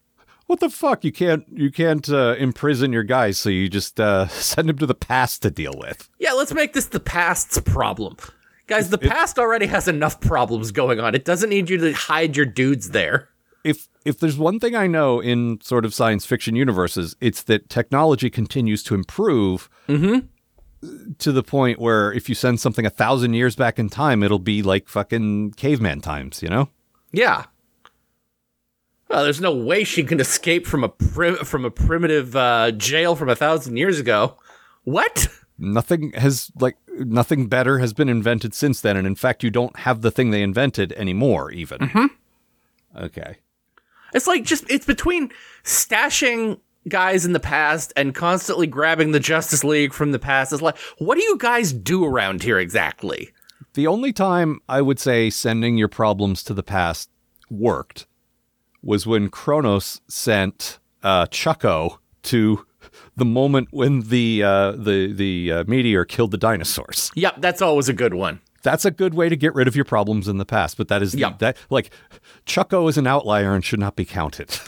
what 0.47 0.61
the 0.61 0.69
fuck? 0.69 1.05
You 1.05 1.13
can't 1.13 1.45
you 1.51 1.71
can't 1.71 2.09
uh, 2.11 2.35
imprison 2.39 2.93
your 2.93 3.05
guys, 3.05 3.39
so 3.39 3.49
you 3.49 3.69
just 3.69 3.99
uh, 3.99 4.27
send 4.29 4.69
him 4.69 4.79
to 4.79 4.87
the 4.87 4.95
past 4.95 5.43
to 5.43 5.51
deal 5.51 5.73
with. 5.77 6.09
Yeah, 6.19 6.33
let's 6.33 6.53
make 6.53 6.73
this 6.73 6.87
the 6.87 7.01
past's 7.01 7.59
problem. 7.61 8.17
Guys, 8.67 8.91
the 8.91 8.99
past 8.99 9.39
already 9.39 9.67
has 9.67 9.89
enough 9.89 10.21
problems 10.21 10.71
going 10.71 11.01
on. 11.01 11.15
It 11.15 11.25
doesn't 11.25 11.51
need 11.51 11.69
you 11.69 11.79
to 11.79 11.93
hide 11.93 12.37
your 12.37 12.47
dudes 12.47 12.91
there. 12.91 13.29
If 13.65 13.89
if 14.05 14.19
there's 14.19 14.37
one 14.37 14.61
thing 14.61 14.75
I 14.75 14.87
know 14.87 15.21
in 15.21 15.61
sort 15.63 15.85
of 15.85 15.95
science 15.95 16.27
fiction 16.27 16.57
universes, 16.57 17.17
it's 17.21 17.43
that 17.45 17.69
technology 17.69 18.31
continues 18.31 18.83
to 18.85 18.95
improve. 18.95 19.69
mm-hmm. 19.89 20.27
To 21.19 21.31
the 21.31 21.45
point 21.45 21.79
where 21.79 22.13
if 22.13 22.29
you 22.29 22.35
send 22.35 22.59
something 22.59 22.85
a 22.85 22.91
thousand 22.91 23.35
years 23.35 23.55
back 23.55 23.79
in 23.79 23.89
time, 23.89 24.25
it'll 24.25 24.41
be 24.41 24.63
like 24.63 24.89
fucking 24.89 25.53
caveman 25.53 26.01
times, 26.01 26.43
you 26.43 26.49
know? 26.49 26.71
Yeah. 27.13 27.45
Well, 29.09 29.25
there's 29.25 29.41
no 29.41 29.55
way 29.55 29.85
she 29.85 30.05
can 30.05 30.21
escape 30.21 30.67
from 30.67 30.85
a 30.85 30.89
pri- 30.89 31.45
from 31.45 31.65
a 31.65 31.71
primitive 31.71 32.35
uh, 32.35 32.71
jail 32.73 33.15
from 33.15 33.29
a 33.29 33.37
thousand 33.37 33.77
years 33.77 33.99
ago. 34.01 34.37
What? 34.85 35.29
nothing 35.59 36.13
has 36.15 36.51
like 36.59 36.77
nothing 36.89 37.47
better 37.47 37.79
has 37.79 37.93
been 37.93 38.09
invented 38.09 38.53
since 38.55 38.81
then 38.81 38.97
and 38.97 39.07
in 39.07 39.15
fact 39.15 39.45
you 39.45 39.51
don't 39.51 39.81
have 39.81 40.01
the 40.01 40.11
thing 40.11 40.31
they 40.31 40.43
invented 40.43 40.93
anymore 40.95 41.53
even 41.53 42.11
okay 42.99 43.37
It's 44.15 44.27
like 44.27 44.45
just 44.45 44.65
it's 44.69 44.87
between 44.87 45.31
stashing 45.63 46.59
guys 46.89 47.25
in 47.25 47.33
the 47.33 47.39
past 47.39 47.93
and 47.97 48.15
constantly 48.15 48.67
grabbing 48.67 49.13
the 49.13 49.21
Justice 49.21 49.63
League 49.63 49.93
from 49.93 50.11
the 50.11 50.19
past. 50.19 50.53
It's 50.53 50.63
like, 50.63 50.77
what 50.99 51.17
do 51.17 51.23
you 51.23 51.37
guys 51.39 51.73
do 51.73 52.05
around 52.05 52.43
here 52.43 52.59
exactly? 52.59 53.31
The 53.75 53.87
only 53.87 54.13
time 54.13 54.61
i 54.69 54.81
would 54.81 54.99
say 54.99 55.31
sending 55.31 55.77
your 55.79 55.89
problems 55.89 56.43
to 56.43 56.55
the 56.55 56.63
past 56.63 57.09
worked 57.51 58.07
was 58.83 59.07
when 59.07 59.29
kronos 59.29 60.01
sent 60.09 60.79
uh, 61.03 61.27
chucko 61.27 61.99
to 62.23 62.65
the 63.17 63.25
moment 63.25 63.69
when 63.71 64.01
the 64.03 64.43
uh, 64.43 64.73
the 64.73 65.13
the 65.13 65.53
uh, 65.53 65.65
meteor 65.67 66.05
killed 66.05 66.31
the 66.31 66.39
dinosaurs 66.39 67.11
Yep, 67.15 67.37
that's 67.39 67.63
always 67.63 67.89
a 67.89 67.93
good 67.93 68.15
one. 68.15 68.41
that's 68.63 68.85
a 68.85 68.91
good 68.91 69.15
way 69.15 69.29
to 69.29 69.37
get 69.37 69.55
rid 69.55 69.67
of 69.69 69.75
your 69.77 69.85
problems 69.85 70.29
in 70.29 70.39
the 70.39 70.45
past 70.45 70.77
but 70.77 70.89
that 70.89 71.03
is 71.03 71.13
the, 71.13 71.19
Yeah. 71.19 71.35
that 71.39 71.57
like 71.71 71.91
chucko 72.47 72.89
is 72.89 72.97
an 72.99 73.07
outlier 73.07 73.55
and 73.55 73.65
should 73.65 73.81
not 73.81 73.97
be 73.97 74.05
counted 74.05 74.49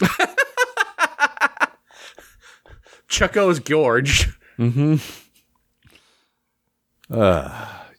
Chucko's 3.07 3.59
George. 3.59 4.27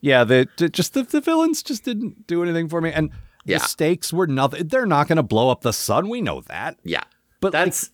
Yeah, 0.07 0.23
the, 0.23 0.47
just 0.71 0.95
the, 0.95 1.03
the 1.03 1.21
villains 1.21 1.65
just 1.65 1.83
didn't 1.85 2.29
do 2.29 2.41
anything 2.45 2.69
for 2.69 2.81
me, 2.81 2.93
and 2.93 3.11
Yeah. 3.45 3.59
the 3.59 3.65
stakes 3.65 4.13
were 4.13 4.29
nothing. 4.29 4.69
They're 4.69 4.87
not 4.87 5.09
going 5.09 5.17
to 5.17 5.23
blow 5.25 5.51
up 5.51 5.63
the 5.63 5.73
sun. 5.73 6.09
We 6.09 6.21
know 6.21 6.43
that. 6.43 6.79
Yeah. 6.85 7.03
But, 7.41 7.55
like- 7.55 7.65
that's 7.65 7.91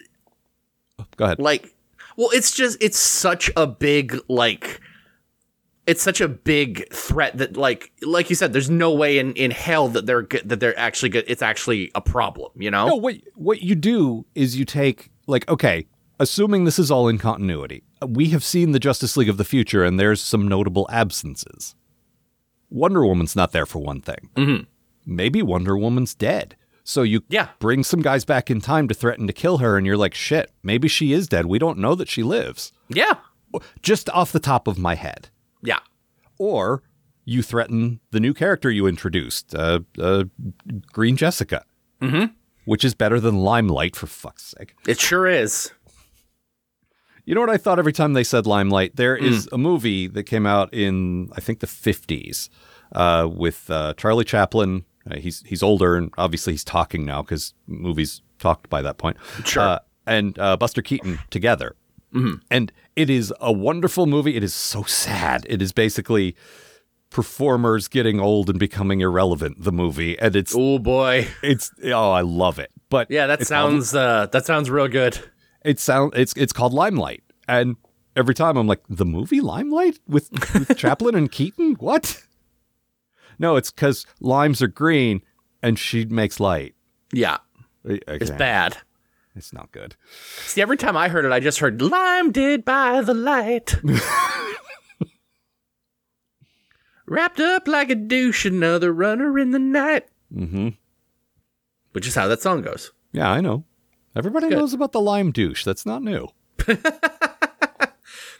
oh, 0.98 1.06
Go 1.16 1.24
ahead. 1.24 1.38
like 1.38 1.74
well 2.18 2.28
it's 2.32 2.54
just 2.54 2.76
it's 2.82 2.98
such 2.98 3.50
a 3.56 3.66
big 3.66 4.18
like 4.28 4.80
it's 5.86 6.02
such 6.02 6.20
a 6.20 6.28
big 6.28 6.92
threat 6.92 7.36
that 7.38 7.56
like 7.56 7.90
like 8.02 8.28
you 8.30 8.36
said 8.36 8.52
there's 8.52 8.68
no 8.70 8.92
way 8.92 9.18
in 9.18 9.32
in 9.32 9.50
hell 9.50 9.88
that 9.88 10.04
they're 10.06 10.22
good 10.22 10.46
that 10.48 10.60
they're 10.60 10.78
actually 10.78 11.08
good 11.08 11.24
it's 11.26 11.42
actually 11.42 11.90
a 11.94 12.00
problem 12.02 12.50
you 12.56 12.70
know 12.70 12.86
no, 12.88 12.96
what 12.96 13.16
what 13.34 13.62
you 13.62 13.74
do 13.74 14.24
is 14.34 14.56
you 14.58 14.64
take 14.66 15.10
like 15.26 15.48
okay, 15.48 15.86
assuming 16.20 16.64
this 16.64 16.78
is 16.78 16.90
all 16.90 17.08
in 17.08 17.16
continuity, 17.18 17.82
we 18.06 18.28
have 18.28 18.44
seen 18.44 18.72
the 18.72 18.78
Justice 18.78 19.16
League 19.16 19.28
of 19.30 19.38
the 19.38 19.44
future, 19.44 19.82
and 19.84 19.98
there's 19.98 20.20
some 20.20 20.46
notable 20.46 20.86
absences. 20.92 21.74
Wonder 22.72 23.04
Woman's 23.06 23.36
not 23.36 23.52
there 23.52 23.66
for 23.66 23.78
one 23.80 24.00
thing. 24.00 24.30
Mm-hmm. 24.36 24.62
Maybe 25.06 25.42
Wonder 25.42 25.76
Woman's 25.76 26.14
dead. 26.14 26.56
So 26.84 27.02
you 27.02 27.22
Yeah. 27.28 27.48
bring 27.60 27.84
some 27.84 28.02
guys 28.02 28.24
back 28.24 28.50
in 28.50 28.60
time 28.60 28.88
to 28.88 28.94
threaten 28.94 29.26
to 29.28 29.32
kill 29.32 29.58
her, 29.58 29.76
and 29.76 29.86
you're 29.86 29.96
like, 29.96 30.14
shit, 30.14 30.50
maybe 30.62 30.88
she 30.88 31.12
is 31.12 31.28
dead. 31.28 31.46
We 31.46 31.58
don't 31.58 31.78
know 31.78 31.94
that 31.94 32.08
she 32.08 32.22
lives. 32.22 32.72
yeah 32.88 33.14
Just 33.82 34.08
off 34.10 34.32
the 34.32 34.40
top 34.40 34.66
of 34.66 34.78
my 34.78 34.94
head. 34.94 35.28
yeah 35.62 35.78
or 36.38 36.82
you 37.24 37.40
threaten 37.42 38.00
the 38.10 38.18
new 38.18 38.34
character 38.34 38.68
you 38.70 38.86
introduced, 38.88 39.54
uh, 39.54 39.78
uh, 40.00 40.24
Green 40.92 41.16
Jessica, 41.16 41.64
mm-hmm. 42.00 42.32
which 42.64 42.84
is 42.84 42.94
better 42.94 43.20
than 43.20 43.38
Limelight, 43.38 43.94
for 43.94 44.08
fuck's 44.08 44.52
sake. 44.58 44.74
it 44.88 44.98
sure 44.98 45.28
is 45.28 45.70
You 47.24 47.34
know 47.34 47.40
what 47.40 47.50
I 47.50 47.56
thought 47.56 47.78
every 47.78 47.92
time 47.92 48.14
they 48.14 48.24
said 48.24 48.46
Limelight? 48.46 48.96
There 48.96 49.16
is 49.16 49.48
a 49.52 49.58
movie 49.58 50.08
that 50.08 50.24
came 50.24 50.44
out 50.44 50.72
in, 50.74 51.28
I 51.36 51.40
think, 51.40 51.60
the 51.60 51.66
50s 51.68 52.48
uh, 52.94 53.28
with 53.32 53.70
uh, 53.70 53.94
Charlie 53.94 54.24
Chaplin. 54.24 54.84
Uh, 55.08 55.16
he's 55.16 55.42
he's 55.46 55.62
older 55.62 55.96
and 55.96 56.12
obviously 56.16 56.52
he's 56.52 56.64
talking 56.64 57.04
now 57.04 57.22
because 57.22 57.54
movies 57.66 58.22
talked 58.38 58.68
by 58.68 58.82
that 58.82 58.98
point. 58.98 59.16
Sure. 59.44 59.62
Uh, 59.62 59.78
and 60.06 60.38
uh, 60.38 60.56
Buster 60.56 60.82
Keaton 60.82 61.18
together. 61.30 61.76
And 62.50 62.70
it 62.94 63.08
is 63.08 63.32
a 63.40 63.50
wonderful 63.50 64.04
movie. 64.06 64.36
It 64.36 64.44
is 64.44 64.52
so 64.52 64.82
sad. 64.82 65.46
It 65.48 65.62
is 65.62 65.72
basically 65.72 66.36
performers 67.08 67.88
getting 67.88 68.20
old 68.20 68.50
and 68.50 68.58
becoming 68.58 69.00
irrelevant. 69.00 69.62
The 69.62 69.72
movie, 69.72 70.18
and 70.18 70.36
it's 70.36 70.54
oh 70.56 70.78
boy 70.78 71.28
it's 71.42 71.70
oh, 71.84 72.10
I 72.10 72.20
love 72.20 72.58
it. 72.58 72.70
But 72.90 73.10
yeah 73.10 73.26
that 73.28 73.46
sounds 73.46 73.94
uh 73.94 74.26
that 74.32 74.44
sounds 74.44 74.68
real 74.68 74.88
good 74.88 75.18
it 75.64 75.78
sound 75.80 76.12
it's 76.16 76.32
it's 76.36 76.52
called 76.52 76.72
Limelight, 76.72 77.22
and 77.48 77.76
every 78.16 78.34
time 78.34 78.56
I'm 78.56 78.66
like, 78.66 78.82
the 78.88 79.04
movie 79.06 79.40
Limelight 79.40 79.98
with, 80.06 80.30
with 80.54 80.76
Chaplin 80.76 81.14
and 81.14 81.30
Keaton. 81.30 81.74
What? 81.74 82.22
No, 83.38 83.56
it's 83.56 83.70
because 83.70 84.06
limes 84.20 84.60
are 84.62 84.68
green, 84.68 85.22
and 85.62 85.78
she 85.78 86.04
makes 86.04 86.38
light. 86.40 86.74
yeah 87.12 87.38
It's 87.84 88.04
it's 88.06 88.30
bad 88.30 88.78
It's 89.34 89.52
not 89.52 89.72
good. 89.72 89.96
see 90.46 90.60
every 90.62 90.76
time 90.76 90.96
i 90.96 91.08
heard 91.08 91.24
it 91.24 91.32
i 91.32 91.40
just 91.40 91.58
heard 91.60 91.80
lime 91.80 92.30
did 92.32 92.64
by 92.64 93.00
the 93.00 93.14
light 93.14 93.76
wrapped 97.06 97.40
up 97.40 97.66
like 97.68 97.90
a 97.90 97.94
douche 97.94 98.44
another 98.46 98.92
runner 98.92 99.38
in 99.38 99.50
the 99.50 99.58
night 99.58 100.06
Mm-hmm. 100.34 100.68
which 101.92 102.06
is 102.06 102.14
how 102.14 102.26
that 102.28 102.40
song 102.40 102.62
goes 102.62 102.90
Yeah, 103.12 103.30
I 103.30 103.40
know. 103.42 103.64
Everybody 104.14 104.48
Good. 104.48 104.58
knows 104.58 104.74
about 104.74 104.92
the 104.92 105.00
lime 105.00 105.30
douche. 105.32 105.64
That's 105.64 105.86
not 105.86 106.02
new. 106.02 106.28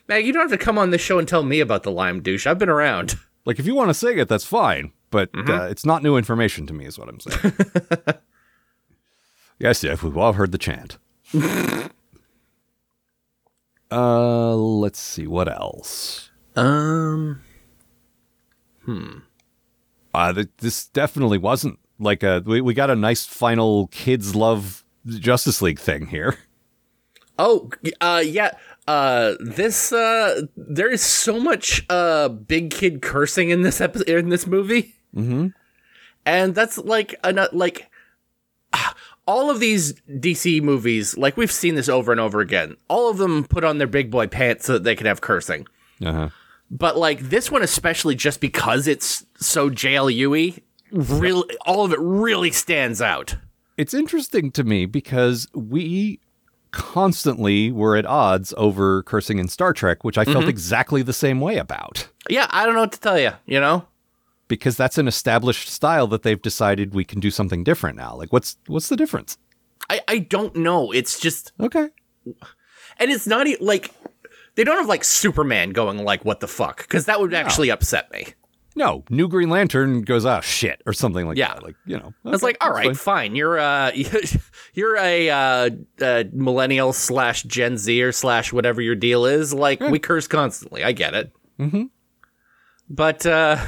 Mag, 0.08 0.26
you 0.26 0.32
don't 0.32 0.48
have 0.50 0.58
to 0.58 0.64
come 0.64 0.76
on 0.78 0.90
this 0.90 1.00
show 1.00 1.18
and 1.18 1.26
tell 1.26 1.42
me 1.42 1.60
about 1.60 1.82
the 1.84 1.90
lime 1.90 2.22
douche. 2.22 2.46
I've 2.46 2.58
been 2.58 2.68
around. 2.68 3.14
Like, 3.44 3.58
if 3.58 3.66
you 3.66 3.74
want 3.74 3.88
to 3.90 3.94
sing 3.94 4.18
it, 4.18 4.28
that's 4.28 4.44
fine. 4.44 4.92
but 5.10 5.30
uh, 5.34 5.64
it's 5.64 5.84
not 5.86 6.02
new 6.02 6.16
information 6.16 6.66
to 6.66 6.74
me, 6.74 6.84
is 6.86 6.98
what 6.98 7.08
I'm 7.08 7.20
saying. 7.20 7.54
yes, 9.58 9.82
yes, 9.82 10.02
we've 10.02 10.16
all 10.16 10.34
heard 10.34 10.52
the 10.52 10.58
chant. 10.58 10.98
uh, 13.90 14.54
let's 14.54 15.00
see 15.00 15.26
what 15.26 15.48
else. 15.48 16.30
Um, 16.56 17.40
Uh, 20.14 20.32
th- 20.34 20.48
this 20.58 20.86
definitely 20.88 21.38
wasn't 21.38 21.78
like 21.98 22.22
a. 22.22 22.42
We, 22.44 22.60
we 22.60 22.74
got 22.74 22.90
a 22.90 22.96
nice 22.96 23.24
final 23.24 23.86
kids 23.88 24.34
love 24.34 24.81
Justice 25.06 25.62
League 25.62 25.78
thing 25.78 26.06
here. 26.06 26.36
Oh, 27.38 27.70
uh, 28.00 28.22
yeah. 28.24 28.52
Uh, 28.86 29.34
this 29.40 29.92
uh, 29.92 30.42
there 30.56 30.90
is 30.90 31.02
so 31.02 31.38
much 31.38 31.84
uh 31.88 32.28
big 32.28 32.70
kid 32.70 33.00
cursing 33.00 33.50
in 33.50 33.62
this 33.62 33.80
episode 33.80 34.08
in 34.08 34.28
this 34.28 34.46
movie, 34.46 34.94
mm-hmm. 35.14 35.48
and 36.26 36.54
that's 36.54 36.78
like 36.78 37.14
an 37.22 37.38
like 37.52 37.88
ah, 38.72 38.94
all 39.26 39.50
of 39.50 39.60
these 39.60 39.94
DC 40.08 40.60
movies. 40.62 41.16
Like 41.16 41.36
we've 41.36 41.52
seen 41.52 41.76
this 41.76 41.88
over 41.88 42.10
and 42.10 42.20
over 42.20 42.40
again. 42.40 42.76
All 42.88 43.08
of 43.08 43.18
them 43.18 43.44
put 43.44 43.62
on 43.62 43.78
their 43.78 43.86
big 43.86 44.10
boy 44.10 44.26
pants 44.26 44.66
so 44.66 44.74
that 44.74 44.84
they 44.84 44.96
can 44.96 45.06
have 45.06 45.20
cursing. 45.20 45.66
Uh 46.04 46.12
huh. 46.12 46.28
But 46.68 46.96
like 46.96 47.20
this 47.20 47.50
one, 47.50 47.62
especially 47.62 48.14
just 48.16 48.40
because 48.40 48.88
it's 48.88 49.24
so 49.36 49.70
JLU-y, 49.70 50.60
really, 50.90 51.56
all 51.66 51.84
of 51.84 51.92
it 51.92 52.00
really 52.00 52.50
stands 52.50 53.00
out. 53.00 53.36
It's 53.76 53.94
interesting 53.94 54.50
to 54.52 54.64
me 54.64 54.86
because 54.86 55.48
we 55.54 56.20
constantly 56.72 57.70
were 57.70 57.96
at 57.96 58.06
odds 58.06 58.52
over 58.56 59.02
cursing 59.02 59.38
in 59.38 59.48
Star 59.48 59.72
Trek, 59.72 60.04
which 60.04 60.18
I 60.18 60.24
felt 60.24 60.38
mm-hmm. 60.38 60.48
exactly 60.48 61.02
the 61.02 61.12
same 61.12 61.40
way 61.40 61.58
about. 61.58 62.08
Yeah, 62.28 62.46
I 62.50 62.64
don't 62.64 62.74
know 62.74 62.80
what 62.80 62.92
to 62.92 63.00
tell 63.00 63.18
you. 63.18 63.32
You 63.46 63.60
know, 63.60 63.86
Because 64.48 64.76
that's 64.76 64.98
an 64.98 65.06
established 65.06 65.68
style 65.68 66.06
that 66.08 66.22
they've 66.22 66.40
decided 66.40 66.94
we 66.94 67.04
can 67.04 67.20
do 67.20 67.30
something 67.30 67.62
different 67.64 67.96
now. 67.96 68.14
Like 68.16 68.32
what's 68.32 68.56
what's 68.66 68.88
the 68.88 68.96
difference? 68.96 69.38
I 69.90 70.00
I 70.08 70.18
don't 70.18 70.56
know. 70.56 70.92
It's 70.92 71.20
just 71.20 71.52
Okay. 71.60 71.88
and 72.98 73.10
it's 73.10 73.26
not 73.26 73.46
like 73.60 73.90
they 74.54 74.64
don't 74.64 74.76
have 74.76 74.88
like 74.88 75.04
Superman 75.04 75.70
going 75.70 76.04
like 76.04 76.24
what 76.24 76.40
the 76.40 76.48
fuck 76.48 76.78
because 76.78 77.06
that 77.06 77.20
would 77.20 77.34
actually 77.34 77.70
upset 77.70 78.10
me. 78.12 78.34
No, 78.74 79.04
new 79.10 79.28
Green 79.28 79.50
Lantern 79.50 80.02
goes, 80.02 80.24
oh 80.24 80.40
shit, 80.40 80.80
or 80.86 80.92
something 80.92 81.26
like 81.26 81.36
Yeah. 81.36 81.54
that. 81.54 81.62
Like, 81.62 81.76
you 81.84 81.98
know. 81.98 82.14
I 82.24 82.30
was 82.30 82.42
like, 82.42 82.56
all 82.60 82.70
right, 82.70 82.86
fine. 82.86 82.94
fine. 82.94 83.36
You're 83.36 83.58
uh 83.58 83.92
you're 84.74 84.96
a 84.96 85.30
uh, 85.30 85.70
uh 86.00 86.24
millennial 86.32 86.92
slash 86.92 87.42
Gen 87.42 87.76
Z 87.76 88.02
or 88.02 88.12
slash 88.12 88.52
whatever 88.52 88.80
your 88.80 88.94
deal 88.94 89.26
is. 89.26 89.52
Like 89.52 89.80
we 89.80 89.98
curse 89.98 90.26
constantly. 90.26 90.84
I 90.84 90.92
get 90.92 91.14
it. 91.14 91.32
Mm-hmm. 91.58 91.84
But 92.88 93.26
uh 93.26 93.58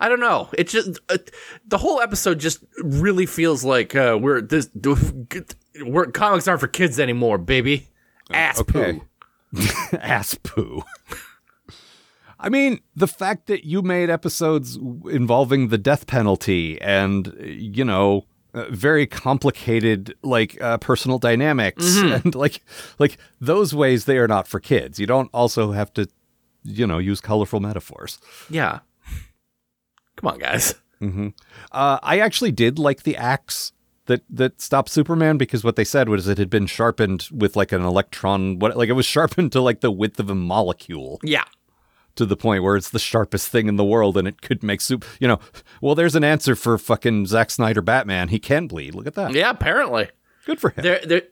I 0.00 0.08
don't 0.08 0.20
know. 0.20 0.48
It 0.56 0.68
just 0.68 0.98
uh, 1.10 1.18
the 1.66 1.76
whole 1.78 2.00
episode 2.00 2.40
just 2.40 2.64
really 2.82 3.26
feels 3.26 3.64
like 3.64 3.94
uh, 3.94 4.18
we're 4.20 4.40
this 4.40 4.70
we're 5.84 6.06
comics 6.06 6.48
aren't 6.48 6.60
for 6.60 6.68
kids 6.68 6.98
anymore, 6.98 7.36
baby. 7.36 7.88
Ass 8.30 8.60
okay. 8.60 9.00
poo. 9.52 9.66
ass 9.98 10.36
poo. 10.42 10.82
I 12.42 12.48
mean, 12.48 12.80
the 12.96 13.06
fact 13.06 13.46
that 13.46 13.64
you 13.64 13.82
made 13.82 14.08
episodes 14.08 14.76
involving 15.10 15.68
the 15.68 15.78
death 15.78 16.06
penalty 16.06 16.80
and, 16.80 17.34
you 17.40 17.84
know, 17.84 18.24
uh, 18.54 18.64
very 18.70 19.06
complicated 19.06 20.14
like 20.22 20.60
uh, 20.60 20.78
personal 20.78 21.18
dynamics 21.18 21.98
and 21.98 22.34
like 22.34 22.64
like 22.98 23.16
those 23.40 23.72
ways 23.74 24.06
they 24.06 24.18
are 24.18 24.26
not 24.26 24.48
for 24.48 24.58
kids. 24.58 24.98
You 24.98 25.06
don't 25.06 25.30
also 25.32 25.72
have 25.72 25.92
to, 25.94 26.08
you 26.64 26.86
know, 26.86 26.98
use 26.98 27.20
colorful 27.20 27.60
metaphors. 27.60 28.18
Yeah. 28.48 28.80
Come 30.16 30.32
on, 30.32 30.38
guys. 30.38 30.74
Uh, 31.72 31.98
I 32.02 32.18
actually 32.18 32.52
did 32.52 32.78
like 32.78 33.04
the 33.04 33.16
axe 33.16 33.72
that 34.06 34.22
that 34.28 34.60
stopped 34.60 34.90
Superman 34.90 35.38
because 35.38 35.62
what 35.62 35.76
they 35.76 35.84
said 35.84 36.08
was 36.08 36.26
it 36.26 36.36
had 36.38 36.50
been 36.50 36.66
sharpened 36.66 37.28
with 37.30 37.54
like 37.54 37.70
an 37.72 37.82
electron, 37.82 38.58
what 38.58 38.76
like 38.76 38.88
it 38.88 38.94
was 38.94 39.06
sharpened 39.06 39.52
to 39.52 39.60
like 39.60 39.80
the 39.80 39.92
width 39.92 40.18
of 40.18 40.28
a 40.28 40.34
molecule. 40.34 41.20
Yeah. 41.22 41.44
To 42.16 42.26
the 42.26 42.36
point 42.36 42.62
where 42.62 42.76
it's 42.76 42.90
the 42.90 42.98
sharpest 42.98 43.48
thing 43.48 43.68
in 43.68 43.76
the 43.76 43.84
world 43.84 44.16
and 44.16 44.26
it 44.28 44.42
could 44.42 44.62
make 44.62 44.80
soup. 44.80 45.04
You 45.20 45.28
know, 45.28 45.40
well, 45.80 45.94
there's 45.94 46.14
an 46.14 46.24
answer 46.24 46.54
for 46.56 46.76
fucking 46.78 47.26
Zack 47.26 47.50
Snyder 47.50 47.80
Batman. 47.82 48.28
He 48.28 48.38
can 48.38 48.66
bleed. 48.66 48.94
Look 48.94 49.06
at 49.06 49.14
that. 49.14 49.32
Yeah, 49.32 49.50
apparently. 49.50 50.08
Good 50.46 50.60
for 50.60 50.70
him. 50.70 50.82
There 50.82 51.00
there 51.04 51.22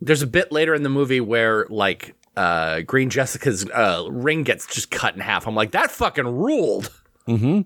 There's 0.00 0.22
a 0.22 0.26
bit 0.26 0.52
later 0.52 0.74
in 0.74 0.82
the 0.82 0.88
movie 0.88 1.20
where 1.20 1.66
like 1.70 2.14
uh 2.36 2.80
Green 2.82 3.10
Jessica's 3.10 3.68
uh 3.70 4.06
ring 4.10 4.42
gets 4.42 4.66
just 4.66 4.90
cut 4.90 5.14
in 5.14 5.20
half. 5.20 5.46
I'm 5.46 5.54
like, 5.54 5.72
that 5.72 5.90
fucking 5.90 6.26
ruled. 6.26 6.90
Mm-hmm. 7.26 7.54
Like 7.56 7.64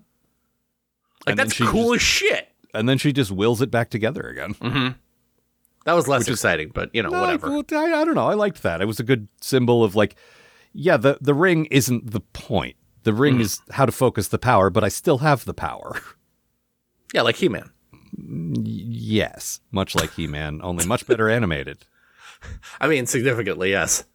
And 1.27 1.39
that's 1.39 1.57
cool 1.57 1.93
as 1.93 2.01
shit. 2.01 2.49
And 2.73 2.89
then 2.89 2.97
she 2.97 3.13
just 3.13 3.31
wills 3.31 3.61
it 3.61 3.71
back 3.71 3.89
together 3.89 4.21
again. 4.23 4.95
That 5.85 5.93
was 5.93 6.07
less 6.07 6.19
Which 6.21 6.29
is- 6.29 6.39
exciting, 6.39 6.71
but 6.73 6.89
you 6.93 7.03
know, 7.03 7.09
No, 7.09 7.21
whatever. 7.21 7.49
well, 7.49 7.63
I, 7.73 8.01
I 8.01 8.05
don't 8.05 8.15
know. 8.15 8.27
I 8.27 8.33
liked 8.35 8.63
that. 8.63 8.81
It 8.81 8.85
was 8.85 8.99
a 8.99 9.03
good 9.03 9.27
symbol 9.41 9.83
of 9.83 9.95
like, 9.95 10.15
yeah, 10.73 10.97
the, 10.97 11.17
the 11.21 11.33
ring 11.33 11.65
isn't 11.65 12.11
the 12.11 12.19
point. 12.19 12.75
The 13.03 13.13
ring 13.13 13.39
is 13.41 13.59
how 13.71 13.85
to 13.85 13.91
focus 13.91 14.29
the 14.29 14.37
power, 14.39 14.69
but 14.69 14.83
I 14.83 14.89
still 14.89 15.17
have 15.19 15.45
the 15.45 15.53
power. 15.53 15.99
Yeah, 17.13 17.21
like 17.21 17.35
He 17.35 17.49
Man. 17.49 17.69
yes. 18.63 19.59
Much 19.71 19.95
like 19.95 20.13
He 20.13 20.27
Man, 20.27 20.59
only 20.63 20.85
much 20.85 21.05
better 21.07 21.29
animated. 21.29 21.85
I 22.81 22.87
mean, 22.87 23.05
significantly, 23.05 23.71
yes. 23.71 24.05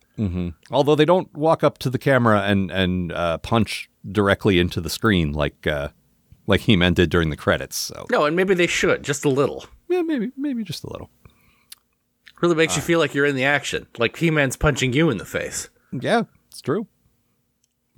Although 0.73 0.97
they 0.97 1.05
don't 1.05 1.33
walk 1.33 1.63
up 1.63 1.79
to 1.79 1.91
the 1.91 1.99
camera 1.99 2.41
and 2.43 2.73
and 2.73 3.13
uh, 3.13 3.39
punch 3.39 3.89
directly 4.11 4.59
into 4.59 4.81
the 4.81 4.91
screen 4.91 5.33
like 5.33 5.65
uh, 5.65 5.89
like 6.49 6.63
He 6.63 6.75
Man 6.75 6.93
did 6.93 7.09
during 7.09 7.31
the 7.31 7.37
credits. 7.37 7.77
So 7.77 8.05
No, 8.11 8.25
and 8.25 8.35
maybe 8.35 8.55
they 8.55 8.67
should, 8.67 9.05
just 9.05 9.25
a 9.25 9.29
little. 9.29 9.65
yeah, 9.89 10.03
maybe 10.03 10.33
maybe 10.37 10.65
just 10.65 10.83
a 10.83 10.91
little. 10.91 11.09
Really 12.41 12.57
makes 12.57 12.75
you 12.75 12.83
feel 12.83 12.99
like 12.99 13.15
you're 13.15 13.27
in 13.27 13.37
the 13.37 13.45
action. 13.45 13.87
Like 13.97 14.17
He 14.17 14.33
Man's 14.33 14.57
punching 14.57 14.93
you 14.93 15.09
in 15.11 15.19
the 15.19 15.25
face. 15.25 15.69
Yeah, 15.93 16.23
it's 16.59 16.63
true. 16.65 16.89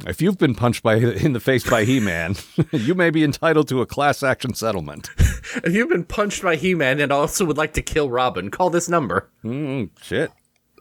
If 0.07 0.21
you've 0.21 0.37
been 0.37 0.55
punched 0.55 0.83
by 0.83 0.97
in 0.97 1.33
the 1.33 1.41
face 1.41 1.69
by 1.69 1.85
He 1.85 1.99
Man, 1.99 2.35
you 2.73 2.95
may 2.95 3.09
be 3.09 3.25
entitled 3.25 3.69
to 3.69 3.81
a 3.81 3.87
class 3.87 4.23
action 4.23 4.53
settlement. 4.55 5.09
If 5.65 5.73
you've 5.75 5.89
been 5.89 6.05
punched 6.05 6.43
by 6.43 6.55
He 6.55 6.75
Man 6.77 7.01
and 7.01 7.11
also 7.11 7.45
would 7.45 7.57
like 7.57 7.73
to 7.73 7.83
kill 7.83 8.09
Robin, 8.09 8.51
call 8.51 8.71
this 8.71 8.89
number. 8.89 9.31
Mm, 9.43 9.91
shit. 10.01 10.31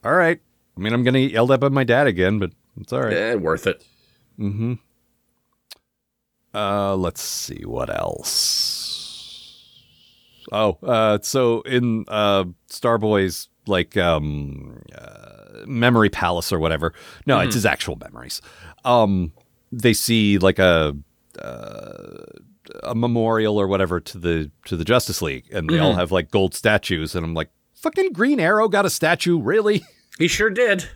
All 0.03 0.13
right. 0.13 0.39
I 0.77 0.79
mean, 0.79 0.93
I'm 0.93 1.03
gonna 1.03 1.21
get 1.21 1.31
yelled 1.31 1.51
at 1.51 1.61
by 1.61 1.69
my 1.69 1.83
dad 1.85 2.05
again, 2.05 2.37
but 2.37 2.51
it's 2.79 2.93
all 2.93 3.01
right. 3.01 3.13
Eh, 3.13 3.33
worth 3.35 3.65
it. 3.65 3.83
Uh, 6.53 6.95
let's 6.95 7.21
see 7.21 7.63
what 7.65 7.89
else. 7.89 9.65
Oh, 10.51 10.77
uh, 10.83 11.17
so 11.23 11.61
in 11.61 12.05
uh, 12.09 12.43
Starboy's 12.69 13.47
like 13.65 13.97
um, 13.97 14.83
uh, 14.95 15.38
memory 15.65 16.09
palace 16.09 16.51
or 16.53 16.59
whatever. 16.59 16.93
No, 17.25 17.39
it's 17.39 17.55
his 17.55 17.65
actual 17.65 17.95
memories. 17.97 18.41
Um, 18.85 19.31
they 19.71 19.93
see 19.93 20.37
like 20.37 20.59
a 20.59 20.95
uh, 21.41 22.23
a 22.83 22.95
memorial 22.95 23.57
or 23.59 23.67
whatever 23.67 23.99
to 23.99 24.17
the 24.17 24.51
to 24.65 24.75
the 24.77 24.85
Justice 24.85 25.21
League, 25.21 25.45
and 25.51 25.69
they 25.69 25.79
all 25.79 25.95
have 25.95 26.11
like 26.11 26.31
gold 26.31 26.53
statues. 26.53 27.15
And 27.15 27.25
I'm 27.25 27.33
like, 27.33 27.49
fucking 27.73 28.13
Green 28.13 28.39
Arrow 28.39 28.67
got 28.67 28.85
a 28.85 28.89
statue, 28.89 29.39
really? 29.39 29.83
He 30.17 30.27
sure 30.27 30.49
did. 30.49 30.89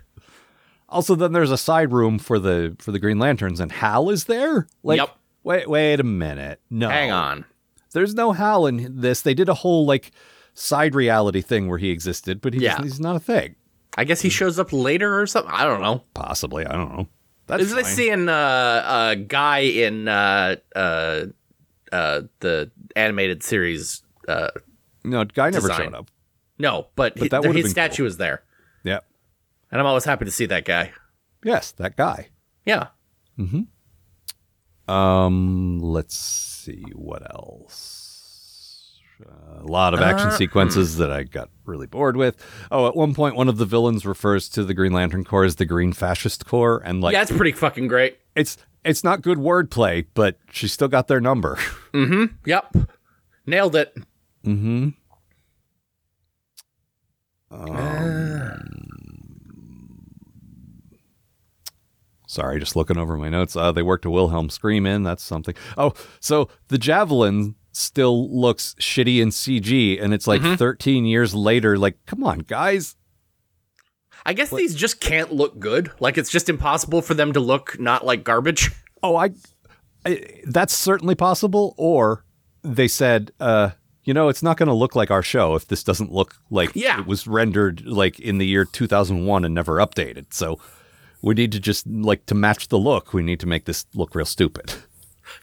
Also, 0.90 1.16
then 1.16 1.32
there's 1.32 1.50
a 1.52 1.58
side 1.58 1.92
room 1.94 2.20
for 2.20 2.38
the 2.40 2.76
for 2.80 2.92
the 2.92 3.00
Green 3.00 3.18
Lanterns, 3.20 3.60
and 3.60 3.72
Hal 3.72 4.10
is 4.10 4.26
there. 4.26 4.68
Like, 4.84 5.00
Yep. 5.00 5.10
wait, 5.44 5.70
wait 5.70 6.00
a 6.00 6.04
minute. 6.04 6.60
No, 6.70 6.90
Hang 6.90 7.12
on. 7.12 7.46
There's 7.94 8.14
no 8.16 8.32
Hal 8.34 8.66
in 8.68 9.00
this. 9.02 9.22
They 9.22 9.34
did 9.34 9.50
a 9.50 9.54
whole 9.54 9.86
like 9.86 10.12
side 10.56 10.94
reality 10.94 11.42
thing 11.42 11.68
where 11.70 11.78
he 11.80 11.90
existed, 11.90 12.42
but 12.42 12.54
he 12.54 12.60
Yeah. 12.62 12.82
he's 12.82 13.00
not 13.00 13.16
a 13.16 13.20
thing. 13.20 13.56
I 13.98 14.04
guess 14.06 14.22
he 14.22 14.30
shows 14.30 14.58
up 14.60 14.74
later 14.74 15.20
or 15.22 15.28
something. 15.28 15.52
I 15.54 15.64
don't 15.66 15.82
know. 15.82 16.04
Possibly, 16.14 16.66
I 16.66 16.72
don't 16.74 16.96
know. 16.98 17.08
That's 17.48 17.64
Is 17.64 17.74
I 17.74 17.84
seeing 17.84 18.30
uh, 18.30 19.12
a 19.12 19.16
guy 19.18 19.60
in 19.60 20.08
uh, 20.08 20.56
uh, 20.76 21.26
uh, 21.92 22.22
the 22.40 22.72
animated 22.96 23.44
series? 23.44 24.02
Uh, 24.28 24.50
No, 25.04 25.26
guy 25.26 25.50
never 25.50 25.68
design. 25.68 25.86
showed 25.88 25.94
up. 25.96 26.10
no, 26.58 26.88
but, 26.96 27.18
he- 27.18 27.28
that 27.28 27.44
his 27.44 27.70
statue 27.72 28.06
is 28.06 28.18
there, 28.18 28.44
Yeah. 28.84 29.00
and 29.72 29.80
I'm 29.82 29.86
always 29.86 30.06
happy 30.06 30.26
to 30.26 30.32
see 30.32 30.46
that 30.48 30.64
guy. 30.66 30.92
Yes, 31.44 31.72
that 31.74 31.98
guy. 31.98 32.30
Yeah. 32.66 32.88
Mm-hmm. 33.38 34.92
Um, 34.92 35.80
let's 35.80 36.16
see 36.18 36.86
what 36.96 37.22
else. 37.30 38.00
A 39.60 39.64
lot 39.66 39.94
of 39.94 40.02
action 40.02 40.28
Uh, 40.30 40.38
sequences 40.38 40.98
that 40.98 41.12
I 41.12 41.24
got 41.24 41.50
really 41.66 41.88
bored 41.88 42.18
with. 42.18 42.36
Oh, 42.70 42.88
at 42.88 42.96
one 42.96 43.14
point, 43.14 43.36
one 43.36 43.48
of 43.48 43.58
the 43.58 43.66
villains 43.66 44.06
refers 44.06 44.50
to 44.50 44.64
the 44.66 44.74
Green 44.74 44.92
Lantern 44.92 45.24
Corps 45.24 45.46
as 45.46 45.56
the 45.56 45.66
Green 45.66 45.94
Fascist 45.94 46.46
Corps, 46.46 46.82
and 46.84 47.00
like 47.02 47.14
yeah, 47.14 47.22
it's 47.22 47.32
pretty 47.32 47.54
fucking 47.54 47.88
great. 47.88 48.18
it's 48.36 48.58
it's 48.84 49.04
not 49.04 49.22
good 49.22 49.38
wordplay, 49.38 50.06
but 50.14 50.38
she 50.52 50.68
still 50.68 50.90
got 50.90 51.08
their 51.08 51.22
number. 51.22 51.58
Mm-hmm. 51.94 52.26
Yep. 52.46 52.76
Nailed 53.46 53.76
it. 53.76 53.96
Mm-hmm. 54.44 54.90
Um, 57.52 58.60
Sorry, 62.28 62.60
just 62.60 62.76
looking 62.76 62.98
over 62.98 63.16
my 63.18 63.30
notes. 63.30 63.56
Uh, 63.56 63.72
they 63.72 63.84
worked 63.84 64.06
a 64.06 64.10
Wilhelm 64.10 64.50
scream 64.50 64.88
in. 64.88 65.04
That's 65.04 65.24
something. 65.24 65.54
Oh, 65.78 65.94
so 66.20 66.50
the 66.70 66.80
javelin 66.80 67.54
still 67.74 68.30
looks 68.40 68.76
shitty 68.80 69.20
in 69.22 69.30
CG, 69.30 70.02
and 70.02 70.14
it's 70.14 70.28
like 70.28 70.42
13 70.42 71.06
years 71.06 71.36
later. 71.36 71.78
Like, 71.78 71.98
come 72.06 72.24
on, 72.24 72.40
guys. 72.40 72.96
I 74.26 74.32
guess 74.34 74.52
these 74.52 74.74
just 74.74 75.02
can't 75.02 75.34
look 75.34 75.60
good. 75.60 75.92
Like 76.00 76.18
it's 76.18 76.30
just 76.32 76.48
impossible 76.48 77.02
for 77.02 77.14
them 77.14 77.34
to 77.34 77.42
look 77.42 77.78
not 77.80 78.06
like 78.06 78.24
garbage. 78.24 78.72
Oh, 79.02 79.18
I, 79.18 79.32
I 80.06 80.24
that's 80.46 80.74
certainly 80.74 81.14
possible. 81.16 81.76
Or 81.78 82.24
they 82.62 82.88
said, 82.88 83.32
uh, 83.42 83.72
you 84.06 84.14
know, 84.14 84.30
it's 84.30 84.42
not 84.42 84.56
going 84.56 84.68
to 84.68 84.74
look 84.74 84.96
like 84.96 85.12
our 85.12 85.22
show 85.24 85.56
if 85.56 85.68
this 85.68 85.84
doesn't 85.84 86.12
look 86.14 86.36
like 86.50 86.72
Yeah. 86.74 87.02
it 87.02 87.06
was 87.06 87.28
rendered 87.28 87.86
like 87.86 88.18
in 88.20 88.38
the 88.38 88.46
year 88.48 88.64
2001 88.64 89.44
and 89.44 89.54
never 89.54 89.78
updated. 89.78 90.34
So 90.34 90.58
we 91.22 91.34
need 91.34 91.52
to 91.52 91.60
just 91.60 91.86
like 91.86 92.26
to 92.28 92.36
match 92.36 92.70
the 92.70 92.78
look. 92.80 93.14
We 93.14 93.24
need 93.24 93.42
to 93.42 93.46
make 93.48 93.66
this 93.66 93.86
look 93.94 94.16
real 94.16 94.26
stupid. 94.26 94.74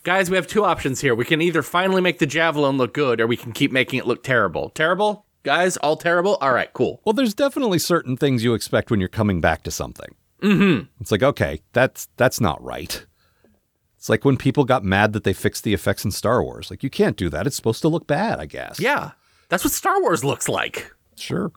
Guys, 0.02 0.30
we 0.30 0.36
have 0.36 0.46
two 0.46 0.64
options 0.64 1.00
here. 1.00 1.14
We 1.14 1.24
can 1.24 1.40
either 1.40 1.62
finally 1.62 2.00
make 2.00 2.18
the 2.18 2.26
javelin 2.26 2.76
look 2.76 2.94
good 2.94 3.20
or 3.20 3.26
we 3.26 3.36
can 3.36 3.52
keep 3.52 3.72
making 3.72 3.98
it 3.98 4.06
look 4.06 4.22
terrible. 4.22 4.70
Terrible? 4.70 5.26
Guys, 5.42 5.76
all 5.78 5.96
terrible? 5.96 6.36
All 6.40 6.52
right, 6.52 6.72
cool. 6.72 7.00
Well, 7.04 7.12
there's 7.12 7.34
definitely 7.34 7.78
certain 7.78 8.16
things 8.16 8.44
you 8.44 8.54
expect 8.54 8.90
when 8.90 9.00
you're 9.00 9.08
coming 9.08 9.40
back 9.40 9.62
to 9.64 9.70
something. 9.70 10.14
Mm-hmm. 10.42 10.86
It's 11.00 11.10
like, 11.10 11.22
okay, 11.22 11.60
that's 11.72 12.08
that's 12.16 12.40
not 12.40 12.62
right. 12.62 13.06
It's 13.96 14.08
like 14.08 14.24
when 14.24 14.38
people 14.38 14.64
got 14.64 14.82
mad 14.82 15.12
that 15.12 15.24
they 15.24 15.34
fixed 15.34 15.62
the 15.64 15.74
effects 15.74 16.04
in 16.06 16.10
Star 16.10 16.42
Wars. 16.42 16.70
Like, 16.70 16.82
you 16.82 16.88
can't 16.88 17.18
do 17.18 17.28
that. 17.28 17.46
It's 17.46 17.56
supposed 17.56 17.82
to 17.82 17.88
look 17.88 18.06
bad, 18.06 18.40
I 18.40 18.46
guess. 18.46 18.80
Yeah. 18.80 19.10
That's 19.50 19.62
what 19.64 19.74
Star 19.74 20.00
Wars 20.00 20.24
looks 20.24 20.48
like. 20.48 20.90
Sure. 21.16 21.52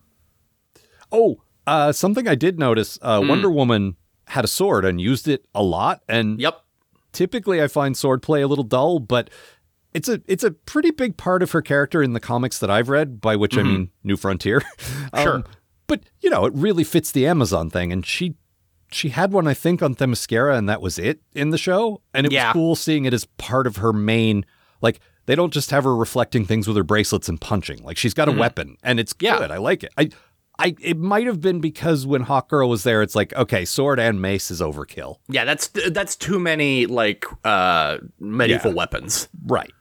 Oh, 1.09 1.41
uh, 1.65 1.91
something 1.93 2.27
I 2.27 2.36
did 2.36 2.59
notice: 2.59 2.99
uh, 3.01 3.21
Wonder 3.23 3.49
Woman 3.49 3.95
had 4.27 4.43
a 4.43 4.47
sword 4.47 4.84
and 4.84 4.99
used 4.99 5.27
it 5.27 5.45
a 5.53 5.63
lot. 5.63 6.01
And 6.09 6.39
Yep. 6.39 6.62
Typically, 7.14 7.61
I 7.61 7.68
find 7.68 7.95
swordplay 7.95 8.43
a 8.43 8.47
little 8.47 8.64
dull, 8.66 8.99
but 8.99 9.30
it's 9.93 10.09
a 10.09 10.22
it's 10.28 10.43
a 10.43 10.51
pretty 10.51 10.91
big 10.91 11.16
part 11.18 11.41
of 11.43 11.51
her 11.51 11.61
character 11.61 12.01
in 12.03 12.14
the 12.14 12.20
comics 12.20 12.59
that 12.59 12.70
I've 12.70 12.89
read. 12.89 13.22
By 13.22 13.36
which 13.36 13.57
I 13.57 13.64
mean 13.64 13.89
New 14.03 14.18
Frontier. 14.18 14.61
Um, 15.14 15.24
Sure. 15.24 15.43
but 15.88 16.01
you 16.22 16.30
know, 16.30 16.45
it 16.45 16.53
really 16.55 16.84
fits 16.84 17.11
the 17.11 17.28
Amazon 17.28 17.70
thing, 17.70 17.91
and 17.93 18.05
she 18.05 18.36
she 18.91 19.09
had 19.09 19.32
one 19.32 19.47
I 19.47 19.53
think 19.53 19.82
on 19.84 19.95
Themyscira, 19.95 20.57
and 20.57 20.68
that 20.68 20.82
was 20.82 20.97
it 20.99 21.22
in 21.34 21.51
the 21.51 21.57
show. 21.57 22.01
And 22.14 22.26
it 22.26 22.32
Yeah. 22.32 22.47
was 22.49 22.53
cool 22.53 22.76
seeing 22.76 23.05
it 23.05 23.14
as 23.14 23.26
part 23.38 23.68
of 23.68 23.78
her 23.78 23.93
main 23.93 24.45
like. 24.82 24.99
They 25.26 25.36
don't 25.36 25.53
just 25.53 25.72
have 25.72 25.86
her 25.86 25.95
reflecting 25.95 26.43
things 26.45 26.68
with 26.68 26.76
her 26.76 26.84
bracelets 26.84 27.30
and 27.30 27.39
punching. 27.39 27.82
Like 27.84 27.95
she's 27.95 28.14
got 28.14 28.28
a 28.28 28.32
weapon, 28.34 28.76
and 28.84 28.99
it's 28.99 29.14
Yeah. 29.22 29.38
good. 29.38 29.51
I 29.51 29.57
like 29.57 29.82
it. 29.84 29.93
I, 29.97 30.09
I. 30.59 30.75
It 30.81 30.97
might 30.97 31.25
have 31.27 31.41
been 31.41 31.59
because 31.61 32.05
when 32.05 32.21
Hawk 32.21 32.49
Girl 32.49 32.69
was 32.69 32.83
there, 32.83 33.01
it's 33.01 33.15
like 33.15 33.33
okay, 33.33 33.65
sword 33.65 33.99
and 33.99 34.21
mace 34.21 34.51
is 34.51 34.61
overkill. 34.61 35.17
Yeah, 35.29 35.45
that's 35.45 35.67
that's 35.91 36.15
too 36.15 36.39
many 36.39 36.85
like 36.85 37.25
uh 37.43 37.97
medieval 38.19 38.71
Yeah. 38.71 38.75
weapons. 38.77 39.29
Right. 39.45 39.71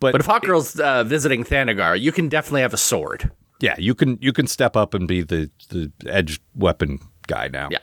But, 0.00 0.12
But 0.12 0.20
if 0.20 0.26
Hawk 0.26 0.42
Girl's 0.42 0.78
uh, 0.78 1.02
visiting 1.04 1.44
Thanagar, 1.44 1.98
you 1.98 2.12
can 2.12 2.28
definitely 2.28 2.60
have 2.62 2.74
a 2.74 2.78
sword. 2.78 3.30
yeah, 3.60 3.74
you 3.78 3.94
can 3.94 4.18
you 4.20 4.32
can 4.32 4.46
step 4.46 4.76
up 4.76 4.94
and 4.94 5.08
be 5.08 5.22
the 5.22 5.50
the 5.70 5.90
edge 6.06 6.40
weapon 6.54 6.98
guy 7.26 7.48
now. 7.48 7.68
Yeah. 7.70 7.78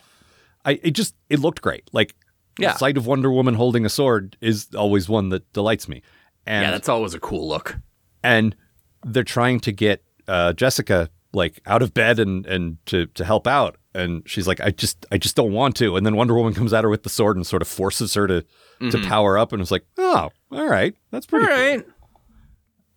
I 0.63 0.79
it 0.84 0.91
just 0.91 1.15
it 1.29 1.39
looked 1.39 1.61
great. 1.61 1.89
Like 1.91 2.13
Yeah. 2.59 2.73
the 2.73 2.77
sight 2.77 2.97
of 2.97 3.07
Wonder 3.07 3.32
Woman 3.32 3.55
holding 3.55 3.86
a 3.86 3.89
sword 3.89 4.38
is 4.41 4.67
always 4.75 5.09
one 5.09 5.29
that 5.29 5.51
delights 5.53 5.88
me. 5.88 6.01
And 6.45 6.63
yeah, 6.65 6.71
that's 6.71 6.89
always 6.89 7.13
a 7.13 7.19
cool 7.19 7.47
look. 7.47 7.77
and 8.23 8.55
they're 9.03 9.23
trying 9.23 9.59
to 9.61 9.71
get 9.71 10.03
uh, 10.27 10.53
Jessica 10.53 11.09
like 11.34 11.61
out 11.65 11.82
of 11.82 11.93
bed 11.93 12.19
and 12.19 12.45
and 12.45 12.77
to 12.88 13.05
to 13.07 13.25
help 13.25 13.47
out. 13.47 13.77
And 13.93 14.23
she's 14.25 14.47
like, 14.47 14.61
I 14.61 14.71
just 14.71 15.05
I 15.11 15.17
just 15.17 15.36
don't 15.36 15.51
want 15.51 15.75
to. 15.77 15.95
And 15.95 16.05
then 16.05 16.15
Wonder 16.15 16.34
Woman 16.34 16.53
comes 16.53 16.73
at 16.73 16.84
her 16.84 16.89
with 16.89 17.03
the 17.03 17.09
sword 17.09 17.36
and 17.36 17.45
sort 17.45 17.61
of 17.61 17.67
forces 17.67 18.13
her 18.13 18.27
to 18.27 18.41
to 18.41 18.47
mm-hmm. 18.79 19.07
power 19.07 19.38
up. 19.38 19.51
And 19.51 19.61
it's 19.61 19.71
like, 19.71 19.86
oh, 19.97 20.29
all 20.51 20.67
right, 20.67 20.95
that's 21.11 21.25
pretty. 21.25 21.45
All 21.45 21.55
cool. 21.55 21.65
right. 21.65 21.86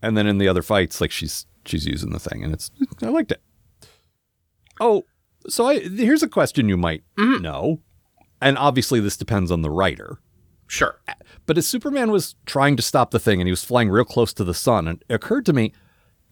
And 0.03 0.16
then 0.16 0.26
in 0.26 0.39
the 0.39 0.49
other 0.49 0.62
fights, 0.62 1.01
like 1.01 1.11
she's 1.11 1.47
she's 1.64 1.87
using 1.87 2.11
the 2.11 2.20
thing, 2.20 2.45
and 2.45 2.53
it's 2.53 2.70
I 3.03 3.09
liked 3.09 3.32
it. 3.32 3.43
Oh, 4.80 5.05
so 5.49 5.66
I 5.66 5.80
here's 5.80 6.22
a 6.22 6.28
question 6.28 6.68
you 6.68 6.76
might 6.76 7.03
mm-hmm. 7.18 7.43
know, 7.43 7.80
and 8.41 8.59
obviously 8.59 9.01
this 9.01 9.16
depends 9.16 9.51
on 9.51 9.62
the 9.62 9.70
writer. 9.70 10.18
Sure. 10.66 11.01
But 11.47 11.59
as 11.59 11.66
Superman 11.66 12.11
was 12.11 12.37
trying 12.47 12.76
to 12.76 12.82
stop 12.82 13.11
the 13.11 13.18
thing 13.18 13.41
and 13.41 13.47
he 13.47 13.53
was 13.53 13.64
flying 13.64 13.91
real 13.91 14.05
close 14.05 14.32
to 14.35 14.45
the 14.45 14.55
sun, 14.55 14.89
and 14.89 15.05
it 15.09 15.14
occurred 15.14 15.47
to 15.47 15.53
me, 15.53 15.72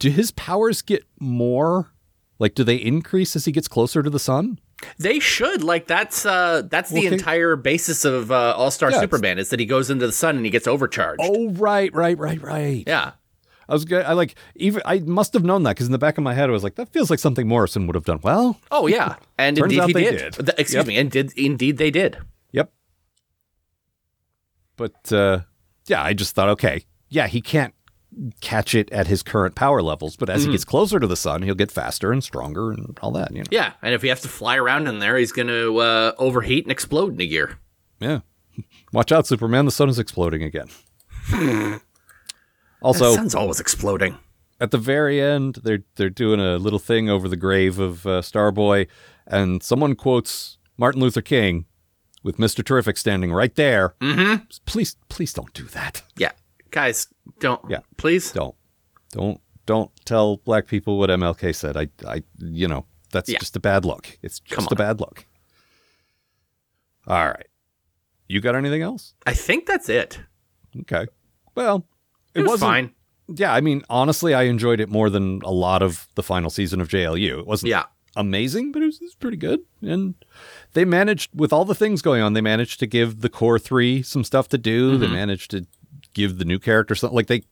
do 0.02 0.10
his 0.10 0.32
powers 0.32 0.82
get 0.82 1.04
more? 1.20 1.92
Like, 2.40 2.54
do 2.56 2.64
they 2.64 2.74
increase 2.76 3.36
as 3.36 3.44
he 3.44 3.52
gets 3.52 3.68
closer 3.68 4.02
to 4.02 4.10
the 4.10 4.18
sun? 4.18 4.58
They 4.98 5.20
should 5.20 5.62
like 5.62 5.86
that's 5.86 6.26
uh 6.26 6.62
that's 6.68 6.90
the 6.90 7.06
entire 7.06 7.54
basis 7.54 8.04
of 8.04 8.32
uh, 8.32 8.54
All 8.56 8.72
Star 8.72 8.90
Yeah, 8.90 8.98
Superman 8.98 9.38
is 9.38 9.50
that 9.50 9.60
he 9.60 9.66
goes 9.66 9.90
into 9.90 10.06
the 10.08 10.12
sun 10.12 10.34
and 10.36 10.44
he 10.44 10.50
gets 10.50 10.66
overcharged. 10.66 11.20
Oh, 11.22 11.50
right, 11.52 11.94
right, 11.94 12.18
right, 12.18 12.42
right. 12.42 12.82
Yeah. 12.84 13.12
I 13.68 13.72
was 13.74 13.84
good. 13.84 14.04
I 14.04 14.14
like 14.14 14.34
even 14.56 14.82
I 14.84 14.98
must 14.98 15.34
have 15.34 15.44
known 15.44 15.62
that 15.62 15.76
because 15.76 15.86
in 15.86 15.92
the 15.92 15.98
back 15.98 16.18
of 16.18 16.24
my 16.24 16.34
head 16.34 16.48
I 16.50 16.52
was 16.52 16.64
like, 16.64 16.74
that 16.74 16.88
feels 16.88 17.10
like 17.10 17.20
something 17.20 17.46
Morrison 17.46 17.86
would 17.86 17.94
have 17.94 18.04
done. 18.04 18.18
Well, 18.24 18.58
Oh 18.72 18.88
yeah. 18.88 19.14
And 19.38 19.56
Turns 19.56 19.72
indeed 19.72 19.80
out 19.80 19.86
he 19.86 19.92
they 19.92 20.04
did. 20.10 20.32
did. 20.34 20.48
Excuse 20.58 20.74
Yep. 20.74 20.86
me. 20.88 20.96
And 20.96 21.10
did 21.12 21.32
indeed 21.38 21.78
they 21.78 21.92
did. 21.92 22.18
Yep. 22.50 22.72
But 24.76 25.12
uh, 25.12 25.40
yeah, 25.86 26.02
I 26.02 26.12
just 26.12 26.34
thought, 26.34 26.48
okay, 26.50 26.84
yeah, 27.08 27.28
he 27.28 27.40
can't 27.40 27.72
catch 28.40 28.74
it 28.74 28.90
at 28.92 29.06
his 29.06 29.22
current 29.22 29.54
power 29.54 29.80
levels, 29.82 30.16
but 30.16 30.28
as 30.28 30.44
he 30.44 30.50
gets 30.52 30.64
closer 30.64 31.00
to 31.00 31.06
the 31.06 31.16
sun, 31.16 31.42
he'll 31.42 31.54
get 31.54 31.70
faster 31.72 32.12
and 32.12 32.22
stronger 32.22 32.70
and 32.70 32.98
all 33.02 33.10
that. 33.12 33.30
You 33.32 33.38
know, 33.38 33.44
Yeah. 33.50 33.72
And 33.82 33.94
if 33.94 34.02
he 34.02 34.08
has 34.08 34.20
to 34.22 34.28
fly 34.28 34.56
around 34.56 34.86
in 34.86 34.98
there, 34.98 35.16
he's 35.16 35.32
gonna 35.32 35.72
uh, 35.74 36.12
overheat 36.18 36.64
and 36.64 36.72
explode 36.72 37.14
in 37.14 37.20
a 37.20 37.24
year. 37.24 37.58
yeah. 38.00 38.20
Watch 38.92 39.12
out, 39.12 39.26
Superman! 39.26 39.64
The 39.64 39.70
sun 39.70 39.88
is 39.88 39.98
exploding 39.98 40.42
again. 40.42 40.68
also, 42.82 43.10
the 43.10 43.14
sun's 43.14 43.34
always 43.34 43.60
exploding. 43.60 44.18
at 44.60 44.70
the 44.70 44.78
very 44.78 45.20
end, 45.20 45.58
they're 45.64 45.84
they're 45.96 46.10
doing 46.10 46.40
a 46.40 46.56
little 46.58 46.78
thing 46.78 47.08
over 47.08 47.28
the 47.28 47.36
grave 47.36 47.78
of 47.78 48.06
uh, 48.06 48.20
Starboy, 48.20 48.88
and 49.26 49.62
someone 49.62 49.94
quotes 49.94 50.58
Martin 50.76 51.00
Luther 51.00 51.22
King 51.22 51.64
with 52.22 52.38
Mister 52.38 52.62
Terrific 52.62 52.96
standing 52.98 53.32
right 53.32 53.54
there. 53.54 53.94
Mm-hmm. 54.00 54.44
Please, 54.66 54.96
please 55.08 55.32
don't 55.32 55.52
do 55.54 55.64
that. 55.64 56.02
Yeah. 56.16 56.32
Guys, 56.72 57.06
don't 57.38 57.60
Yeah. 57.70 57.80
please. 57.96 58.32
don't 58.32 58.56
don't 59.12 59.40
don't 59.66 59.90
tell 60.04 60.38
black 60.38 60.66
people 60.66 60.98
what 60.98 61.10
MLK 61.10 61.54
said. 61.54 61.76
I 61.76 61.88
I 62.06 62.24
you 62.38 62.66
know 62.66 62.86
that's 63.12 63.28
Yeah. 63.28 63.38
just 63.38 63.54
a 63.54 63.60
bad 63.60 63.84
look. 63.84 64.18
It's 64.22 64.40
just 64.40 64.72
a 64.72 64.74
bad 64.74 64.98
look. 64.98 65.26
All 67.06 67.26
right, 67.28 67.46
you 68.28 68.40
got 68.40 68.54
anything 68.56 68.82
else? 68.82 69.14
I 69.26 69.34
think 69.34 69.66
that's 69.66 69.88
it. 69.88 70.20
Okay, 70.80 71.06
well, 71.54 71.86
It, 72.34 72.40
was 72.42 72.50
wasn't- 72.52 72.68
fine. 72.68 72.90
Yeah, 73.28 73.52
I 73.52 73.60
mean, 73.60 73.82
honestly, 73.88 74.34
I 74.34 74.42
enjoyed 74.44 74.80
it 74.80 74.88
more 74.88 75.08
than 75.10 75.40
a 75.44 75.50
lot 75.50 75.82
of 75.82 76.08
the 76.16 76.22
final 76.22 76.50
season 76.50 76.80
of 76.80 76.88
JLU. 76.88 77.38
It 77.38 77.46
wasn't 77.46 77.70
Yeah. 77.70 77.84
amazing, 78.16 78.72
but 78.72 78.82
it 78.82 78.86
was, 78.86 78.96
it 79.00 79.04
was 79.04 79.14
pretty 79.14 79.36
good. 79.36 79.60
And 79.80 80.14
they 80.74 80.84
managed, 80.84 81.30
with 81.34 81.52
all 81.52 81.64
the 81.64 81.74
things 81.74 82.02
going 82.02 82.20
on, 82.20 82.32
they 82.34 82.40
managed 82.40 82.78
to 82.80 82.86
give 82.86 83.20
the 83.20 83.28
core 83.28 83.58
three 83.58 84.02
some 84.02 84.24
stuff 84.24 84.48
to 84.48 84.58
do. 84.58 84.96
They 84.98 85.06
mm-hmm. 85.06 85.14
managed 85.14 85.50
to 85.52 85.66
give 86.14 86.38
the 86.38 86.44
new 86.44 86.58
character 86.58 86.94
something. 86.94 87.16
Like 87.16 87.26
they, 87.28 87.42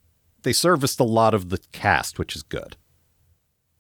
they 0.43 0.53
serviced 0.53 1.01
a 1.01 1.05
lot 1.05 1.35
of 1.35 1.49
the 1.51 1.59
cast, 1.73 2.19
which 2.19 2.35
is 2.37 2.43
good. 2.43 2.77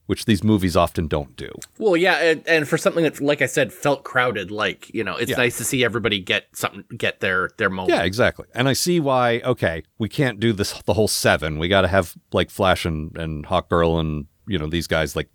Which 0.06 0.24
these 0.24 0.42
movies 0.42 0.76
often 0.76 1.06
don't 1.06 1.36
do. 1.36 1.52
Well, 1.78 1.96
yeah, 1.96 2.16
and, 2.16 2.42
and 2.48 2.68
for 2.68 2.76
something 2.76 3.04
that, 3.04 3.20
like 3.20 3.42
I 3.42 3.46
said, 3.46 3.72
felt 3.72 4.02
crowded, 4.02 4.50
like 4.50 4.92
you 4.92 5.04
know, 5.04 5.14
it's 5.14 5.30
Yeah. 5.30 5.36
nice 5.36 5.56
to 5.58 5.64
see 5.64 5.84
everybody 5.84 6.18
get 6.18 6.46
something, 6.52 6.82
get 6.96 7.20
their 7.20 7.50
their 7.58 7.70
moment. 7.70 7.96
Yeah, 7.96 8.02
exactly. 8.02 8.46
And 8.52 8.68
I 8.68 8.72
see 8.72 8.98
why. 8.98 9.40
Okay, 9.44 9.84
we 9.98 10.08
can't 10.08 10.40
do 10.40 10.52
this 10.52 10.72
the 10.82 10.94
whole 10.94 11.06
seven. 11.06 11.60
We 11.60 11.68
got 11.68 11.82
to 11.82 11.88
have 11.88 12.16
like 12.32 12.50
Flash 12.50 12.84
and 12.84 13.16
and 13.16 13.46
Hawk 13.46 13.68
Girl 13.68 14.00
and 14.00 14.26
you 14.48 14.58
know 14.58 14.66
these 14.66 14.88
guys 14.88 15.14
like 15.14 15.28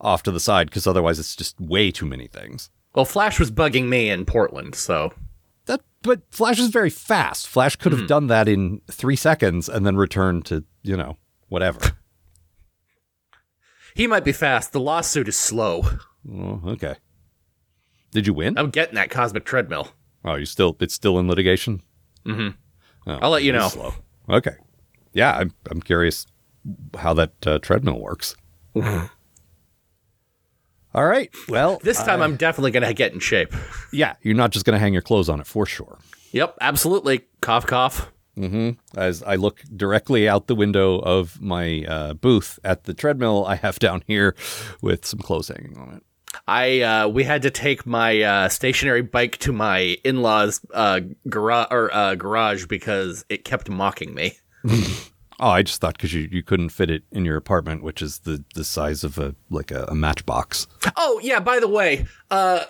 off 0.00 0.24
to 0.24 0.32
the 0.32 0.40
side 0.40 0.70
because 0.70 0.88
otherwise 0.88 1.20
it's 1.20 1.36
just 1.36 1.60
way 1.60 1.92
too 1.92 2.06
many 2.06 2.26
things. 2.26 2.68
Well, 2.96 3.04
Flash 3.04 3.38
was 3.38 3.52
bugging 3.52 3.84
me 3.88 4.10
in 4.10 4.24
Portland, 4.24 4.74
so 4.74 5.12
That, 5.66 5.82
but 6.02 6.22
Flash 6.30 6.58
is 6.58 6.68
very 6.68 6.90
fast. 6.90 7.46
Flash 7.46 7.76
could 7.76 7.92
have 7.92 8.06
done 8.06 8.28
that 8.28 8.48
in 8.48 8.80
three 8.90 9.16
seconds 9.16 9.68
and 9.68 9.84
then 9.84 9.96
returned 9.96 10.46
to 10.46 10.64
you 10.82 10.96
know 10.96 11.16
whatever. 11.48 11.80
he 13.94 14.06
might 14.06 14.24
be 14.24 14.32
fast. 14.32 14.72
The 14.72 14.80
lawsuit 14.80 15.28
is 15.28 15.36
slow. 15.36 15.84
oh, 16.32 16.60
okay. 16.66 16.96
Did 18.12 18.26
you 18.26 18.34
win? 18.34 18.56
I'm 18.56 18.70
getting 18.70 18.94
that 18.94 19.10
cosmic 19.10 19.44
treadmill. 19.44 19.88
Oh, 20.24 20.36
you 20.36 20.46
still 20.46 20.76
it's 20.80 20.94
still 20.94 21.18
in 21.18 21.28
litigation. 21.28 21.82
Mm-hmm. 22.24 23.10
Oh, 23.10 23.18
I'll 23.22 23.30
let 23.30 23.42
you 23.42 23.52
know. 23.52 23.68
Slow. 23.68 23.94
Okay. 24.28 24.54
Yeah, 25.12 25.36
I'm 25.36 25.52
I'm 25.70 25.80
curious 25.80 26.26
how 26.96 27.14
that 27.14 27.46
uh, 27.46 27.58
treadmill 27.58 28.00
works. 28.00 28.36
All 30.96 31.06
right. 31.06 31.30
Well, 31.48 31.78
This 31.82 32.02
time, 32.02 32.22
I'm 32.22 32.36
definitely 32.36 32.70
gonna 32.72 32.94
get 32.94 33.12
in 33.12 33.20
shape. 33.20 33.52
yeah, 33.92 34.14
you're 34.22 34.34
not 34.34 34.50
just 34.50 34.64
going 34.64 34.74
to 34.74 34.80
hang 34.80 34.92
your 34.94 35.02
clothes 35.02 35.28
on 35.28 35.40
it 35.40 35.46
for 35.46 35.66
sure. 35.66 35.98
Yep, 36.32 36.56
absolutely. 36.60 37.26
Cough, 37.42 37.66
cough. 37.66 38.10
As 38.96 39.22
I 39.22 39.36
look 39.36 39.60
directly 39.74 40.28
out 40.28 40.46
the 40.46 40.54
window 40.54 40.98
of 40.98 41.40
my 41.40 41.84
uh, 41.88 42.14
booth 42.14 42.58
at 42.64 42.84
the 42.84 42.92
treadmill 42.94 43.44
I 43.46 43.54
have 43.56 43.78
down 43.78 44.02
here 44.06 44.34
with 44.82 45.06
some 45.06 45.20
clothes 45.20 45.48
hanging 45.48 45.76
on 45.78 45.94
it. 45.96 46.02
I 46.46 46.80
uh, 46.82 47.08
we 47.08 47.24
had 47.24 47.42
to 47.42 47.50
take 47.50 47.86
my 47.86 48.20
uh, 48.20 48.48
stationary 48.50 49.00
bike 49.02 49.38
to 49.38 49.52
my 49.52 49.96
in-laws' 50.04 50.60
uh, 50.74 51.00
garage 51.28 51.68
or 51.70 51.94
uh, 51.94 52.14
garage 52.14 52.66
because 52.66 53.24
it 53.30 53.44
kept 53.44 53.70
mocking 53.70 54.14
me. 54.14 54.36
Oh, 55.38 55.48
I 55.50 55.62
just 55.62 55.80
thought 55.80 55.94
because 55.94 56.14
you, 56.14 56.28
you 56.32 56.42
couldn't 56.42 56.70
fit 56.70 56.90
it 56.90 57.02
in 57.12 57.24
your 57.24 57.36
apartment, 57.36 57.82
which 57.82 58.00
is 58.00 58.20
the, 58.20 58.42
the 58.54 58.64
size 58.64 59.04
of 59.04 59.18
a 59.18 59.34
like 59.50 59.70
a, 59.70 59.84
a 59.88 59.94
matchbox. 59.94 60.66
Oh 60.96 61.20
yeah, 61.22 61.40
by 61.40 61.60
the 61.60 61.68
way, 61.68 62.06
uh, 62.30 62.64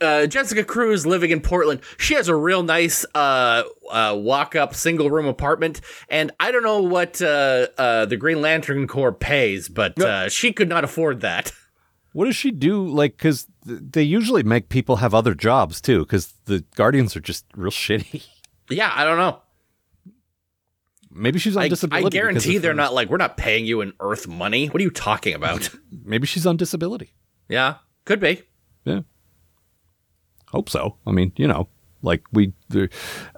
uh, 0.00 0.26
Jessica 0.26 0.62
Cruz 0.64 1.06
living 1.06 1.30
in 1.30 1.40
Portland. 1.40 1.80
She 1.98 2.14
has 2.14 2.28
a 2.28 2.36
real 2.36 2.62
nice 2.62 3.04
uh, 3.14 3.64
uh, 3.90 4.14
walk-up 4.16 4.74
single-room 4.74 5.26
apartment, 5.26 5.80
and 6.08 6.30
I 6.38 6.52
don't 6.52 6.62
know 6.62 6.82
what 6.82 7.20
uh, 7.20 7.66
uh, 7.76 8.06
the 8.06 8.16
Green 8.16 8.40
Lantern 8.40 8.86
Corps 8.86 9.12
pays, 9.12 9.68
but 9.68 10.00
uh, 10.00 10.28
she 10.28 10.52
could 10.52 10.68
not 10.68 10.84
afford 10.84 11.20
that. 11.22 11.52
What 12.12 12.26
does 12.26 12.36
she 12.36 12.50
do? 12.50 12.86
Like, 12.86 13.16
because 13.16 13.46
th- 13.66 13.80
they 13.90 14.02
usually 14.02 14.42
make 14.42 14.68
people 14.68 14.96
have 14.96 15.14
other 15.14 15.34
jobs 15.34 15.80
too, 15.80 16.00
because 16.00 16.32
the 16.44 16.64
Guardians 16.74 17.16
are 17.16 17.20
just 17.20 17.44
real 17.56 17.70
shitty. 17.72 18.24
Yeah, 18.70 18.92
I 18.94 19.04
don't 19.04 19.18
know. 19.18 19.40
Maybe 21.10 21.38
she's 21.38 21.56
on 21.56 21.62
I, 21.64 21.68
disability. 21.68 22.06
I 22.06 22.10
guarantee 22.20 22.58
they're 22.58 22.74
not 22.74 22.92
like 22.94 23.08
we're 23.08 23.16
not 23.16 23.36
paying 23.36 23.64
you 23.66 23.80
in 23.80 23.92
Earth 24.00 24.28
money. 24.28 24.66
What 24.66 24.80
are 24.80 24.84
you 24.84 24.90
talking 24.90 25.34
about? 25.34 25.70
Maybe 26.04 26.26
she's 26.26 26.46
on 26.46 26.56
disability. 26.56 27.12
yeah, 27.48 27.76
could 28.04 28.20
be. 28.20 28.42
Yeah. 28.84 29.00
Hope 30.48 30.68
so. 30.70 30.96
I 31.06 31.10
mean, 31.10 31.32
you 31.36 31.46
know, 31.46 31.68
like 32.02 32.22
we, 32.32 32.52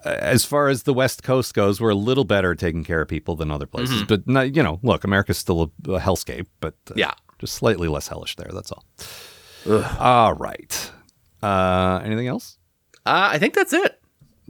as 0.05 0.45
far 0.45 0.68
as 0.68 0.85
the 0.85 0.95
West 0.95 1.23
Coast 1.23 1.55
goes, 1.55 1.81
we're 1.81 1.91
a 1.91 1.95
little 1.95 2.25
better 2.25 2.53
at 2.53 2.59
taking 2.59 2.85
care 2.85 3.01
of 3.01 3.09
people 3.09 3.35
than 3.37 3.51
other 3.51 3.66
places. 3.66 3.97
Mm-hmm. 4.03 4.07
But 4.07 4.29
not, 4.29 4.55
you 4.55 4.62
know, 4.62 4.79
look, 4.83 5.03
America's 5.05 5.39
still 5.39 5.62
a, 5.87 5.93
a 5.93 5.99
hellscape, 6.01 6.47
but 6.61 6.75
uh, 6.91 6.95
Yeah. 6.97 7.14
just 7.39 7.55
slightly 7.55 7.89
less 7.89 8.07
hellish 8.09 8.37
there. 8.37 8.51
That's 8.53 8.71
all. 8.71 8.85
All 9.99 10.35
right. 10.35 10.91
Uh, 11.43 12.01
anything 12.05 12.29
else? 12.29 12.59
Uh, 13.07 13.31
I 13.33 13.39
think 13.39 13.55
that's 13.55 13.73
it. 13.73 14.01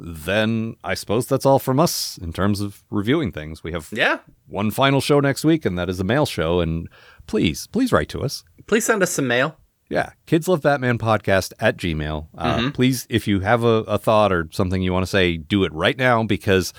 Then 0.03 0.77
I 0.83 0.95
suppose 0.95 1.27
that's 1.27 1.45
all 1.47 1.59
from 1.59 1.79
us 1.79 2.19
in 2.19 2.33
terms 2.33 2.61
of 2.61 2.83
reviewing 2.91 3.33
things. 3.33 3.63
We 3.63 3.73
have 3.73 3.89
Yeah. 3.93 4.19
one 4.47 4.71
final 4.71 5.01
show 5.01 5.21
next 5.21 5.45
week, 5.45 5.65
and 5.67 5.79
that 5.79 5.89
is 5.91 6.01
a 6.01 6.05
mail 6.05 6.25
show. 6.27 6.61
And 6.61 6.89
please, 7.27 7.67
please 7.67 7.93
write 7.93 8.09
to 8.11 8.21
us. 8.23 8.43
Please 8.67 8.85
send 8.85 9.03
us 9.03 9.11
some 9.11 9.27
mail. 9.27 9.57
Yeah, 9.91 10.11
Kids 10.27 10.47
Love 10.47 10.63
Batman 10.63 10.99
podcast 10.99 11.53
at 11.59 11.77
Gmail. 11.77 12.29
Uh, 12.39 12.71
Please, 12.73 13.09
if 13.11 13.27
you 13.27 13.41
have 13.41 13.65
a, 13.65 13.83
a 13.89 13.99
thought 13.99 14.33
or 14.33 14.49
something 14.53 14.81
you 14.83 14.93
want 14.93 15.03
to 15.03 15.11
say, 15.11 15.37
do 15.37 15.65
it 15.65 15.73
right 15.73 15.99
now 15.99 16.23
because 16.23 16.73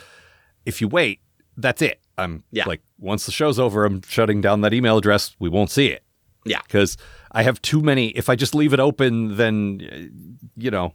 if 0.66 0.80
you 0.80 0.88
wait, 0.88 1.20
that's 1.58 1.82
it. 1.82 2.00
I'm 2.18 2.44
Yeah. 2.52 2.64
like, 2.68 2.82
once 2.98 3.26
the 3.26 3.34
show's 3.34 3.60
over, 3.60 3.84
I'm 3.86 4.02
shutting 4.04 4.40
down 4.40 4.62
that 4.62 4.74
email 4.74 4.98
address. 4.98 5.36
We 5.40 5.50
won't 5.50 5.70
see 5.72 5.88
it 5.88 6.04
Yeah. 6.46 6.62
because 6.66 6.96
I 7.34 7.44
have 7.44 7.62
too 7.62 7.82
many. 7.82 8.10
If 8.12 8.30
I 8.30 8.36
just 8.38 8.56
leave 8.56 8.72
it 8.74 8.80
open, 8.80 9.36
then, 9.36 9.82
uh, 9.92 9.98
you 10.56 10.72
know, 10.72 10.94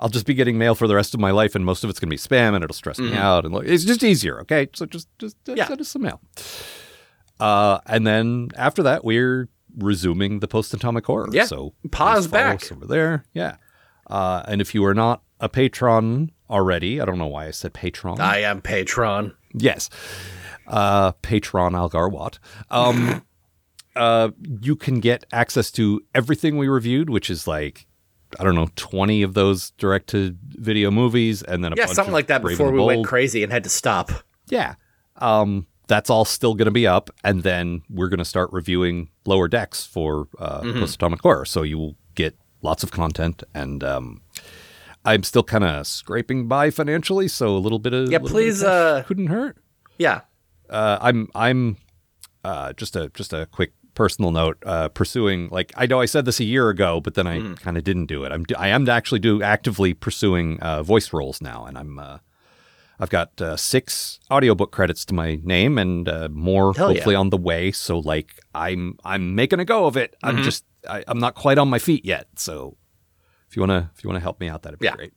I'll 0.00 0.08
just 0.08 0.26
be 0.26 0.34
getting 0.34 0.56
mail 0.58 0.74
for 0.74 0.88
the 0.88 0.94
rest 0.96 1.12
of 1.14 1.20
my 1.20 1.30
life 1.30 1.54
and 1.54 1.64
most 1.64 1.84
of 1.84 1.90
it's 1.90 2.00
going 2.00 2.08
to 2.08 2.14
be 2.14 2.16
spam 2.18 2.54
and 2.54 2.64
it'll 2.64 2.74
stress 2.74 2.98
me 2.98 3.14
out. 3.14 3.44
And 3.44 3.54
like, 3.54 3.66
it's 3.68 3.84
just 3.84 4.02
easier. 4.02 4.40
Okay. 4.40 4.68
So 4.74 4.86
just, 4.86 5.06
just 5.18 5.36
Yeah. 5.46 5.68
send 5.68 5.80
us 5.80 5.88
some 5.88 6.02
mail. 6.02 6.20
Uh, 7.38 7.80
and 7.86 8.06
then 8.06 8.48
after 8.56 8.82
that, 8.82 9.04
we're 9.04 9.48
resuming 9.78 10.40
the 10.40 10.48
post 10.48 10.72
atomic 10.74 11.06
horror. 11.06 11.28
Yeah. 11.32 11.44
So 11.44 11.74
Pause 11.90 12.28
back. 12.28 12.72
over 12.72 12.86
there. 12.86 13.24
Yeah. 13.34 13.56
Uh, 14.06 14.42
and 14.48 14.60
if 14.60 14.74
you 14.74 14.84
are 14.84 14.94
not 14.94 15.22
a 15.38 15.48
patron 15.48 16.32
already, 16.48 17.00
I 17.00 17.04
don't 17.04 17.18
know 17.18 17.26
why 17.26 17.46
I 17.46 17.50
said 17.50 17.72
patron. 17.74 18.20
I 18.20 18.38
am 18.40 18.60
patron. 18.60 19.34
Yes. 19.54 19.88
Uh, 20.66 21.12
Patron 21.22 21.74
Algar 21.74 22.08
Watt. 22.08 22.38
Um, 22.70 23.24
uh, 23.96 24.30
you 24.60 24.76
can 24.76 25.00
get 25.00 25.24
access 25.32 25.70
to 25.72 26.00
everything 26.14 26.56
we 26.56 26.68
reviewed, 26.68 27.10
which 27.10 27.28
is 27.28 27.46
like, 27.48 27.86
I 28.38 28.44
don't 28.44 28.54
know, 28.54 28.68
20 28.76 29.22
of 29.22 29.34
those 29.34 29.70
direct 29.72 30.08
to 30.10 30.36
video 30.42 30.90
movies 30.90 31.42
and 31.42 31.64
then 31.64 31.72
a 31.72 31.76
Yeah, 31.76 31.86
something 31.86 32.08
of 32.08 32.14
like 32.14 32.28
that 32.28 32.42
Brave 32.42 32.56
before 32.58 32.70
we 32.72 32.80
went 32.80 33.04
crazy 33.06 33.42
and 33.42 33.52
had 33.52 33.64
to 33.64 33.70
stop. 33.70 34.10
Yeah. 34.48 34.74
Um, 35.16 35.66
that's 35.88 36.08
all 36.10 36.24
still 36.24 36.54
going 36.54 36.66
to 36.66 36.70
be 36.70 36.86
up. 36.86 37.10
And 37.24 37.42
then 37.42 37.82
we're 37.90 38.08
going 38.08 38.18
to 38.18 38.24
start 38.24 38.50
reviewing 38.52 39.10
lower 39.26 39.48
decks 39.48 39.84
for 39.84 40.28
uh, 40.38 40.60
Mm-hmm. 40.60 40.78
post 40.80 40.94
atomic 40.94 41.20
horror. 41.22 41.44
So 41.44 41.62
you 41.62 41.78
will 41.78 41.96
get 42.14 42.36
lots 42.62 42.82
of 42.84 42.90
content. 42.92 43.42
And 43.54 43.82
um, 43.82 44.20
I'm 45.04 45.22
still 45.24 45.42
kind 45.42 45.64
of 45.64 45.86
scraping 45.86 46.46
by 46.46 46.70
financially. 46.70 47.26
So 47.28 47.56
a 47.56 47.58
little 47.58 47.78
bit 47.80 47.92
of. 47.94 48.10
Yeah, 48.10 48.18
of 48.18 48.26
please, 48.26 48.60
cash 48.60 48.68
uh, 48.68 49.02
couldn't 49.02 49.26
hurt. 49.28 49.56
Yeah. 49.98 50.20
uh, 50.68 50.98
I'm 51.00 51.28
I'm 51.34 51.76
uh, 52.44 52.72
just 52.74 52.94
a 52.96 53.08
just 53.14 53.32
a 53.32 53.46
quick 53.46 53.72
personal 54.02 54.30
note 54.42 54.56
uh, 54.64 54.88
pursuing 55.00 55.40
like 55.58 55.68
I 55.82 55.84
know 55.90 56.00
I 56.04 56.06
said 56.14 56.24
this 56.24 56.40
a 56.40 56.44
year 56.54 56.66
ago, 56.74 56.90
but 57.04 57.12
then 57.14 57.26
I 57.26 57.36
Mm-hmm. 57.38 57.54
kind 57.66 57.76
of 57.78 57.84
didn't 57.84 58.06
do 58.14 58.24
it. 58.24 58.32
I'm 58.34 58.44
I 58.66 58.68
am 58.76 58.88
actually 58.88 59.20
do 59.30 59.42
actively 59.54 59.92
pursuing 60.06 60.46
uh, 60.68 60.82
voice 60.92 61.08
roles 61.12 61.38
now, 61.40 61.58
and 61.66 61.76
I'm 61.80 61.98
uh, 61.98 62.18
I've 63.02 63.10
got 63.18 63.30
uh, 63.40 63.56
six 63.56 64.18
audiobook 64.30 64.70
credits 64.72 65.04
to 65.06 65.14
my 65.14 65.38
name 65.42 65.78
and 65.84 66.08
uh, 66.08 66.28
more 66.30 66.72
Hell 66.74 66.88
yeah. 66.88 66.94
hopefully 66.94 67.14
on 67.22 67.28
the 67.30 67.36
way. 67.50 67.72
So 67.72 67.98
like 68.12 68.30
I'm 68.54 68.82
I'm 69.12 69.34
making 69.34 69.60
a 69.60 69.64
go 69.74 69.80
of 69.86 69.96
it. 69.96 70.10
Mm-hmm. 70.12 70.36
I'm 70.38 70.42
just 70.44 70.64
I, 70.88 71.04
I'm 71.08 71.18
not 71.18 71.34
quite 71.34 71.58
on 71.58 71.68
my 71.68 71.78
feet 71.78 72.04
yet. 72.04 72.26
So 72.36 72.76
if 73.48 73.56
you 73.56 73.60
wanna 73.62 73.90
if 73.96 74.02
you 74.02 74.08
wanna 74.10 74.20
help 74.28 74.40
me 74.40 74.48
out, 74.52 74.62
that'd 74.62 74.78
be 74.78 74.86
Yeah. 74.86 74.96
great. 74.96 75.12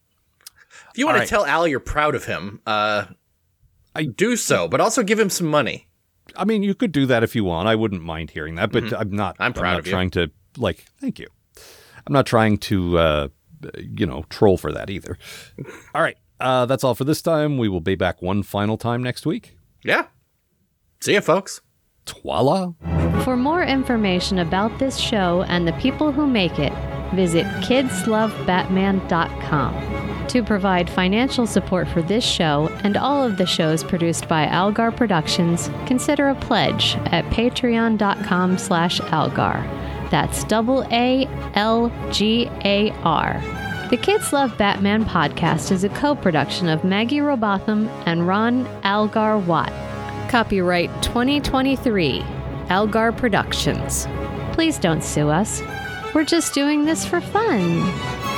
If 0.91 0.97
you 0.97 1.05
want 1.07 1.17
All 1.19 1.23
to 1.23 1.29
tell 1.29 1.45
Al 1.45 1.67
you're 1.67 1.79
proud 1.95 2.15
of 2.15 2.25
him, 2.25 2.59
uh, 2.67 3.05
I- 3.95 4.05
do 4.25 4.35
so, 4.35 4.67
but 4.67 4.79
also 4.81 5.03
give 5.03 5.19
him 5.19 5.29
some 5.29 5.47
money. 5.47 5.87
I 6.35 6.45
mean, 6.45 6.63
you 6.63 6.73
could 6.73 6.91
do 6.91 7.05
that 7.07 7.23
if 7.23 7.35
you 7.35 7.43
want. 7.43 7.67
I 7.67 7.75
wouldn't 7.75 8.03
mind 8.03 8.31
hearing 8.31 8.55
that, 8.55 8.71
but 8.71 8.93
I'm 8.93 9.11
not. 9.11 9.35
Mm-hmm. 9.35 9.43
I'm 9.43 9.53
proud 9.53 9.73
not 9.73 9.79
of 9.79 9.87
you. 9.87 9.91
trying 9.91 10.09
to 10.11 10.31
like. 10.57 10.85
Thank 10.99 11.19
you. 11.19 11.27
I'm 12.05 12.13
not 12.13 12.25
trying 12.25 12.57
to, 12.57 12.97
uh, 12.97 13.27
you 13.77 14.05
know, 14.05 14.25
troll 14.29 14.57
for 14.57 14.71
that 14.71 14.89
either. 14.89 15.17
all 15.95 16.01
right, 16.01 16.17
uh, 16.39 16.65
that's 16.65 16.83
all 16.83 16.95
for 16.95 17.05
this 17.05 17.21
time. 17.21 17.57
We 17.57 17.69
will 17.69 17.81
be 17.81 17.95
back 17.95 18.21
one 18.21 18.43
final 18.43 18.77
time 18.77 19.03
next 19.03 19.25
week. 19.25 19.57
Yeah. 19.83 20.07
See 21.01 21.13
ya, 21.13 21.21
folks. 21.21 21.61
Twala. 22.05 22.75
For 23.23 23.37
more 23.37 23.63
information 23.63 24.39
about 24.39 24.79
this 24.79 24.97
show 24.97 25.43
and 25.43 25.65
the 25.67 25.73
people 25.73 26.11
who 26.11 26.25
make 26.27 26.57
it, 26.59 26.73
visit 27.13 27.45
kidslovebatman.com. 27.61 30.02
To 30.29 30.41
provide 30.43 30.89
financial 30.89 31.45
support 31.45 31.87
for 31.87 32.01
this 32.01 32.23
show 32.23 32.69
and 32.83 32.97
all 32.97 33.23
of 33.23 33.37
the 33.37 33.45
shows 33.45 33.83
produced 33.83 34.27
by 34.27 34.47
Algar 34.47 34.91
Productions, 34.91 35.69
consider 35.85 36.29
a 36.29 36.35
pledge 36.35 36.95
at 37.07 37.25
patreon.com 37.25 38.57
slash 38.57 38.99
algar. 39.01 39.63
That's 40.09 40.43
double 40.45 40.85
A 40.91 41.27
L 41.53 41.91
G 42.11 42.49
A 42.65 42.91
R. 43.03 43.41
The 43.89 43.97
Kids 43.97 44.33
Love 44.33 44.57
Batman 44.57 45.05
podcast 45.05 45.71
is 45.71 45.83
a 45.83 45.89
co-production 45.89 46.67
of 46.67 46.83
Maggie 46.83 47.19
Robotham 47.19 47.87
and 48.07 48.27
Ron 48.27 48.65
Algar 48.83 49.37
Watt. 49.37 49.71
Copyright 50.29 50.89
2023, 51.03 52.23
Algar 52.71 53.11
Productions. 53.11 54.07
Please 54.53 54.79
don't 54.79 55.03
sue 55.03 55.29
us. 55.29 55.61
We're 56.15 56.23
just 56.23 56.55
doing 56.55 56.85
this 56.85 57.05
for 57.05 57.21
fun. 57.21 58.32